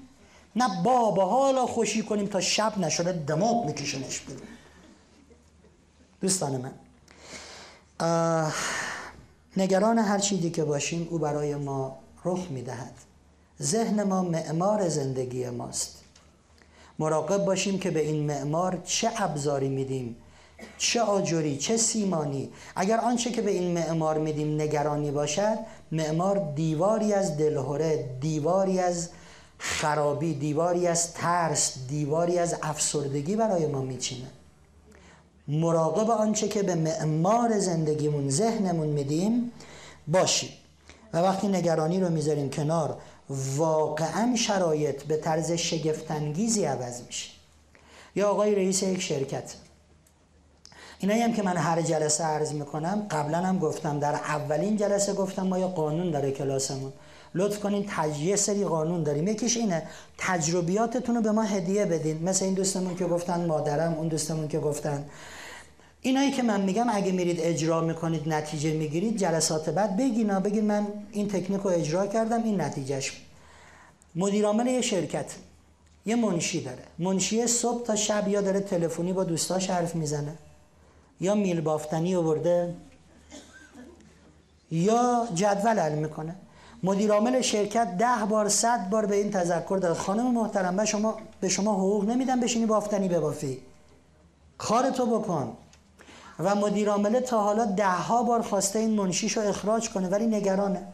نه 0.56 0.84
بابا 0.84 1.26
حالا 1.26 1.66
خوشی 1.66 2.04
کنیم 2.04 2.28
تا 2.28 2.42
شب 2.42 2.78
نشده 2.78 3.12
دماغ 3.12 3.66
میکشنش 3.66 4.20
بیرون. 4.20 4.48
دوستان 6.22 6.62
من 6.62 6.72
نگران 9.58 10.00
هر 10.00 10.20
چیزی 10.20 10.50
که 10.50 10.64
باشیم 10.64 11.08
او 11.12 11.18
برای 11.18 11.56
ما 11.56 11.98
رخ 12.26 12.48
می‌دهد. 12.50 12.94
ذهن 13.62 14.04
ما 14.04 14.22
معمار 14.22 14.90
زندگی 14.90 15.50
ماست. 15.50 15.98
مراقب 17.00 17.46
باشیم 17.46 17.80
که 17.80 17.92
به 17.92 18.00
این 18.00 18.26
معمار 18.26 18.82
چه 18.86 19.12
ابزاری 19.18 19.70
میدیم 19.70 20.16
چه 20.78 21.02
آجوری 21.02 21.58
چه 21.58 21.78
سیمانی. 21.78 22.50
اگر 22.76 22.98
آنچه 22.98 23.32
که 23.32 23.42
به 23.42 23.52
این 23.52 23.72
معمار 23.72 24.18
میدیم 24.18 24.62
نگرانی 24.62 25.12
باشد 25.12 25.58
معمار 25.92 26.54
دیواری 26.56 27.14
از 27.14 27.38
دلهوره 27.38 28.10
دیواری 28.22 28.80
از 28.80 29.10
خرابی 29.58 30.34
دیواری 30.34 30.88
از 30.88 31.14
ترس 31.14 31.78
دیواری 31.88 32.40
از 32.40 32.56
افسردگی 32.62 33.36
برای 33.36 33.66
ما 33.68 33.82
میچینه. 33.82 34.28
مراقب 35.48 36.10
آنچه 36.10 36.48
که 36.48 36.64
به 36.64 36.76
معمار 36.76 37.60
زندگیمون 37.60 38.30
ذهنمون 38.30 38.88
میدیم 38.88 39.52
باشیم. 40.08 40.50
و 41.14 41.18
وقتی 41.18 41.48
نگرانی 41.48 42.00
رو 42.00 42.10
می‌ذاریم 42.10 42.50
کنار 42.50 42.98
واقعا 43.30 44.36
شرایط 44.36 45.04
به 45.04 45.18
طرز 45.18 45.52
شگفتانگیزی 45.52 46.66
عوض 46.66 47.02
میشه. 47.08 47.30
یا 48.16 48.30
آقای 48.30 48.56
رئیس 48.56 48.84
یک 48.84 49.02
شرکت. 49.02 49.54
اینایی 51.00 51.22
هم 51.22 51.34
که 51.34 51.44
من 51.44 51.58
هر 51.58 51.82
جلسه 51.82 52.24
عرض 52.24 52.54
می‌کنم 52.54 53.08
قبلا 53.12 53.38
هم 53.38 53.60
گفتم 53.60 54.00
در 54.00 54.14
اولین 54.14 54.78
جلسه 54.78 55.14
گفتم 55.14 55.48
ما 55.48 55.60
یه 55.60 55.68
قانون 55.68 56.12
داره 56.12 56.32
کلاسمون. 56.32 56.94
لطف 57.36 57.60
کنین 57.60 57.86
تجیه 57.88 58.36
سری 58.36 58.64
قانون 58.64 59.04
داریم. 59.04 59.28
یکیش 59.28 59.58
اینه 59.58 59.84
تجربیاتتون 60.18 61.16
رو 61.16 61.22
به 61.22 61.32
ما 61.32 61.42
هدیه 61.42 61.86
بدین. 61.86 62.24
مثل 62.24 62.46
این 62.46 62.54
دوستمون 62.54 62.96
که 62.96 63.06
گفتن 63.06 63.46
مادرم 63.46 63.94
اون 63.94 64.08
دوستمون 64.08 64.48
که 64.48 64.60
گفتن. 64.60 65.06
اینایی 66.02 66.32
که 66.32 66.44
من 66.44 66.62
میگم 66.62 66.86
اگه 66.90 67.12
میرید 67.12 67.40
اجرا 67.40 67.82
می‌کنید 67.82 68.30
نتیجه 68.30 68.74
می‌گیرید 68.74 69.18
جلسات 69.18 69.70
بعد 69.70 69.98
بگینا 69.98 70.40
بگید 70.40 70.64
من 70.64 70.88
این 71.12 71.28
تکنیک 71.28 71.62
رو 71.62 71.70
اجرا 71.70 72.08
کردم 72.08 72.44
این 72.44 72.62
نتیجهش. 72.62 73.22
مدیرعامل 74.16 74.68
یه 74.68 74.82
شرکت 74.82 75.36
یه 76.06 76.16
منشی 76.16 76.64
داره. 76.64 76.84
منشی 77.00 77.48
صبح 77.48 77.86
تا 77.86 77.96
شب 77.96 78.28
یا 78.28 78.42
داره 78.42 78.60
تلفنی 78.60 79.14
با 79.14 79.24
دوستاش 79.24 79.70
حرف 79.70 79.96
می‌زنه. 79.96 80.34
یا 81.22 81.36
میل 81.36 81.62
بافتنی 81.62 82.16
آورده 82.16 82.74
یا 84.72 85.28
جدول 85.36 85.80
حل 85.80 85.96
می‌کنه. 85.96 86.36
مدیر 86.84 87.12
عامل 87.12 87.42
شرکت 87.42 87.98
ده 87.98 88.26
بار 88.30 88.50
صد 88.50 88.90
بار 88.90 89.06
به 89.06 89.16
این 89.16 89.32
تذکر 89.32 89.78
داد. 89.78 89.98
خانم 89.98 90.32
محترم 90.32 90.76
به 90.76 90.86
شما 90.86 91.18
به 91.42 91.50
شما 91.50 91.74
حقوق 91.74 92.10
نمیدم 92.10 92.40
بشینی 92.40 92.66
بافتنی 92.66 93.08
ببافی. 93.10 93.62
کارتو 94.58 95.20
بکن. 95.20 95.58
و 96.40 96.56
مدیر 96.56 96.90
عامل 96.90 97.20
تا 97.20 97.42
حالا 97.42 97.66
ده 97.66 97.90
ها 97.90 98.24
بار 98.24 98.42
خواسته 98.42 98.80
این 98.80 98.90
منشیشو 98.90 99.42
اخراج 99.42 99.90
کنه 99.90 100.10
ولی 100.10 100.28
نگرانه. 100.28 100.88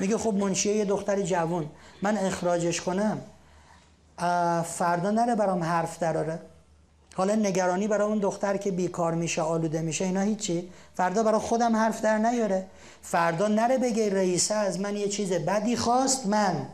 میگه 0.00 0.18
خب 0.18 0.34
منشیه 0.34 0.76
یه 0.76 0.84
دختر 0.84 1.22
جوون 1.22 1.66
من 2.02 2.18
اخراجش 2.18 2.80
کنم 2.80 3.20
فردا 4.64 5.10
نره 5.10 5.34
برام 5.34 5.62
حرف 5.64 5.98
دراره. 5.98 6.40
حالا 7.14 7.34
نگرانی 7.34 7.88
برای 7.88 8.08
اون 8.08 8.18
دختر 8.18 8.56
که 8.56 8.70
بیکار 8.70 9.14
میشه 9.14 9.42
آلوده 9.42 9.82
میشه 9.82 10.04
اینا 10.04 10.20
هیچی. 10.20 10.68
فردا 10.94 11.22
برای 11.22 11.40
خودم 11.40 11.76
حرف 11.76 12.00
در 12.00 12.18
نیاره. 12.18 12.66
فردا 13.02 13.48
نره 13.48 13.78
بگه 13.78 14.14
رئیسه 14.14 14.54
از 14.54 14.80
من 14.80 14.96
یه 14.96 15.08
چیز 15.08 15.32
بدی 15.32 15.76
خواست 15.76 16.26
من 16.26 16.66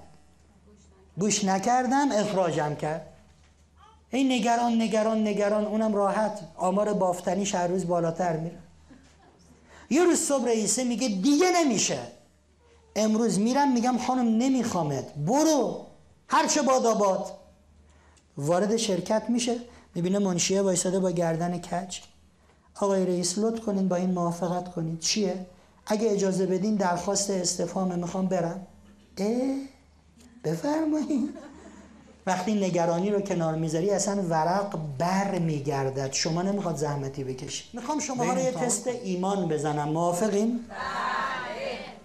گوش 1.19 1.45
نکردم 1.45 2.13
اخراجم 2.13 2.75
کرد. 2.75 3.07
این 4.11 4.33
نگران 4.33 4.83
نگران 4.83 5.27
نگران 5.27 5.65
اونم 5.65 5.95
راحت. 5.95 6.41
آمار 6.57 6.93
بافتنی 6.93 7.45
هر 7.45 7.67
روز 7.67 7.87
بالاتر 7.87 8.37
میره. 8.37 8.59
یه 9.91 10.05
روز 10.05 10.19
صبح 10.19 10.47
رئیسه 10.47 10.85
میگه 10.85 11.09
دیگه 11.09 11.47
نمیشه. 11.65 11.99
امروز 12.97 13.39
میرم 13.39 13.73
میگم 13.73 13.99
خانم 14.07 14.37
نمیخوامت. 14.37 15.15
برو. 15.15 15.87
هرچه 16.29 16.63
باد 16.63 16.87
آباد. 16.87 17.33
وارد 18.37 18.77
شرکت 18.77 19.23
میشه. 19.29 19.57
می‌بینه 19.99 20.19
منشیه 20.19 20.63
وایساده 20.63 21.01
با 21.01 21.11
گردن 21.11 21.59
کج. 21.59 21.99
آقای 22.81 23.07
رئیس 23.07 23.39
لطف 23.39 23.61
کنین 23.61 23.89
با 23.89 23.97
این 23.97 24.11
موافقت 24.11 24.73
کنید. 24.73 25.01
چیه؟ 25.01 25.47
اگه 25.87 26.11
اجازه 26.11 26.47
بدین 26.47 26.75
درخواست 26.75 27.31
استفامه 27.31 27.97
می‌خوام 27.97 28.27
برم. 28.27 28.67
اه 29.19 29.29
بفرمایید 30.45 31.29
وقتی 32.27 32.55
نگرانی 32.55 33.11
رو 33.11 33.21
کنار 33.21 33.55
می‌ذاری 33.55 33.91
اصلا 33.91 34.23
ورق 34.23 34.79
بر 34.99 35.39
میگردد. 35.39 36.13
شما 36.13 36.43
نمی‌خواد 36.43 36.77
زحمتی 36.77 37.25
بکشید 37.25 37.67
می‌خوام 37.73 38.01
شما 38.01 38.25
رو 38.25 38.39
یه 38.39 38.51
تست 38.51 38.87
ایمان 38.87 39.49
بزنم. 39.49 39.89
موافقین؟ 39.89 40.61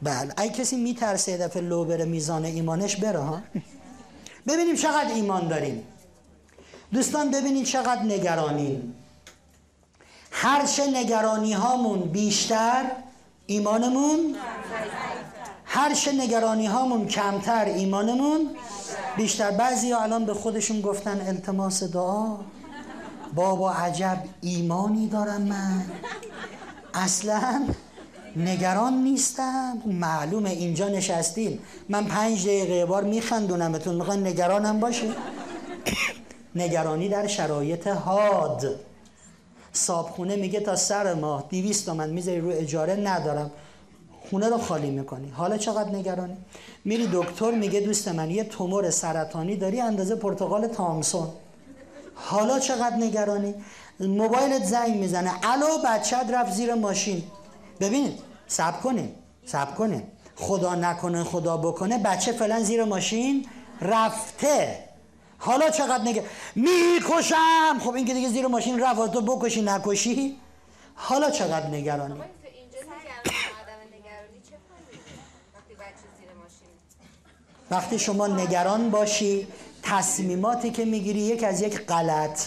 بله. 0.02 0.24
بله. 0.24 0.34
اگه 0.38 0.52
کسی 0.52 0.76
میترسه 0.76 1.38
دفعه 1.38 1.62
لو 1.62 1.86
بره 1.86 2.06
میزان 2.06 2.46
ایمانش 2.46 2.96
بره 2.96 3.20
ها؟ 3.20 3.42
ببینیم 4.48 4.76
چقدر 4.76 5.14
ایمان 5.16 5.48
داریم. 5.48 5.84
دوستان 6.94 7.32
ببینید 7.32 7.66
چقدر 7.66 8.02
نگرانی 8.04 8.94
هرچه 10.32 10.88
نگرانی 10.88 11.54
هامون 11.54 12.00
بیشتر 12.00 12.84
ایمانمون 13.46 14.36
هرچه 15.66 16.12
نگرانی 16.12 16.66
هامون 16.66 17.08
کمتر 17.08 17.66
ایمانمون 17.66 18.50
بیشتر. 19.18 19.52
بعضی 19.52 19.92
ها 19.92 20.02
الان 20.04 20.26
به 20.26 20.34
خودشون 20.34 20.82
گفتن 20.82 21.22
التماس 21.28 21.84
دعا. 21.84 22.38
بابا 23.36 23.72
عجب 23.72 24.18
ایمانی 24.42 25.08
دارم 25.08 25.42
من. 25.42 25.86
اصلا 26.94 27.68
نگران 28.36 28.94
نیستم. 28.94 29.78
معلومه 29.86 30.50
اینجا 30.50 30.88
نشستین 30.90 31.60
من 31.90 32.06
پنج 32.06 32.42
دقیقه 32.42 32.86
بار 32.86 33.04
میخندونمتون. 33.04 33.96
می‌خوان 33.96 34.28
نگرانم 34.28 34.80
باشه 34.80 35.08
نگرانی 36.56 37.10
در 37.10 37.28
شرایط 37.28 37.88
حاد. 37.88 38.66
صابخونه 39.74 40.36
میگه 40.36 40.60
تا 40.60 40.76
سر 40.76 41.14
ماه 41.14 41.46
دیویست 41.50 41.86
تومن 41.86 42.10
می‌ذاری 42.10 42.42
رو 42.42 42.50
اجاره 42.50 42.96
ندارم. 42.96 43.52
خونه 44.30 44.50
رو 44.50 44.58
خالی 44.58 44.90
می‌کنی. 44.90 45.30
حالا 45.30 45.58
چقدر 45.58 45.90
نگرانی؟ 45.90 46.38
میری 46.86 47.10
دکتر 47.14 47.52
میگه 47.52 47.80
دوست 47.80 48.08
من 48.08 48.32
یه 48.32 48.44
تومور 48.44 48.90
سرطانی 48.90 49.56
داری 49.56 49.82
اندازه 49.82 50.16
پرتغال 50.16 50.68
تامسون. 50.68 51.28
حالا 52.16 52.60
چقدر 52.60 52.96
نگرانی؟ 52.96 53.56
موبایلت 54.00 54.64
زنگ 54.64 54.96
می‌زنه. 54.96 55.32
الو 55.44 55.68
بچه 55.86 56.18
رفت 56.32 56.52
زیر 56.52 56.74
ماشین. 56.74 57.24
ببینید 57.80 58.20
سب 58.48 58.82
کنید 58.82 59.16
سب 59.46 59.76
کنید 59.76 60.04
خدا 60.36 60.76
نکنه 60.76 61.24
خدا 61.24 61.58
بکنه 61.58 61.98
بچه 61.98 62.32
فعلا 62.32 62.64
زیر 62.64 62.84
ماشین 62.84 63.46
رفته. 63.82 64.93
حالا 65.46 65.70
چقدر 65.70 66.04
نگه 66.04 66.24
می‌کشم. 66.56 67.80
خب 67.80 67.94
این 67.94 68.06
که 68.06 68.14
دیگه 68.14 68.30
زیر 68.30 68.48
ماشین 68.48 68.80
رفت 68.80 69.14
تو 69.14 69.22
بکشی 69.22 69.62
نکشی. 69.62 70.38
حالا 70.96 71.30
چقدر 71.32 71.68
نگرانی؟ 71.68 72.22
وقتی 77.72 78.00
شما 78.00 78.28
نگران 78.28 78.90
باشی 78.90 79.48
تصمیماتی 79.84 80.72
که 80.72 80.86
می‌گیری 80.86 81.20
یک 81.20 81.44
از 81.44 81.62
یک 81.62 81.86
غلط 81.86 82.40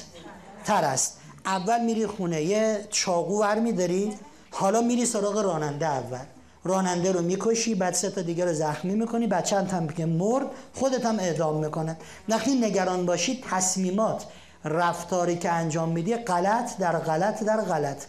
تر 0.64 0.84
است. 0.84 1.20
اول 1.46 1.84
میری 1.84 2.06
خونه 2.06 2.42
یه 2.42 2.88
چاقو 2.90 3.40
ور 3.40 3.58
میداری 3.60 4.12
حالا 4.50 4.80
میری 4.80 5.06
سراغ 5.06 5.38
راننده 5.38 5.86
اول. 5.86 6.26
راننده 6.66 7.12
رو 7.12 7.22
می‌کشی 7.22 7.74
بعد 7.74 7.94
سه 7.94 8.10
تا 8.10 8.22
دیگه 8.22 8.44
رو 8.44 8.52
زخمی 8.52 8.94
می‌کنی 8.94 9.26
بچه 9.26 9.56
هم 9.56 9.88
که 9.88 10.06
مرد 10.06 10.46
خودت 10.74 11.06
هم 11.06 11.18
اعدام 11.18 11.64
می‌کنه. 11.64 11.96
وقتی 12.28 12.54
نگران 12.54 13.06
باشی 13.06 13.44
تصمیمات 13.50 14.24
رفتاری 14.64 15.36
که 15.36 15.50
انجام 15.50 15.88
میدی 15.88 16.16
غلط 16.16 16.78
در 16.78 16.98
غلط 16.98 17.42
در 17.42 17.60
غلط. 17.60 18.04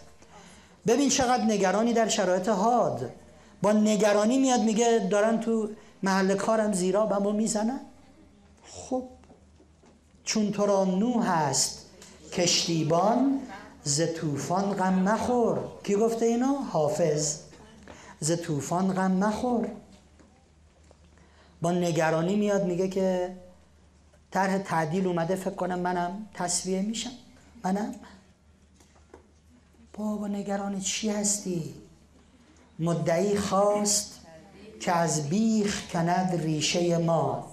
ببین 0.86 1.08
چقدر 1.08 1.44
نگرانی 1.44 1.92
در 1.92 2.08
شرایط 2.08 2.48
حاد. 2.48 3.10
با 3.62 3.72
نگرانی 3.72 4.38
میاد 4.38 4.60
میگه 4.60 5.08
دارن 5.10 5.40
تو 5.40 5.68
محل 6.02 6.34
کارم 6.34 6.72
زیرا 6.72 7.06
به 7.06 7.18
ما 7.18 7.32
می‌زنن. 7.32 7.80
خب 8.72 9.02
چون 10.24 10.52
تو 10.52 10.66
را 10.66 10.84
نو 10.84 11.20
هست 11.20 11.86
کشتیبان 12.32 13.40
ز 13.84 14.02
طوفان 14.16 14.72
غم 14.72 14.94
مخور. 14.94 15.58
کی 15.84 15.94
گفته 15.94 16.26
اینو؟ 16.26 16.54
حافظ. 16.54 17.47
ز 18.20 18.32
طوفان 18.42 18.92
غم 18.92 19.10
مخور 19.10 19.68
با 21.62 21.72
نگرانی 21.72 22.36
میاد 22.36 22.64
میگه 22.64 22.88
که 22.88 23.36
طرح 24.30 24.58
تعدیل 24.58 25.06
اومده 25.06 25.36
فکر 25.36 25.54
کنم 25.54 25.78
منم 25.78 26.26
تصویه 26.34 26.82
میشم. 26.82 27.10
منم. 27.64 27.94
بابا 29.92 30.26
نگران 30.26 30.80
چی 30.80 31.10
هستی؟ 31.10 31.74
مدعی 32.78 33.36
خواست 33.36 34.20
که 34.80 34.92
از 34.92 35.28
بیخ 35.28 35.90
کند 35.92 36.40
ریشه 36.42 36.98
ما. 36.98 37.46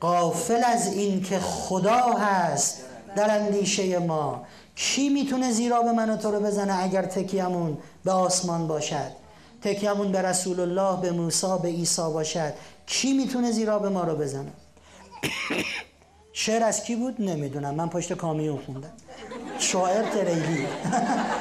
قافل 0.00 0.64
از 0.64 0.92
این 0.92 1.22
که 1.22 1.38
خدا 1.38 2.12
هست 2.12 2.80
در 3.16 3.38
اندیشه 3.40 3.98
ما. 3.98 4.46
کی 4.74 5.08
می‌تونه 5.08 5.52
زیرا 5.52 5.82
به 5.82 5.92
من 5.92 6.10
و 6.10 6.16
تو 6.16 6.30
رو 6.30 6.40
بزنه 6.40 6.82
اگر 6.82 7.02
تکیمون 7.06 7.78
به 8.04 8.12
آسمان 8.12 8.68
باشد؟ 8.68 9.27
تکیمون 9.62 10.12
به 10.12 10.22
رسول 10.22 10.60
الله 10.60 11.00
به 11.00 11.10
موسی 11.10 11.56
به 11.62 11.68
عیسی 11.68 12.02
باشد. 12.02 12.52
کی 12.86 13.12
می‌تونه 13.12 13.50
زیرا 13.50 13.78
به 13.78 13.88
ما 13.88 14.04
رو 14.04 14.16
بزنه؟ 14.16 14.52
شعر 16.32 16.62
از 16.62 16.84
کی 16.84 16.96
بود؟ 16.96 17.20
نمی‌دونم. 17.20 17.74
من 17.74 17.88
پشت 17.88 18.12
کامیون 18.12 18.58
خوندم. 18.66 18.90
شاعر 19.58 20.02
تریلی. 20.02 20.66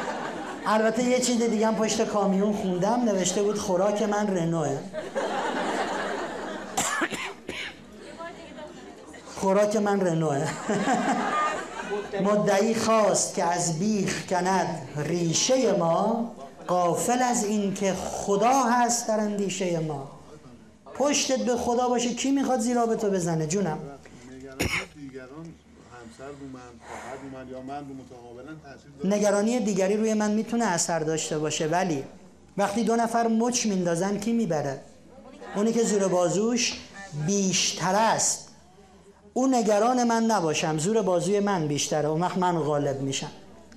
البته 0.65 1.03
یه 1.03 1.19
چیز 1.19 1.41
دیگه 1.41 1.67
هم 1.67 1.75
پشت 1.75 2.05
کامیون 2.05 2.53
خوندم. 2.53 3.03
نوشته 3.03 3.43
بود 3.43 3.57
خوراک 3.57 4.01
من 4.01 4.27
رنوه. 4.27 4.77
خوراک 9.39 9.75
من 9.75 10.01
رنوه. 10.01 10.47
مدعی 12.23 12.75
خواست 12.75 13.35
که 13.35 13.43
از 13.43 13.79
بیخ 13.79 14.27
کند 14.27 14.87
ریشه 14.97 15.71
ما. 15.71 16.31
قافل 16.67 17.21
از 17.21 17.45
این 17.45 17.73
که 17.73 17.93
خدا 17.93 18.63
هست 18.63 19.07
در 19.07 19.19
اندیشه 19.19 19.79
ما. 19.79 20.11
پشتت 20.93 21.39
به 21.39 21.55
خدا 21.55 21.89
باشه. 21.89 22.13
کی 22.13 22.31
می‌خواد 22.31 22.59
زیرا 22.59 22.85
به 22.85 22.95
تو 22.95 23.09
بزنه؟ 23.09 23.47
جونم. 23.47 23.79
نگرانی 29.03 29.59
دیگری 29.59 29.97
روی 29.97 30.13
من 30.13 30.31
می‌تونه 30.31 30.65
اثر 30.65 30.99
داشته 30.99 31.39
باشه 31.39 31.67
ولی 31.67 32.03
وقتی 32.57 32.83
دو 32.83 32.95
نفر 32.95 33.27
مچ 33.27 33.65
میندازن 33.65 34.19
کی 34.19 34.33
می‌بره؟ 34.33 34.79
اونی 35.55 35.73
که 35.73 35.83
زور 35.83 36.07
بازوش 36.07 36.79
بیشتر 37.27 37.95
است. 37.95 38.47
اون 39.33 39.55
نگران 39.55 40.03
من 40.03 40.23
نباشم. 40.23 40.77
زور 40.77 41.01
بازوی 41.01 41.39
من 41.39 41.67
بیشتره. 41.67 42.07
اون 42.07 42.21
وقت 42.21 42.37
من 42.37 42.59
غالب 42.59 43.01
میشم. 43.01 43.31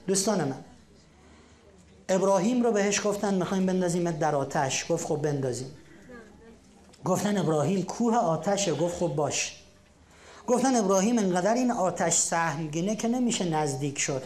دوستان 0.07 0.45
من 0.45 0.65
ابراهیم 2.11 2.63
رو 2.63 2.73
بهش 2.73 3.07
گفتن 3.07 3.35
می‌خوایم 3.35 3.67
بندازیم 3.67 4.11
در 4.11 4.35
آتش. 4.35 4.93
گفت 4.93 5.07
خب 5.07 5.17
بندازیم. 5.17 5.71
گفتن 7.05 7.39
ابراهیم 7.39 7.83
کوه 7.83 8.17
آتشه. 8.17 8.75
گفت 8.75 8.97
خب 8.97 9.09
باش. 9.09 9.57
گفتن 10.47 10.77
ابراهیم 10.77 11.19
انقدر 11.19 11.55
این 11.55 11.71
آتش 11.71 12.15
سهمگینه 12.15 12.97
که 12.97 13.09
نمیشه 13.09 13.45
نزدیک 13.45 13.99
شد. 13.99 14.23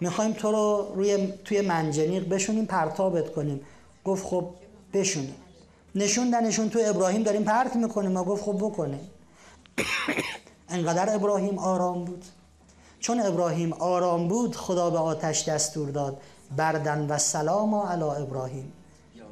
می‌خوایم 0.00 0.32
تو 0.32 0.52
رو 0.52 0.92
روی 0.94 1.32
توی 1.44 1.60
منجنیق 1.60 2.28
بشونیم 2.28 2.64
پرتابت 2.66 3.32
کنیم. 3.32 3.60
گفت 4.04 4.26
خب 4.26 4.50
بشونیم. 4.92 5.34
نشوندنشون 5.94 6.68
تو 6.68 6.78
ابراهیم 6.84 7.22
داریم 7.22 7.44
پرت 7.44 7.76
می‌کنیم. 7.76 8.12
ما 8.12 8.24
گفت 8.24 8.44
خب 8.44 8.56
بکنیم. 8.56 9.10
انقدر 10.68 11.14
ابراهیم 11.14 11.58
آرام 11.58 12.04
بود. 12.04 12.24
چون 13.00 13.20
ابراهیم 13.20 13.72
آرام 13.72 14.28
بود 14.28 14.56
خدا 14.56 14.90
به 14.90 14.98
آتش 14.98 15.48
دستور 15.48 15.90
داد. 15.90 16.20
بردن 16.56 17.06
و 17.06 17.18
سلام 17.18 17.74
علی 17.74 18.02
ابراهیم. 18.02 18.72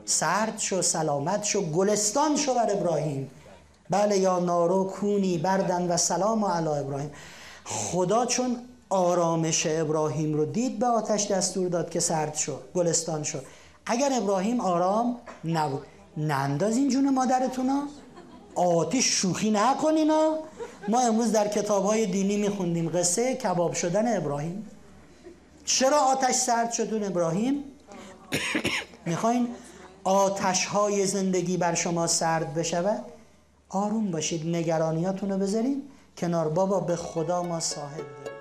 سرد 0.04 0.58
شو 0.58 0.82
سلامت 0.82 1.44
شو 1.44 1.70
گلستان 1.70 2.36
شو 2.36 2.54
بر 2.54 2.72
ابراهیم. 2.72 3.30
بله 3.90 4.18
یا 4.18 4.38
نارو 4.38 4.84
کونی 4.84 5.38
بردن 5.38 5.88
و 5.90 5.96
سلام 5.96 6.44
علی 6.44 6.68
ابراهیم. 6.68 7.10
خدا 7.64 8.26
چون 8.26 8.56
آرامش 8.88 9.66
ابراهیم 9.70 10.34
رو 10.34 10.44
دید 10.44 10.78
به 10.78 10.86
آتش 10.86 11.26
دستور 11.26 11.68
داد 11.68 11.90
که 11.90 12.00
سرد 12.00 12.34
شو 12.34 12.58
گلستان 12.74 13.22
شو. 13.22 13.38
اگر 13.86 14.10
ابراهیم 14.12 14.60
آرام 14.60 15.16
نبود 15.44 15.86
نندازین 16.16 16.88
جون 16.88 17.14
مادرتونا 17.14 17.82
آتش 18.54 19.04
شوخی 19.04 19.50
نکنینا 19.50 20.38
ما 20.88 21.00
امروز 21.00 21.32
در 21.32 21.48
کتاب 21.48 21.84
های 21.84 22.06
دینی 22.06 22.36
میخوندیم 22.36 22.88
قصه 22.88 23.34
کباب 23.34 23.72
شدن 23.72 24.16
ابراهیم. 24.16 24.66
چرا 25.64 25.98
آتش 25.98 26.34
سرد 26.34 26.72
شدون 26.72 27.04
ابراهیم؟ 27.04 27.64
می‌خواین 29.06 29.48
آتش 30.04 30.66
های 30.66 31.06
زندگی 31.06 31.56
بر 31.56 31.74
شما 31.74 32.06
سرد 32.06 32.54
بشود؟ 32.54 33.04
آروم 33.68 34.10
باشید 34.10 34.56
نگرانیاتون 34.56 35.30
رو 35.30 35.38
بذارید 35.38 35.82
کنار 36.16 36.48
بابا 36.48 36.80
به 36.80 36.96
خدا 36.96 37.42
ما 37.42 37.60
صاحب 37.60 37.96
داریم. 37.96 38.33